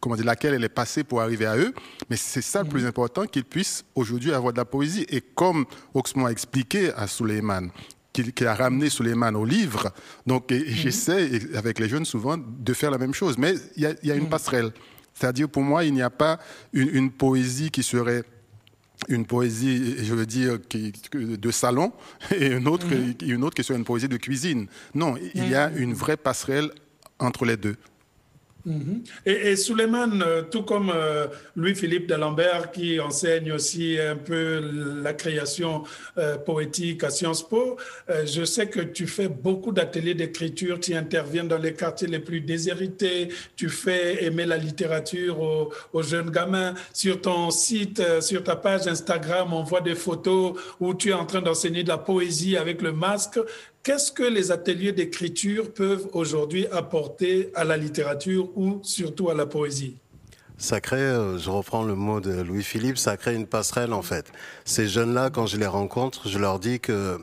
comment 0.00 0.16
dire, 0.16 0.24
laquelle 0.24 0.54
elle 0.54 0.64
est 0.64 0.68
passée 0.68 1.04
pour 1.04 1.20
arriver 1.20 1.46
à 1.46 1.56
eux. 1.56 1.72
Mais 2.08 2.16
c'est 2.16 2.42
ça 2.42 2.62
le 2.62 2.68
plus 2.68 2.82
mhm. 2.82 2.88
important, 2.88 3.26
qu'ils 3.26 3.44
puissent 3.44 3.84
aujourd'hui 3.94 4.32
avoir 4.32 4.52
de 4.52 4.58
la 4.58 4.64
poésie. 4.64 5.06
Et 5.08 5.20
comme 5.20 5.66
Oxmo 5.94 6.26
a 6.26 6.32
expliqué 6.32 6.92
à 6.94 7.06
Suleiman, 7.06 7.68
qui, 8.12 8.44
a 8.44 8.54
ramené 8.54 8.90
Suleiman 8.90 9.36
au 9.36 9.44
livre, 9.44 9.92
donc 10.26 10.50
mhm. 10.50 10.64
j'essaie, 10.66 11.30
avec 11.54 11.78
les 11.78 11.88
jeunes 11.88 12.06
souvent, 12.06 12.36
de 12.38 12.72
faire 12.72 12.90
la 12.90 12.98
même 12.98 13.14
chose. 13.14 13.36
Mais 13.38 13.54
il 13.76 13.82
y 13.82 14.10
a, 14.10 14.14
une 14.14 14.24
mhm. 14.24 14.30
passerelle. 14.30 14.72
C'est-à-dire, 15.14 15.48
pour 15.48 15.62
moi, 15.62 15.84
il 15.84 15.92
n'y 15.92 16.02
a 16.02 16.10
pas 16.10 16.38
une, 16.72 17.10
poésie 17.10 17.70
qui 17.70 17.82
serait 17.82 18.24
une 19.08 19.26
poésie, 19.26 19.96
je 20.02 20.14
veux 20.14 20.26
dire, 20.26 20.58
qui, 20.66 20.92
de 21.12 21.50
salon 21.50 21.92
et 22.34 22.46
une 22.46 22.68
autre, 22.68 22.86
une 23.22 23.44
autre 23.44 23.54
qui 23.54 23.64
serait 23.64 23.78
une 23.78 23.84
poésie 23.84 24.08
de 24.08 24.16
cuisine. 24.16 24.66
Non, 24.94 25.16
il 25.34 25.48
y 25.48 25.54
a 25.54 25.70
une 25.70 25.92
vraie 25.92 26.16
passerelle 26.16 26.70
entre 27.18 27.44
les 27.44 27.58
deux. 27.58 27.76
Mhm. 28.64 29.02
Et, 29.24 29.56
Suleiman, 29.56 30.22
euh, 30.22 30.42
tout 30.42 30.62
comme 30.62 30.92
euh, 30.94 31.26
Louis-Philippe 31.56 32.06
d'Alembert, 32.06 32.70
qui 32.70 33.00
enseigne 33.00 33.52
aussi 33.52 33.98
un 33.98 34.16
peu 34.16 34.60
la 35.02 35.14
création 35.14 35.84
euh, 36.18 36.36
poétique 36.36 37.04
à 37.04 37.10
Sciences 37.10 37.46
Po, 37.46 37.76
je 38.08 38.44
sais 38.44 38.68
que 38.68 38.80
tu 38.80 39.06
fais 39.06 39.28
beaucoup 39.28 39.72
d'ateliers 39.72 40.14
d'écriture, 40.14 40.78
tu 40.80 40.94
interviens 40.94 41.44
dans 41.44 41.58
les 41.58 41.72
quartiers 41.74 42.08
les 42.08 42.18
plus 42.18 42.40
déshérités, 42.40 43.28
tu 43.56 43.68
fais 43.68 44.24
aimer 44.24 44.46
la 44.46 44.56
littérature 44.56 45.40
aux, 45.40 45.72
aux 45.92 46.02
jeunes 46.02 46.30
gamins. 46.30 46.74
Sur 46.92 47.20
ton 47.20 47.50
site, 47.50 48.02
sur 48.20 48.42
ta 48.42 48.56
page 48.56 48.86
Instagram, 48.86 49.52
on 49.52 49.62
voit 49.62 49.80
des 49.80 49.94
photos 49.94 50.58
où 50.80 50.94
tu 50.94 51.10
es 51.10 51.12
en 51.12 51.24
train 51.24 51.40
d'enseigner 51.40 51.82
de 51.82 51.88
la 51.88 51.98
poésie 51.98 52.56
avec 52.56 52.82
le 52.82 52.92
masque. 52.92 53.38
Qu'est-ce 53.82 54.12
que 54.12 54.22
les 54.22 54.50
ateliers 54.50 54.92
d'écriture 54.92 55.72
peuvent 55.72 56.06
aujourd'hui 56.12 56.66
apporter 56.66 57.50
à 57.54 57.64
la 57.64 57.78
littérature 57.78 58.50
ou 58.54 58.80
surtout 58.82 59.30
à 59.30 59.34
la 59.34 59.46
poésie? 59.46 59.96
Ça 60.58 60.82
crée, 60.82 60.98
euh, 60.98 61.38
je 61.38 61.48
reprends 61.48 61.82
le 61.82 61.94
mot 61.94 62.20
de 62.20 62.42
Louis-Philippe, 62.42 62.98
ça 62.98 63.16
crée 63.16 63.34
une 63.34 63.46
passerelle 63.46 63.94
en 63.94 64.02
fait. 64.02 64.26
Ces 64.66 64.86
jeunes-là, 64.86 65.30
quand 65.30 65.46
je 65.46 65.56
les 65.56 65.66
rencontre, 65.66 66.28
je 66.28 66.38
leur 66.38 66.58
dis 66.58 66.78
que 66.78 67.18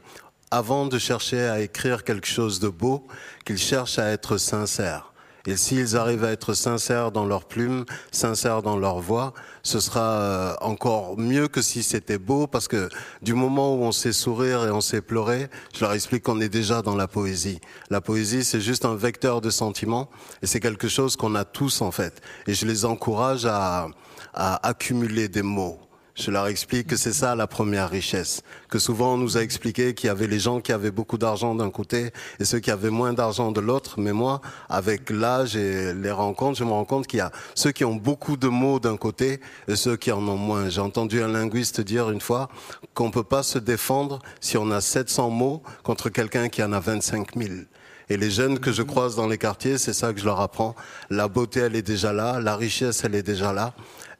avant 0.49 0.87
de 0.87 0.97
chercher 0.97 1.41
à 1.41 1.61
écrire 1.61 2.03
quelque 2.03 2.25
chose 2.25 2.59
de 2.59 2.69
beau, 2.69 3.05
qu'ils 3.45 3.59
cherchent 3.59 3.99
à 3.99 4.09
être 4.09 4.37
sincères. 4.37 5.13
Et 5.47 5.55
s'ils 5.55 5.95
arrivent 5.95 6.25
à 6.25 6.31
être 6.31 6.53
sincères 6.53 7.13
dans 7.13 7.25
leur 7.25 7.45
plume, 7.45 7.85
sincères 8.11 8.61
dans 8.61 8.75
leur 8.75 8.99
voix, 8.99 9.33
ce 9.63 9.79
sera 9.79 10.01
euh, 10.01 10.53
encore 10.59 11.17
mieux 11.17 11.47
que 11.47 11.61
si 11.61 11.83
c'était 11.83 12.17
beau, 12.17 12.47
parce 12.47 12.67
que 12.67 12.89
du 13.21 13.33
moment 13.33 13.73
où 13.73 13.83
on 13.83 13.93
sait 13.93 14.11
sourire 14.11 14.65
et 14.65 14.71
on 14.71 14.81
sait 14.81 15.01
pleurer, 15.01 15.47
je 15.73 15.79
leur 15.79 15.93
explique 15.93 16.23
qu'on 16.23 16.41
est 16.41 16.49
déjà 16.49 16.81
dans 16.81 16.95
la 16.95 17.07
poésie. 17.07 17.61
La 17.89 18.01
poésie, 18.01 18.43
c'est 18.43 18.59
juste 18.59 18.83
un 18.83 18.95
vecteur 18.95 19.39
de 19.39 19.49
sentiments, 19.49 20.09
et 20.41 20.47
c'est 20.47 20.59
quelque 20.59 20.89
chose 20.89 21.15
qu'on 21.15 21.33
a 21.33 21.45
tous 21.45 21.81
en 21.81 21.91
fait. 21.91 22.21
Et 22.45 22.53
je 22.53 22.65
les 22.65 22.83
encourage 22.83 23.45
à, 23.45 23.87
à 24.33 24.67
accumuler 24.67 25.29
des 25.29 25.43
mots 25.43 25.79
je 26.17 26.31
leur 26.31 26.47
explique 26.47 26.87
que 26.87 26.97
c'est 26.97 27.13
ça 27.13 27.35
la 27.35 27.45
première 27.45 27.89
richesse. 27.89 28.41
Que 28.69 28.79
souvent 28.79 29.13
on 29.13 29.17
nous 29.17 29.37
a 29.37 29.41
expliqué 29.41 29.93
qu'il 29.93 30.07
y 30.07 30.09
avait 30.09 30.25
les 30.25 30.39
gens 30.39 30.61
qui 30.61 30.71
avaient 30.71 30.91
beaucoup 30.91 31.19
d'argent 31.19 31.53
d'un 31.53 31.69
côté 31.69 32.11
et 32.39 32.45
ceux 32.45 32.59
qui 32.59 32.71
avaient 32.71 32.89
moins 32.89 33.13
d'argent 33.13 33.51
de 33.51 33.61
l'autre. 33.61 33.99
Mais 33.99 34.13
moi, 34.13 34.41
avec 34.67 35.11
l'âge 35.11 35.55
et 35.55 35.93
les 35.93 36.11
rencontres, 36.11 36.57
je 36.57 36.63
me 36.63 36.71
rends 36.71 36.85
compte 36.85 37.05
qu'il 37.05 37.19
y 37.19 37.21
a 37.21 37.31
ceux 37.53 37.71
qui 37.71 37.85
ont 37.85 37.95
beaucoup 37.95 38.35
de 38.35 38.47
mots 38.47 38.79
d'un 38.79 38.97
côté 38.97 39.39
et 39.67 39.75
ceux 39.75 39.95
qui 39.95 40.11
en 40.11 40.27
ont 40.27 40.37
moins. 40.37 40.69
J'ai 40.69 40.81
entendu 40.81 41.21
un 41.21 41.27
linguiste 41.27 41.81
dire 41.81 42.09
une 42.09 42.21
fois 42.21 42.49
qu'on 42.95 43.11
peut 43.11 43.23
pas 43.23 43.43
se 43.43 43.59
défendre 43.59 44.19
si 44.41 44.57
on 44.57 44.71
a 44.71 44.81
700 44.81 45.29
mots 45.29 45.61
contre 45.83 46.09
quelqu'un 46.09 46.49
qui 46.49 46.63
en 46.63 46.73
a 46.73 46.79
25 46.79 47.35
000. 47.37 47.53
Et 48.09 48.17
les 48.17 48.31
jeunes 48.31 48.59
que 48.59 48.71
je 48.71 48.83
croise 48.83 49.15
dans 49.15 49.27
les 49.27 49.37
quartiers, 49.37 49.77
c'est 49.77 49.93
ça 49.93 50.13
que 50.13 50.19
je 50.19 50.25
leur 50.25 50.39
apprends. 50.39 50.75
La 51.09 51.27
beauté, 51.27 51.59
elle 51.59 51.75
est 51.75 51.81
déjà 51.81 52.13
là. 52.13 52.39
La 52.39 52.55
richesse, 52.55 53.03
elle 53.03 53.15
est 53.15 53.23
déjà 53.23 53.51
là. 53.51 53.73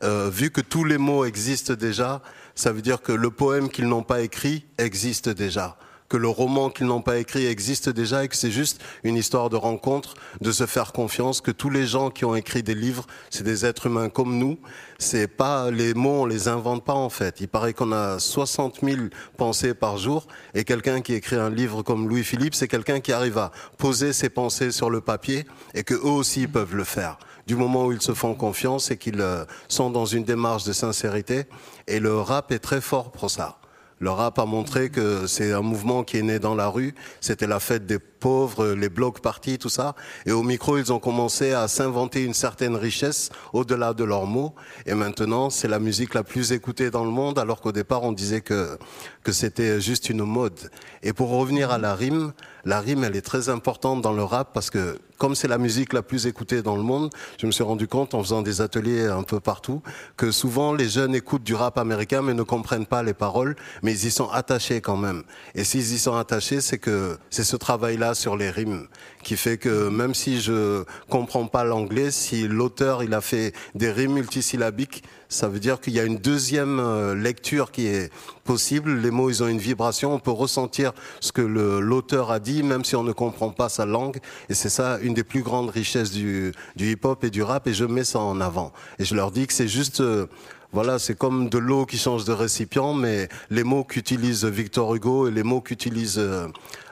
Euh, 0.03 0.29
vu 0.31 0.51
que 0.51 0.61
tous 0.61 0.83
les 0.83 0.97
mots 0.97 1.23
existent 1.25 1.73
déjà, 1.73 2.21
ça 2.53 2.71
veut 2.71 2.81
dire 2.81 3.01
que 3.01 3.13
le 3.13 3.31
poème 3.31 3.69
qu'ils 3.69 3.87
n'ont 3.87 4.03
pas 4.03 4.21
écrit 4.21 4.65
existe 4.77 5.29
déjà. 5.29 5.77
Que 6.09 6.17
le 6.17 6.27
roman 6.27 6.69
qu'ils 6.69 6.87
n'ont 6.87 7.01
pas 7.01 7.17
écrit 7.17 7.45
existe 7.45 7.89
déjà 7.89 8.23
et 8.23 8.27
que 8.27 8.35
c'est 8.35 8.51
juste 8.51 8.81
une 9.03 9.15
histoire 9.15 9.49
de 9.49 9.55
rencontre, 9.55 10.15
de 10.41 10.51
se 10.51 10.65
faire 10.65 10.93
confiance, 10.93 11.41
que 11.41 11.51
tous 11.51 11.69
les 11.69 11.85
gens 11.85 12.09
qui 12.09 12.25
ont 12.25 12.35
écrit 12.35 12.63
des 12.63 12.75
livres, 12.75 13.05
c'est 13.29 13.43
des 13.43 13.65
êtres 13.65 13.87
humains 13.87 14.09
comme 14.09 14.37
nous. 14.37 14.57
C'est 14.99 15.27
pas 15.27 15.69
les 15.69 15.93
mots, 15.93 16.21
on 16.21 16.25
les 16.25 16.47
invente 16.47 16.83
pas 16.83 16.93
en 16.93 17.09
fait. 17.09 17.41
Il 17.41 17.47
paraît 17.47 17.73
qu'on 17.73 17.91
a 17.91 18.19
60 18.19 18.79
000 18.83 18.97
pensées 19.37 19.73
par 19.73 19.97
jour 19.97 20.27
et 20.53 20.63
quelqu'un 20.63 21.01
qui 21.01 21.13
écrit 21.13 21.35
un 21.35 21.49
livre 21.49 21.83
comme 21.83 22.07
Louis 22.07 22.23
Philippe, 22.23 22.55
c'est 22.55 22.67
quelqu'un 22.67 22.99
qui 22.99 23.11
arrive 23.11 23.37
à 23.37 23.51
poser 23.77 24.13
ses 24.13 24.29
pensées 24.29 24.71
sur 24.71 24.89
le 24.89 25.01
papier 25.01 25.45
et 25.73 25.83
que 25.83 25.93
eux 25.93 26.03
aussi 26.03 26.47
peuvent 26.47 26.75
le 26.75 26.83
faire 26.83 27.17
du 27.45 27.55
moment 27.55 27.85
où 27.85 27.93
ils 27.93 28.01
se 28.01 28.13
font 28.13 28.35
confiance 28.35 28.91
et 28.91 28.97
qu'ils 28.97 29.21
euh, 29.21 29.45
sont 29.69 29.89
dans 29.89 30.05
une 30.05 30.25
démarche 30.25 30.65
de 30.65 30.73
sincérité. 30.73 31.45
Et 31.87 31.99
le 31.99 32.19
rap 32.19 32.51
est 32.51 32.59
très 32.59 32.81
fort 32.81 33.11
pour 33.11 33.31
ça. 33.31 33.57
Le 33.99 34.11
rap 34.11 34.37
a 34.37 34.45
montré 34.45 34.89
que 34.89 35.25
c'est 35.25 35.51
un 35.53 35.61
mouvement 35.61 36.03
qui 36.03 36.17
est 36.17 36.21
né 36.21 36.37
dans 36.37 36.53
la 36.53 36.67
rue. 36.67 36.93
C'était 37.19 37.47
la 37.47 37.59
fête 37.59 37.87
des 37.87 37.97
pauvres, 37.97 38.67
les 38.73 38.89
blocs 38.89 39.21
partis, 39.21 39.57
tout 39.57 39.69
ça. 39.69 39.95
Et 40.27 40.31
au 40.31 40.43
micro, 40.43 40.77
ils 40.77 40.93
ont 40.93 40.99
commencé 40.99 41.53
à 41.53 41.67
s'inventer 41.67 42.23
une 42.23 42.35
certaine 42.35 42.75
richesse 42.75 43.29
au-delà 43.53 43.93
de 43.93 44.03
leurs 44.03 44.27
mots. 44.27 44.53
Et 44.85 44.93
maintenant, 44.93 45.49
c'est 45.49 45.67
la 45.67 45.79
musique 45.79 46.13
la 46.13 46.23
plus 46.23 46.51
écoutée 46.51 46.91
dans 46.91 47.03
le 47.03 47.09
monde, 47.09 47.39
alors 47.39 47.59
qu'au 47.59 47.71
départ, 47.71 48.03
on 48.03 48.11
disait 48.11 48.41
que, 48.41 48.77
que 49.23 49.31
c'était 49.31 49.81
juste 49.81 50.11
une 50.11 50.23
mode. 50.23 50.69
Et 51.01 51.11
pour 51.11 51.29
revenir 51.29 51.71
à 51.71 51.79
la 51.79 51.95
rime, 51.95 52.33
la 52.65 52.79
rime, 52.79 53.03
elle 53.03 53.15
est 53.15 53.21
très 53.21 53.49
importante 53.49 54.01
dans 54.01 54.13
le 54.13 54.23
rap 54.23 54.51
parce 54.53 54.69
que 54.69 54.99
comme 55.17 55.35
c'est 55.35 55.47
la 55.47 55.57
musique 55.57 55.93
la 55.93 56.01
plus 56.01 56.27
écoutée 56.27 56.61
dans 56.61 56.75
le 56.75 56.83
monde, 56.83 57.09
je 57.39 57.45
me 57.45 57.51
suis 57.51 57.63
rendu 57.63 57.87
compte 57.87 58.13
en 58.13 58.21
faisant 58.21 58.41
des 58.41 58.61
ateliers 58.61 59.05
un 59.05 59.23
peu 59.23 59.39
partout 59.39 59.81
que 60.15 60.31
souvent 60.31 60.73
les 60.73 60.89
jeunes 60.89 61.15
écoutent 61.15 61.43
du 61.43 61.55
rap 61.55 61.77
américain 61.77 62.21
mais 62.21 62.33
ne 62.33 62.43
comprennent 62.43 62.85
pas 62.85 63.03
les 63.03 63.13
paroles, 63.13 63.55
mais 63.83 63.93
ils 63.93 64.07
y 64.07 64.11
sont 64.11 64.29
attachés 64.29 64.81
quand 64.81 64.97
même. 64.97 65.23
Et 65.55 65.63
s'ils 65.63 65.93
y 65.93 65.99
sont 65.99 66.15
attachés, 66.15 66.61
c'est 66.61 66.77
que 66.77 67.17
c'est 67.29 67.43
ce 67.43 67.55
travail-là 67.55 68.15
sur 68.15 68.37
les 68.37 68.49
rimes 68.49 68.87
qui 69.23 69.35
fait 69.35 69.57
que 69.57 69.89
même 69.89 70.13
si 70.13 70.39
je 70.39 70.83
comprends 71.09 71.47
pas 71.47 71.63
l'anglais, 71.63 72.11
si 72.11 72.47
l'auteur 72.47 73.03
il 73.03 73.13
a 73.13 73.21
fait 73.21 73.53
des 73.75 73.91
rimes 73.91 74.13
multisyllabiques, 74.13 75.03
ça 75.29 75.49
veut 75.49 75.59
dire 75.59 75.81
qu'il 75.81 75.93
y 75.93 75.99
a 75.99 76.03
une 76.03 76.17
deuxième 76.17 76.79
euh, 76.79 77.13
lecture 77.13 77.71
qui 77.71 77.87
est 77.87 78.11
possible. 78.45 78.95
Les 78.95 79.11
mots, 79.11 79.29
ils 79.29 79.43
ont 79.43 79.47
une 79.47 79.59
vibration. 79.59 80.13
On 80.13 80.19
peut 80.19 80.31
ressentir 80.31 80.93
ce 81.19 81.31
que 81.31 81.41
l'auteur 81.41 82.31
a 82.31 82.39
dit, 82.39 82.63
même 82.63 82.85
si 82.85 82.95
on 82.95 83.03
ne 83.03 83.11
comprend 83.11 83.49
pas 83.49 83.69
sa 83.69 83.85
langue. 83.85 84.17
Et 84.49 84.53
c'est 84.53 84.69
ça 84.69 84.99
une 85.07 85.13
des 85.13 85.23
plus 85.23 85.41
grandes 85.41 85.69
richesses 85.69 86.11
du, 86.11 86.53
hip-hop 86.77 87.23
et 87.23 87.29
du 87.29 87.41
rap. 87.41 87.67
Et 87.67 87.73
je 87.73 87.85
mets 87.85 88.03
ça 88.03 88.19
en 88.19 88.39
avant. 88.39 88.71
Et 88.99 89.05
je 89.05 89.15
leur 89.15 89.31
dis 89.31 89.47
que 89.47 89.53
c'est 89.53 89.67
juste 89.67 90.01
euh, 90.01 90.27
voilà, 90.73 90.99
c'est 90.99 91.17
comme 91.17 91.49
de 91.49 91.57
l'eau 91.57 91.85
qui 91.85 91.97
change 91.97 92.25
de 92.25 92.33
récipient, 92.33 92.93
mais 92.93 93.29
les 93.49 93.63
mots 93.63 93.83
qu'utilise 93.83 94.45
Victor 94.45 94.93
Hugo 94.93 95.27
et 95.27 95.31
les 95.31 95.43
mots 95.43 95.61
qu'utilise 95.61 96.19
euh, 96.19 96.47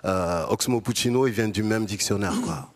euh, 0.05 0.45
Oxmo 0.49 0.81
Puccino, 0.81 1.27
ils 1.27 1.33
viennent 1.33 1.51
du 1.51 1.63
même 1.63 1.85
dictionnaire, 1.85 2.35
quoi. 2.43 2.69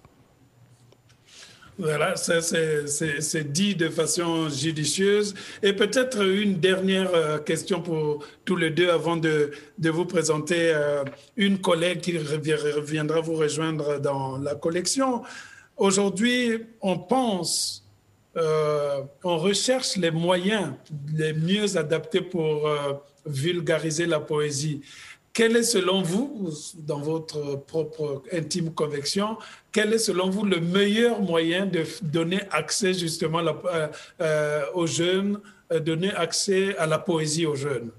Voilà, 1.80 2.18
ça 2.18 2.42
c'est 2.42 3.54
dit 3.54 3.74
de 3.74 3.88
façon 3.88 4.50
judicieuse. 4.50 5.34
Et 5.64 5.72
peut-être 5.72 6.22
une 6.22 6.56
dernière 6.60 7.10
euh, 7.14 7.38
question 7.38 7.82
pour 7.82 8.26
tous 8.44 8.58
les 8.58 8.70
deux 8.70 8.90
avant 8.90 9.16
de, 9.16 9.52
de 9.78 9.90
vous 9.90 10.04
présenter 10.04 10.74
euh, 10.74 11.06
une 11.38 11.62
collègue 11.62 12.02
qui 12.02 12.18
reviendra 12.18 13.22
vous 13.22 13.36
rejoindre 13.36 13.98
dans 13.98 14.38
la 14.38 14.56
collection. 14.56 15.24
Aujourd'hui, 15.78 16.66
on 16.82 16.98
pense, 16.98 17.88
euh, 18.36 19.02
on 19.24 19.38
recherche 19.38 19.96
les 19.96 20.12
moyens 20.12 20.74
les 21.16 21.32
mieux 21.32 21.78
adaptés 21.78 22.22
pour 22.22 22.70
vulgariser 23.26 24.06
la 24.06 24.20
poésie. 24.20 24.82
Quel 25.34 25.56
est 25.56 25.64
selon 25.64 26.02
vous, 26.02 26.50
dans 26.76 27.00
votre 27.00 27.56
propre 27.56 28.24
intime 28.34 28.74
conviction, 28.74 29.38
quel 29.72 29.94
est 29.94 30.00
selon 30.00 30.30
vous 30.30 30.44
le 30.44 30.60
meilleur 30.60 31.22
moyen 31.22 31.66
de 31.66 31.84
donner 32.02 32.42
accès 32.52 32.94
justement 32.94 33.40
euh, 33.40 33.88
euh, 34.22 34.64
aux 34.74 34.88
jeunes, 34.88 35.40
euh, 35.72 35.80
donner 35.80 36.14
accès 36.14 36.76
à 36.78 36.88
la 36.88 37.00
poésie 37.00 37.46
aux 37.46 37.56
jeunes? 37.56 37.92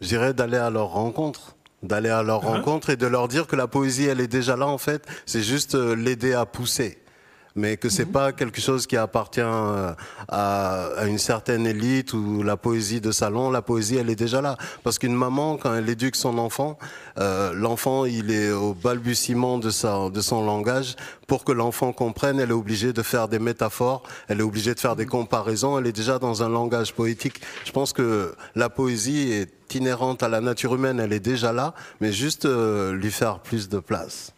Je 0.00 0.08
dirais 0.08 0.34
d'aller 0.34 0.58
à 0.58 0.70
leur 0.70 0.88
rencontre 0.88 1.54
d'aller 1.80 2.08
à 2.08 2.24
leur 2.24 2.44
hein? 2.44 2.56
rencontre 2.56 2.90
et 2.90 2.96
de 2.96 3.06
leur 3.06 3.28
dire 3.28 3.46
que 3.46 3.54
la 3.54 3.68
poésie 3.68 4.06
elle 4.06 4.20
est 4.20 4.26
déjà 4.26 4.56
là 4.56 4.66
en 4.66 4.78
fait, 4.78 5.06
c'est 5.26 5.42
juste 5.42 5.76
l'aider 5.76 6.32
à 6.32 6.44
pousser 6.44 6.98
mais 7.58 7.76
que 7.76 7.88
c'est 7.88 8.06
mhm. 8.06 8.12
pas 8.12 8.32
quelque 8.32 8.60
chose 8.60 8.86
qui 8.86 8.96
appartient 8.96 9.40
euh, 9.42 9.92
à, 10.28 10.90
une 11.06 11.18
certaine 11.18 11.66
élite 11.66 12.12
ou 12.12 12.42
la 12.42 12.56
poésie 12.56 13.00
de 13.00 13.10
salon. 13.10 13.50
La 13.50 13.62
poésie, 13.62 13.96
elle 13.96 14.10
est 14.10 14.16
déjà 14.16 14.40
là. 14.40 14.56
Parce 14.84 14.98
qu'une 14.98 15.14
maman, 15.14 15.56
quand 15.56 15.74
elle 15.74 15.88
éduque 15.88 16.16
son 16.16 16.38
enfant, 16.38 16.78
euh, 17.18 17.52
l'enfant, 17.52 18.04
il 18.04 18.30
est 18.30 18.50
au 18.52 18.74
balbutiement 18.74 19.58
de, 19.58 19.70
sa, 19.70 20.08
de 20.08 20.20
son 20.20 20.44
langage. 20.44 20.96
Pour 21.26 21.44
que 21.44 21.52
l'enfant 21.52 21.92
comprenne, 21.92 22.40
elle 22.40 22.50
est 22.50 22.54
obligée 22.54 22.92
de 22.92 23.02
faire 23.02 23.28
des 23.28 23.38
métaphores, 23.38 24.02
elle 24.28 24.40
est 24.40 24.44
obligée 24.44 24.74
de 24.74 24.80
faire 24.80 24.96
des 24.96 25.06
comparaisons. 25.06 25.78
Elle 25.78 25.86
est 25.86 25.92
déjà 25.92 26.18
dans 26.18 26.42
un 26.42 26.48
langage 26.48 26.94
poétique. 26.94 27.40
Je 27.64 27.72
pense 27.72 27.92
que 27.92 28.34
la 28.54 28.70
poésie 28.70 29.32
est 29.32 29.74
inhérente 29.74 30.22
à 30.22 30.28
la 30.28 30.40
nature 30.40 30.74
humaine, 30.74 31.00
elle 31.00 31.12
est 31.12 31.20
déjà 31.20 31.52
là, 31.52 31.74
mais 32.00 32.12
juste 32.12 32.46
euh, 32.46 32.92
lui 32.94 33.10
faire 33.10 33.40
plus 33.40 33.68
de 33.68 33.78
place. 33.78 34.32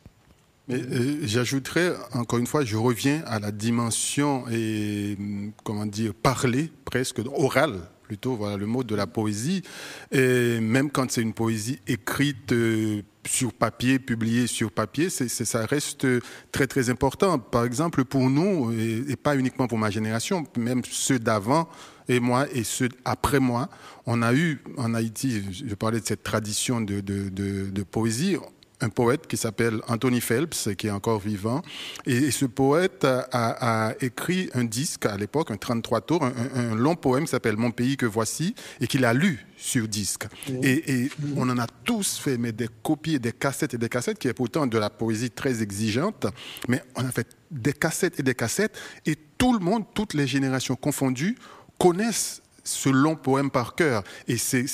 Euh, 0.71 1.19
j'ajouterais, 1.23 1.95
encore 2.13 2.39
une 2.39 2.47
fois, 2.47 2.65
je 2.65 2.77
reviens 2.77 3.23
à 3.27 3.39
la 3.39 3.51
dimension, 3.51 4.45
et, 4.51 5.17
comment 5.65 5.87
dire, 5.87 6.15
parler, 6.15 6.71
presque, 6.85 7.21
orale, 7.35 7.81
plutôt, 8.03 8.35
voilà 8.35 8.57
le 8.57 8.67
mot 8.67 8.83
de 8.83 8.95
la 8.95 9.07
poésie. 9.07 9.63
Et 10.11 10.61
même 10.61 10.91
quand 10.91 11.11
c'est 11.11 11.23
une 11.23 11.33
poésie 11.33 11.79
écrite 11.87 12.53
euh, 12.53 13.03
sur 13.27 13.53
papier, 13.53 13.99
publiée 13.99 14.47
sur 14.47 14.73
papier, 14.73 15.11
ça 15.11 15.67
reste 15.67 16.07
très 16.51 16.67
très 16.67 16.91
important. 16.91 17.39
Par 17.39 17.65
exemple, 17.65 18.05
pour 18.05 18.29
nous, 18.29 18.73
et, 18.73 19.15
pas 19.17 19.37
uniquement 19.37 19.69
pour 19.69 19.79
ma 19.79 19.91
génération, 19.91 20.45
même 20.57 20.83
ceux 20.85 21.19
d'avant 21.19 21.69
et 22.09 22.19
moi 22.19 22.47
et 22.53 22.65
ceux 22.65 22.89
après 23.05 23.39
moi, 23.39 23.69
on 24.07 24.23
a 24.23 24.35
eu 24.35 24.61
en 24.77 24.95
Haïti, 24.95 25.43
je 25.53 25.75
parlais 25.77 26.01
de 26.01 26.07
cette 26.07 26.25
tradition 26.25 26.81
de 26.81 27.83
poésie, 27.85 28.39
un 28.81 28.89
poète 28.89 29.27
qui 29.27 29.37
s'appelle 29.37 29.81
Anthony 29.89 30.21
Phelps, 30.21 30.69
qui 30.77 30.87
est 30.87 30.91
encore 30.91 31.21
vivant. 31.21 31.63
Et, 32.07 32.31
ce 32.31 32.47
poète 32.47 33.05
a, 33.05 33.95
écrit 34.01 34.51
un 34.55 34.65
disque 34.65 35.07
à 35.07 35.17
l'époque, 35.17 35.51
un 35.51 35.57
33 35.57 36.01
tours, 36.03 36.25
un, 36.25 36.75
long 36.75 36.97
poème 36.97 37.25
qui 37.25 37.31
s'appelle 37.31 37.57
Mon 37.57 37.71
pays 37.71 37.97
que 37.97 38.07
voici, 38.07 38.55
et 38.81 38.87
qu'il 38.87 39.05
a 39.05 39.13
lu 39.13 39.47
sur 39.57 39.89
disque. 39.89 40.27
Et, 40.63 41.11
on 41.37 41.49
en 41.49 41.59
a 41.59 41.67
tous 41.85 42.19
fait, 42.19 42.39
mais 42.39 42.53
des 42.53 42.69
copies, 42.83 43.19
des 43.19 43.33
cassettes 43.33 43.75
et 43.75 43.79
des 43.79 43.89
cassettes, 43.89 44.19
qui 44.19 44.29
est 44.29 44.35
pourtant 44.35 44.67
de 44.67 44.79
la 44.79 44.91
poésie 44.91 45.31
très 45.31 45.63
exigeante, 45.63 46.27
mais 46.69 46.83
on 46.97 47.05
a 47.05 47.11
fait 47.11 47.29
des 47.51 47.73
cassettes 47.73 48.21
et 48.21 48.23
des 48.23 48.35
cassettes, 48.35 48.79
et 49.07 49.17
tout 49.37 49.53
le 49.53 49.59
monde, 49.59 49.85
toutes 49.95 50.15
les 50.15 50.27
générations 50.27 50.77
confondues, 50.77 51.37
connaissent 51.79 52.43
ce 52.63 52.89
long 52.89 53.17
poème 53.17 53.51
par 53.51 53.75
cœur. 53.75 54.03
Et 54.29 54.37
c'est 54.37 54.67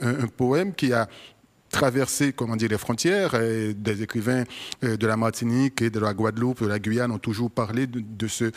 un, 0.00 0.24
un, 0.24 0.26
poème 0.28 0.74
qui 0.74 0.92
a 0.92 1.08
traverser 1.70 2.32
comment 2.32 2.56
dire, 2.56 2.68
les 2.70 2.78
frontières. 2.78 3.32
Des 3.32 4.02
écrivains 4.02 4.44
euh, 4.84 4.96
de 4.96 5.06
la 5.06 5.16
Martinique 5.16 5.82
et 5.82 5.90
de 5.90 6.00
la 6.00 6.14
Guadeloupe, 6.14 6.62
de 6.62 6.68
la 6.68 6.78
Guyane 6.78 7.10
ont 7.10 7.18
toujours 7.18 7.50
parlé 7.50 7.86
de, 7.86 8.28
ce 8.28 8.50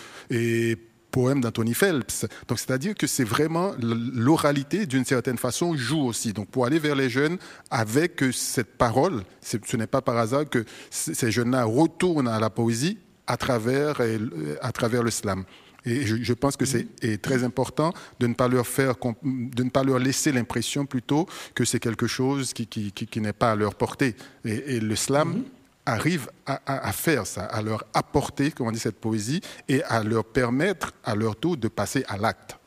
poème 1.11 1.41
d'Anthony 1.41 1.73
Phelps. 1.73 2.25
Donc, 2.47 2.59
c'est-à-dire 2.59 2.95
que 2.95 3.07
c'est 3.07 3.23
vraiment 3.23 3.73
l'oralité, 3.79 4.85
d'une 4.85 5.05
certaine 5.05 5.37
façon, 5.37 5.75
joue 5.75 6.05
aussi. 6.05 6.33
Donc, 6.33 6.49
pour 6.49 6.65
aller 6.65 6.79
vers 6.79 6.95
les 6.95 7.09
jeunes 7.09 7.37
avec 7.71 8.23
cette 8.31 8.77
parole, 8.77 9.23
ce 9.41 9.77
n'est 9.77 9.87
pas 9.87 10.01
par 10.01 10.17
hasard 10.17 10.47
que 10.47 10.63
ces 10.91 11.31
jeunes-là 11.31 11.63
retournent 11.65 12.27
à 12.27 12.39
la 12.39 12.49
poésie 12.49 12.97
à 13.27 13.37
travers, 13.37 13.97
euh, 13.99 14.55
à 14.61 14.71
travers 14.71 15.03
le 15.03 15.11
slam. 15.11 15.43
Et 15.85 16.05
je, 16.05 16.33
pense 16.33 16.57
que 16.57 16.65
c'est 16.65 16.87
très 17.21 17.43
important 17.43 17.93
de 18.19 18.27
ne 18.27 18.33
pas 18.33 18.47
leur 18.47 18.67
faire, 18.67 18.95
de 19.23 19.63
ne 19.63 19.69
pas 19.69 19.83
leur 19.83 19.99
laisser 19.99 20.31
l'impression 20.31 20.85
plutôt 20.85 21.27
que 21.55 21.65
c'est 21.65 21.79
quelque 21.79 22.07
chose 22.07 22.53
qui, 22.53 22.67
qui, 22.67 22.91
qui, 22.91 23.21
n'est 23.21 23.33
pas 23.33 23.51
à 23.51 23.55
leur 23.55 23.75
portée. 23.75 24.15
Et, 24.43 24.79
le 24.79 24.95
slam 24.95 25.35
mm-hmm. 25.35 25.43
arrive 25.85 26.29
à, 26.45 26.87
à, 26.87 26.91
faire 26.91 27.25
ça, 27.25 27.45
à 27.45 27.61
leur 27.61 27.85
apporter, 27.93 28.51
comment 28.51 28.69
on 28.69 28.73
dit, 28.73 28.79
cette 28.79 28.99
poésie 28.99 29.41
et 29.67 29.81
à 29.83 30.03
leur 30.03 30.25
permettre 30.25 30.91
à 31.03 31.15
leur 31.15 31.35
tour 31.35 31.55
de 31.55 31.67
passer 31.67 32.03
à 32.07 32.17
l'acte. 32.17 32.57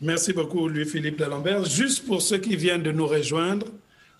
Merci 0.00 0.32
beaucoup, 0.32 0.68
Louis-Philippe 0.68 1.18
D'Alembert. 1.18 1.64
Juste 1.64 2.06
pour 2.06 2.20
ceux 2.20 2.38
qui 2.38 2.56
viennent 2.56 2.82
de 2.82 2.92
nous 2.92 3.06
rejoindre, 3.06 3.66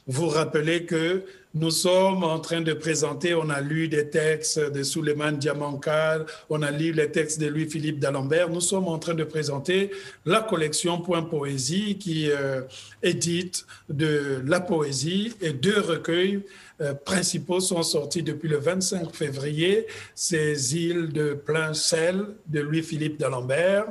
vous 0.06 0.28
rappelez 0.28 0.84
que 0.84 1.24
nous 1.54 1.70
sommes 1.70 2.24
en 2.24 2.40
train 2.40 2.60
de 2.60 2.72
présenter, 2.72 3.32
on 3.34 3.48
a 3.48 3.60
lu 3.60 3.86
des 3.86 4.10
textes 4.10 4.58
de 4.58 4.82
Suleiman 4.82 5.32
Diamankal, 5.32 6.26
on 6.50 6.62
a 6.62 6.72
lu 6.72 6.92
les 6.92 7.12
textes 7.12 7.40
de 7.40 7.46
Louis-Philippe 7.46 8.00
d'Alembert. 8.00 8.50
Nous 8.50 8.60
sommes 8.60 8.88
en 8.88 8.98
train 8.98 9.14
de 9.14 9.22
présenter 9.22 9.92
la 10.26 10.40
collection 10.40 11.00
Point 11.00 11.22
Poésie 11.22 11.96
qui 11.96 12.28
euh, 12.28 12.62
édite 13.04 13.66
de 13.88 14.42
la 14.44 14.60
poésie 14.60 15.32
et 15.40 15.52
deux 15.52 15.78
recueils 15.78 16.42
euh, 16.80 16.92
principaux 16.92 17.60
sont 17.60 17.84
sortis 17.84 18.24
depuis 18.24 18.48
le 18.48 18.58
25 18.58 19.14
février. 19.14 19.86
Ces 20.16 20.76
îles 20.76 21.12
de 21.12 21.34
plein 21.34 21.72
sel 21.72 22.26
de 22.48 22.60
Louis-Philippe 22.60 23.20
d'Alembert 23.20 23.86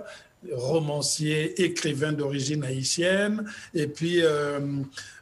romancier, 0.52 1.62
écrivain 1.64 2.12
d'origine 2.12 2.64
haïtienne, 2.64 3.46
et 3.74 3.88
puis 3.88 4.22
euh, 4.22 4.60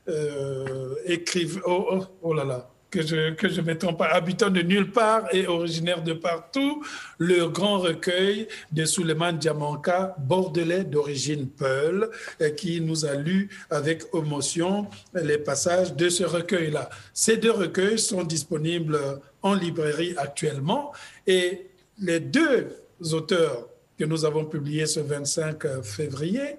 euh, 0.08 0.96
écrivain, 1.06 1.62
oh, 1.66 1.88
oh, 1.92 2.06
oh, 2.22 2.34
là 2.34 2.44
là, 2.44 2.70
que 2.90 3.02
je, 3.02 3.34
que 3.34 3.48
je 3.48 3.62
me 3.62 3.78
trompe 3.78 4.00
pas, 4.00 4.08
habitant 4.08 4.50
de 4.50 4.62
nulle 4.62 4.92
part 4.92 5.28
et 5.34 5.48
originaire 5.48 6.04
de 6.04 6.14
partout, 6.14 6.84
le 7.18 7.48
grand 7.48 7.80
recueil 7.80 8.48
de 8.72 8.84
Suleiman 8.86 9.32
Diamanka, 9.32 10.16
bordelais 10.20 10.84
d'origine 10.84 11.48
Peul, 11.48 12.10
qui 12.58 12.82
nous 12.82 13.06
a 13.06 13.16
lu 13.16 13.50
avec 13.70 14.04
émotion 14.14 14.88
les 15.14 15.38
passages 15.38 15.96
de 15.96 16.10
ce 16.10 16.24
recueil-là. 16.24 16.90
Ces 17.14 17.38
deux 17.38 17.52
recueils 17.52 18.00
sont 18.00 18.24
disponibles 18.24 19.00
en 19.42 19.54
librairie 19.54 20.14
actuellement 20.18 20.92
et 21.28 21.68
les 22.00 22.20
deux 22.20 22.76
auteurs 23.14 23.70
que 23.98 24.04
nous 24.06 24.26
avons 24.26 24.46
publiés 24.46 24.86
ce 24.86 25.00
25 25.00 25.82
février 25.84 26.58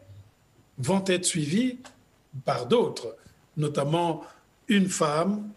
vont 0.79 1.05
être 1.07 1.25
suivis 1.25 1.79
par 2.45 2.67
d'autres, 2.67 3.17
notamment 3.57 4.25
une 4.69 4.89
femme 4.89 5.51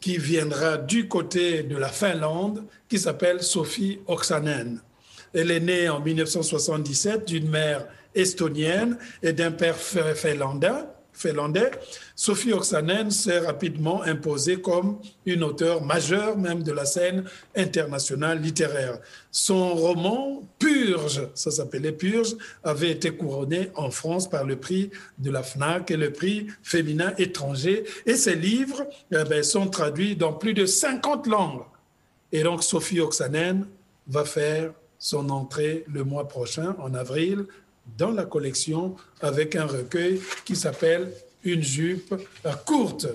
qui 0.00 0.18
viendra 0.18 0.78
du 0.78 1.08
côté 1.08 1.62
de 1.62 1.76
la 1.76 1.88
Finlande, 1.88 2.64
qui 2.88 2.98
s'appelle 2.98 3.42
Sophie 3.42 4.00
Oksanen. 4.06 4.80
Elle 5.32 5.50
est 5.50 5.60
née 5.60 5.88
en 5.88 6.00
1977 6.00 7.24
d'une 7.26 7.48
mère 7.48 7.86
estonienne 8.14 8.98
et 9.22 9.32
d'un 9.32 9.52
père 9.52 9.76
finlandais 9.76 10.84
finlandais, 11.12 11.70
Sophie 12.16 12.52
Oksanen 12.52 13.10
s'est 13.10 13.38
rapidement 13.38 14.02
imposée 14.02 14.60
comme 14.60 14.98
une 15.26 15.44
auteure 15.44 15.84
majeure 15.84 16.36
même 16.36 16.62
de 16.62 16.72
la 16.72 16.84
scène 16.84 17.24
internationale 17.54 18.40
littéraire. 18.40 18.98
Son 19.30 19.74
roman 19.74 20.42
Purge, 20.58 21.28
ça 21.34 21.50
s'appelait 21.50 21.92
Purge, 21.92 22.36
avait 22.64 22.90
été 22.90 23.10
couronné 23.10 23.70
en 23.74 23.90
France 23.90 24.28
par 24.28 24.44
le 24.44 24.56
prix 24.56 24.90
de 25.18 25.30
la 25.30 25.42
FNAC 25.42 25.90
et 25.90 25.96
le 25.96 26.12
prix 26.12 26.46
féminin 26.62 27.12
étranger. 27.18 27.84
Et 28.06 28.14
ses 28.14 28.36
livres 28.36 28.86
eh 29.10 29.24
ben, 29.24 29.42
sont 29.42 29.68
traduits 29.68 30.16
dans 30.16 30.32
plus 30.32 30.54
de 30.54 30.66
50 30.66 31.26
langues. 31.26 31.62
Et 32.32 32.42
donc 32.42 32.62
Sophie 32.62 33.00
Oksanen 33.00 33.66
va 34.08 34.24
faire 34.24 34.72
son 34.98 35.30
entrée 35.30 35.84
le 35.92 36.04
mois 36.04 36.28
prochain, 36.28 36.76
en 36.78 36.94
avril, 36.94 37.46
dans 37.98 38.10
la 38.10 38.24
collection 38.24 38.96
avec 39.20 39.56
un 39.56 39.66
recueil 39.66 40.20
qui 40.44 40.56
s'appelle 40.56 41.12
Une 41.44 41.62
jupe 41.62 42.14
courte, 42.64 43.06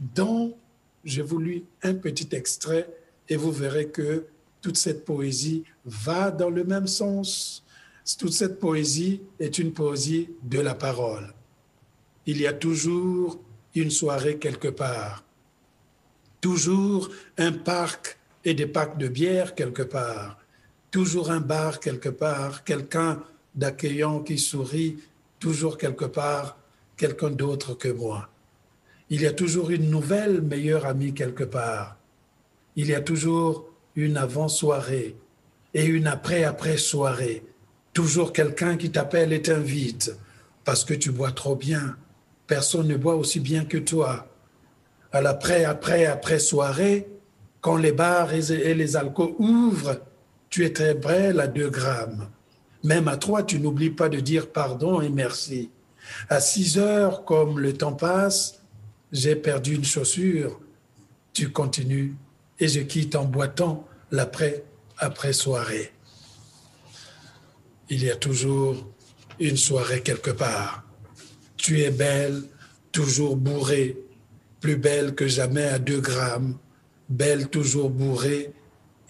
dont 0.00 0.56
j'ai 1.04 1.22
voulu 1.22 1.64
un 1.82 1.94
petit 1.94 2.28
extrait 2.32 2.88
et 3.28 3.36
vous 3.36 3.52
verrez 3.52 3.88
que 3.88 4.26
toute 4.60 4.76
cette 4.76 5.04
poésie 5.04 5.64
va 5.84 6.30
dans 6.30 6.50
le 6.50 6.64
même 6.64 6.86
sens. 6.86 7.64
Toute 8.18 8.32
cette 8.32 8.60
poésie 8.60 9.20
est 9.38 9.58
une 9.58 9.72
poésie 9.72 10.30
de 10.42 10.60
la 10.60 10.74
parole. 10.74 11.32
Il 12.26 12.40
y 12.40 12.46
a 12.46 12.52
toujours 12.52 13.40
une 13.74 13.90
soirée 13.90 14.38
quelque 14.38 14.68
part, 14.68 15.24
toujours 16.40 17.10
un 17.38 17.52
parc 17.52 18.18
et 18.44 18.54
des 18.54 18.66
packs 18.66 18.98
de 18.98 19.08
bière 19.08 19.54
quelque 19.54 19.82
part, 19.82 20.38
toujours 20.90 21.30
un 21.30 21.40
bar 21.40 21.78
quelque 21.78 22.08
part, 22.08 22.64
quelqu'un 22.64 23.22
d'accueillant 23.56 24.20
qui 24.20 24.38
sourit 24.38 24.98
toujours 25.38 25.78
quelque 25.78 26.04
part 26.04 26.58
quelqu'un 26.96 27.30
d'autre 27.30 27.74
que 27.74 27.88
moi. 27.88 28.28
Il 29.10 29.20
y 29.22 29.26
a 29.26 29.32
toujours 29.32 29.70
une 29.70 29.90
nouvelle 29.90 30.42
meilleure 30.42 30.86
amie 30.86 31.14
quelque 31.14 31.44
part. 31.44 31.96
Il 32.74 32.88
y 32.88 32.94
a 32.94 33.00
toujours 33.00 33.68
une 33.94 34.16
avant-soirée 34.16 35.16
et 35.74 35.84
une 35.84 36.06
après-après-soirée. 36.06 37.44
Toujours 37.92 38.32
quelqu'un 38.32 38.76
qui 38.76 38.90
t'appelle 38.90 39.32
et 39.32 39.42
t'invite 39.42 40.16
parce 40.64 40.84
que 40.84 40.94
tu 40.94 41.10
bois 41.10 41.32
trop 41.32 41.56
bien. 41.56 41.96
Personne 42.46 42.88
ne 42.88 42.96
boit 42.96 43.14
aussi 43.14 43.40
bien 43.40 43.64
que 43.64 43.78
toi. 43.78 44.26
À 45.12 45.20
l'après-après-après-soirée, 45.20 47.06
quand 47.60 47.76
les 47.76 47.92
bars 47.92 48.32
et 48.34 48.74
les 48.74 48.96
alcools 48.96 49.34
ouvrent, 49.38 50.00
tu 50.50 50.64
es 50.64 50.72
très 50.72 50.94
brel 50.94 51.40
à 51.40 51.46
deux 51.46 51.70
grammes. 51.70 52.28
Même 52.86 53.08
à 53.08 53.16
trois, 53.16 53.42
tu 53.42 53.58
n'oublies 53.58 53.90
pas 53.90 54.08
de 54.08 54.20
dire 54.20 54.52
pardon 54.52 55.00
et 55.00 55.08
merci. 55.08 55.70
À 56.28 56.38
six 56.40 56.78
heures, 56.78 57.24
comme 57.24 57.58
le 57.58 57.72
temps 57.72 57.94
passe, 57.94 58.62
j'ai 59.10 59.34
perdu 59.34 59.74
une 59.74 59.84
chaussure. 59.84 60.60
Tu 61.32 61.50
continues 61.50 62.14
et 62.60 62.68
je 62.68 62.78
quitte 62.78 63.16
en 63.16 63.24
boitant 63.24 63.88
l'après 64.12 64.62
après 64.98 65.32
soirée. 65.32 65.90
Il 67.90 68.04
y 68.04 68.10
a 68.10 68.14
toujours 68.14 68.86
une 69.40 69.56
soirée 69.56 70.02
quelque 70.02 70.30
part. 70.30 70.84
Tu 71.56 71.80
es 71.80 71.90
belle, 71.90 72.44
toujours 72.92 73.34
bourrée, 73.36 73.98
plus 74.60 74.76
belle 74.76 75.16
que 75.16 75.26
jamais 75.26 75.66
à 75.66 75.80
deux 75.80 76.00
grammes, 76.00 76.56
belle 77.08 77.48
toujours 77.48 77.90
bourrée 77.90 78.52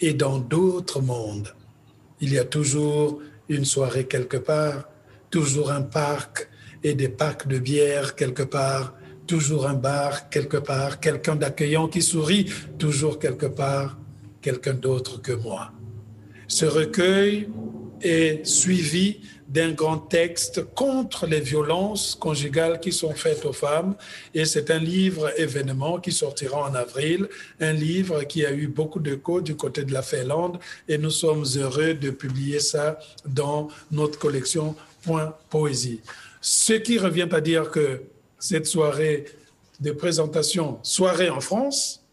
et 0.01 0.14
dans 0.14 0.39
d'autres 0.39 1.03
mondes. 1.03 1.55
Il 2.22 2.33
y 2.33 2.39
a 2.39 2.45
toujours 2.47 3.20
une 3.49 3.65
soirée 3.65 4.05
quelque 4.05 4.37
part, 4.37 4.89
toujours 5.31 5.71
un 5.71 5.83
parc 5.83 6.49
et 6.83 6.95
des 6.95 7.09
packs 7.09 7.47
de 7.47 7.59
bière 7.59 8.15
quelque 8.15 8.43
part, 8.43 8.95
toujours 9.27 9.67
un 9.67 9.75
bar 9.75 10.29
quelque 10.31 10.57
part, 10.57 11.01
quelqu'un 11.01 11.37
d'accueillant 11.37 11.89
qui 11.89 12.03
sourit, 12.03 12.51
toujours 12.79 13.19
quelque 13.19 13.47
part, 13.47 13.99
quelqu'un 14.41 14.75
d'autre 14.75 15.21
que 15.21 15.33
moi. 15.33 15.73
Ce 16.49 16.65
recueil 16.65 17.49
est 18.01 18.45
suivi 18.47 19.21
d'un 19.49 19.73
grand 19.73 19.99
texte 19.99 20.65
contre 20.75 21.27
les 21.27 21.41
violences 21.41 22.15
conjugales 22.15 22.81
qui 22.81 22.93
sont 22.93 23.15
faites 23.15 23.45
aux 23.45 23.53
femmes. 23.53 23.95
Et 24.35 24.45
c'est 24.45 24.71
un 24.71 24.79
livre 24.79 25.33
événement 25.39 25.99
qui 26.01 26.13
sortira 26.13 26.69
en 26.69 26.75
avril, 26.75 27.29
un 27.61 27.73
livre 27.73 28.25
qui 28.25 28.45
a 28.45 28.53
eu 28.53 28.67
beaucoup 28.67 29.01
d'écho 29.01 29.41
du 29.41 29.57
côté 29.57 29.85
de 29.85 29.93
la 29.93 30.03
Finlande. 30.03 30.59
Et 30.89 30.99
nous 30.99 31.11
sommes 31.11 31.45
heureux 31.57 31.95
de 31.95 32.11
publier 32.11 32.61
ça 32.61 32.99
dans 33.25 33.69
notre 33.91 34.19
collection 34.19 34.75
Point 35.03 35.35
Poésie. 35.51 36.01
Ce 36.41 36.73
qui 36.73 36.99
revient 36.99 37.29
à 37.31 37.41
dire 37.41 37.71
que 37.71 38.03
cette 38.39 38.67
soirée 38.67 39.27
de 39.81 39.93
présentation, 39.93 40.79
soirée 40.83 41.31
en 41.31 41.41
France, 41.41 42.06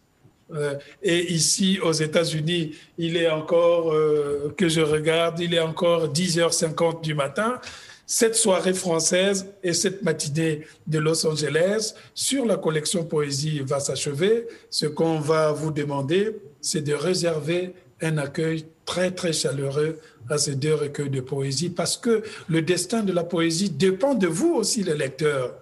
et 1.02 1.32
ici, 1.32 1.78
aux 1.82 1.92
États-Unis, 1.92 2.74
il 2.98 3.16
est 3.16 3.30
encore, 3.30 3.92
euh, 3.92 4.54
que 4.56 4.68
je 4.68 4.80
regarde, 4.80 5.40
il 5.40 5.54
est 5.54 5.60
encore 5.60 6.12
10h50 6.12 7.02
du 7.02 7.14
matin. 7.14 7.60
Cette 8.06 8.34
soirée 8.34 8.74
française 8.74 9.46
et 9.62 9.72
cette 9.72 10.02
matinée 10.02 10.66
de 10.86 10.98
Los 10.98 11.26
Angeles 11.26 11.94
sur 12.12 12.44
la 12.44 12.58
collection 12.58 13.04
Poésie 13.04 13.60
va 13.60 13.80
s'achever. 13.80 14.46
Ce 14.68 14.84
qu'on 14.86 15.18
va 15.18 15.52
vous 15.52 15.70
demander, 15.70 16.36
c'est 16.60 16.82
de 16.82 16.92
réserver 16.92 17.72
un 18.02 18.18
accueil 18.18 18.66
très, 18.84 19.10
très 19.10 19.32
chaleureux 19.32 19.98
à 20.28 20.36
ces 20.36 20.54
deux 20.54 20.74
recueils 20.74 21.10
de 21.10 21.20
poésie 21.20 21.70
parce 21.70 21.96
que 21.96 22.22
le 22.48 22.60
destin 22.60 23.02
de 23.02 23.12
la 23.12 23.24
poésie 23.24 23.70
dépend 23.70 24.14
de 24.14 24.26
vous 24.26 24.52
aussi, 24.54 24.82
les 24.82 24.94
lecteurs. 24.94 25.54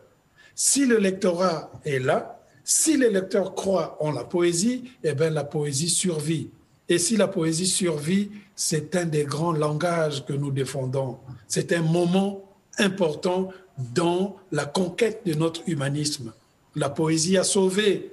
Si 0.55 0.87
le 0.87 0.99
lectorat 0.99 1.71
est 1.85 1.99
là, 1.99 2.32
si 2.65 2.97
les 2.97 3.11
lecteurs 3.11 3.55
croient 3.55 3.97
en 4.01 4.13
la 4.13 4.25
poésie, 4.25 4.85
eh 5.03 5.15
bien 5.15 5.31
la 5.31 5.45
poésie 5.45 5.89
survit. 5.89 6.51
Et 6.89 6.99
si 6.99 7.17
la 7.17 7.29
poésie 7.29 7.67
survit, 7.67 8.31
c'est 8.55 8.95
un 8.97 9.07
des 9.07 9.25
grands 9.25 9.53
langages 9.53 10.25
que 10.25 10.33
nous 10.33 10.51
défendons. 10.51 11.19
C'est 11.49 11.73
un 11.73 11.83
moment 11.83 12.45
important 12.79 13.51
dans 13.95 14.37
la 14.51 14.65
conquête 14.65 15.23
de 15.25 15.35
notre 15.35 15.63
humanisme. 15.67 16.33
La 16.77 16.91
poésie 16.91 17.37
a 17.37 17.45
sauvé. 17.45 18.13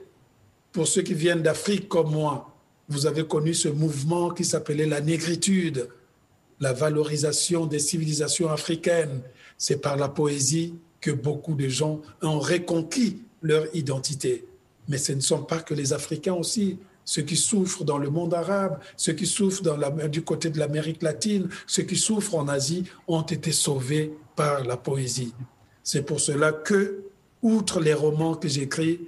Pour 0.71 0.87
ceux 0.87 1.01
qui 1.01 1.13
viennent 1.13 1.41
d'Afrique 1.41 1.89
comme 1.89 2.11
moi, 2.11 2.55
vous 2.89 3.05
avez 3.05 3.25
connu 3.25 3.53
ce 3.53 3.69
mouvement 3.69 4.29
qui 4.29 4.45
s'appelait 4.45 4.85
la 4.85 5.01
négritude, 5.01 5.89
la 6.59 6.73
valorisation 6.73 7.65
des 7.65 7.79
civilisations 7.79 8.49
africaines. 8.49 9.21
C'est 9.57 9.81
par 9.81 9.97
la 9.97 10.09
poésie 10.09 10.75
que 11.01 11.11
beaucoup 11.11 11.55
de 11.55 11.67
gens 11.67 12.01
ont 12.21 12.39
reconquis 12.39 13.23
leur 13.41 13.65
identité. 13.75 14.45
Mais 14.87 14.97
ce 14.97 15.13
ne 15.13 15.21
sont 15.21 15.43
pas 15.43 15.59
que 15.59 15.73
les 15.73 15.93
Africains 15.93 16.33
aussi. 16.33 16.77
Ceux 17.05 17.23
qui 17.23 17.35
souffrent 17.35 17.83
dans 17.83 17.97
le 17.97 18.09
monde 18.09 18.33
arabe, 18.33 18.79
ceux 18.95 19.13
qui 19.13 19.25
souffrent 19.25 19.63
du 20.09 20.21
côté 20.21 20.49
de 20.49 20.59
l'Amérique 20.59 21.01
latine, 21.01 21.49
ceux 21.65 21.83
qui 21.83 21.95
souffrent 21.95 22.35
en 22.35 22.47
Asie 22.47 22.83
ont 23.07 23.23
été 23.23 23.51
sauvés 23.51 24.13
par 24.35 24.63
la 24.63 24.77
poésie. 24.77 25.33
C'est 25.83 26.03
pour 26.03 26.19
cela 26.19 26.51
que, 26.51 27.03
outre 27.41 27.79
les 27.79 27.93
romans 27.93 28.35
que 28.35 28.47
j'écris, 28.47 28.99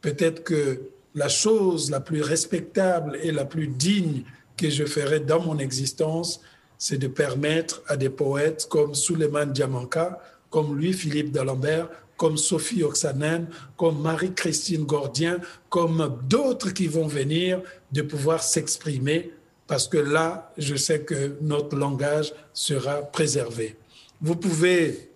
peut-être 0.00 0.42
que 0.42 0.80
la 1.14 1.28
chose 1.28 1.90
la 1.90 2.00
plus 2.00 2.22
respectable 2.22 3.18
et 3.22 3.32
la 3.32 3.44
plus 3.44 3.66
digne 3.66 4.22
que 4.56 4.70
je 4.70 4.84
ferai 4.84 5.20
dans 5.20 5.42
mon 5.42 5.58
existence, 5.58 6.40
c'est 6.78 6.98
de 6.98 7.08
permettre 7.08 7.82
à 7.88 7.96
des 7.96 8.08
poètes 8.08 8.66
comme 8.70 8.94
Suleiman 8.94 9.46
Diamanka, 9.46 10.20
comme 10.48 10.78
lui, 10.78 10.92
Philippe 10.92 11.30
d'Alembert, 11.30 11.88
comme 12.20 12.36
Sophie 12.36 12.82
Oxanen, 12.82 13.46
comme 13.78 14.02
Marie-Christine 14.02 14.84
Gordien, 14.84 15.38
comme 15.70 16.18
d'autres 16.28 16.68
qui 16.68 16.86
vont 16.86 17.06
venir, 17.06 17.62
de 17.92 18.02
pouvoir 18.02 18.42
s'exprimer, 18.42 19.32
parce 19.66 19.88
que 19.88 19.96
là, 19.96 20.52
je 20.58 20.76
sais 20.76 21.00
que 21.00 21.38
notre 21.40 21.76
langage 21.76 22.34
sera 22.52 23.00
préservé. 23.00 23.78
vous 24.20 24.36
pouvez 24.36 25.08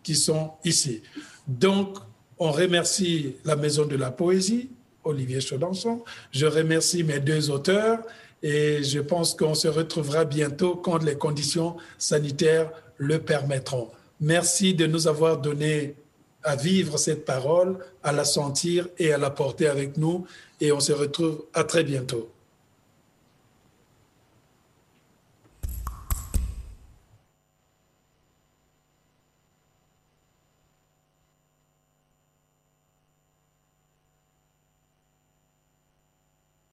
qui 0.02 0.14
sont 0.14 0.52
ici. 0.64 1.02
Donc, 1.46 1.98
on 2.38 2.50
remercie 2.50 3.36
la 3.44 3.56
Maison 3.56 3.86
de 3.86 3.96
la 3.96 4.10
Poésie, 4.10 4.70
Olivier 5.04 5.40
Chaudançon. 5.40 6.04
Je 6.30 6.46
remercie 6.46 7.04
mes 7.04 7.20
deux 7.20 7.50
auteurs 7.50 8.00
et 8.42 8.82
je 8.82 9.00
pense 9.00 9.34
qu'on 9.34 9.54
se 9.54 9.68
retrouvera 9.68 10.24
bientôt 10.24 10.76
quand 10.76 11.02
les 11.02 11.16
conditions 11.16 11.76
sanitaires 11.96 12.70
le 12.98 13.18
permettront. 13.18 13.90
Merci 14.20 14.74
de 14.74 14.86
nous 14.86 15.08
avoir 15.08 15.38
donné 15.38 15.96
à 16.42 16.56
vivre 16.56 16.98
cette 16.98 17.24
parole, 17.24 17.78
à 18.02 18.12
la 18.12 18.24
sentir 18.24 18.88
et 18.98 19.12
à 19.12 19.18
la 19.18 19.30
porter 19.30 19.66
avec 19.66 19.96
nous. 19.96 20.26
Et 20.60 20.72
on 20.72 20.80
se 20.80 20.92
retrouve 20.92 21.44
à 21.54 21.64
très 21.64 21.84
bientôt. 21.84 22.33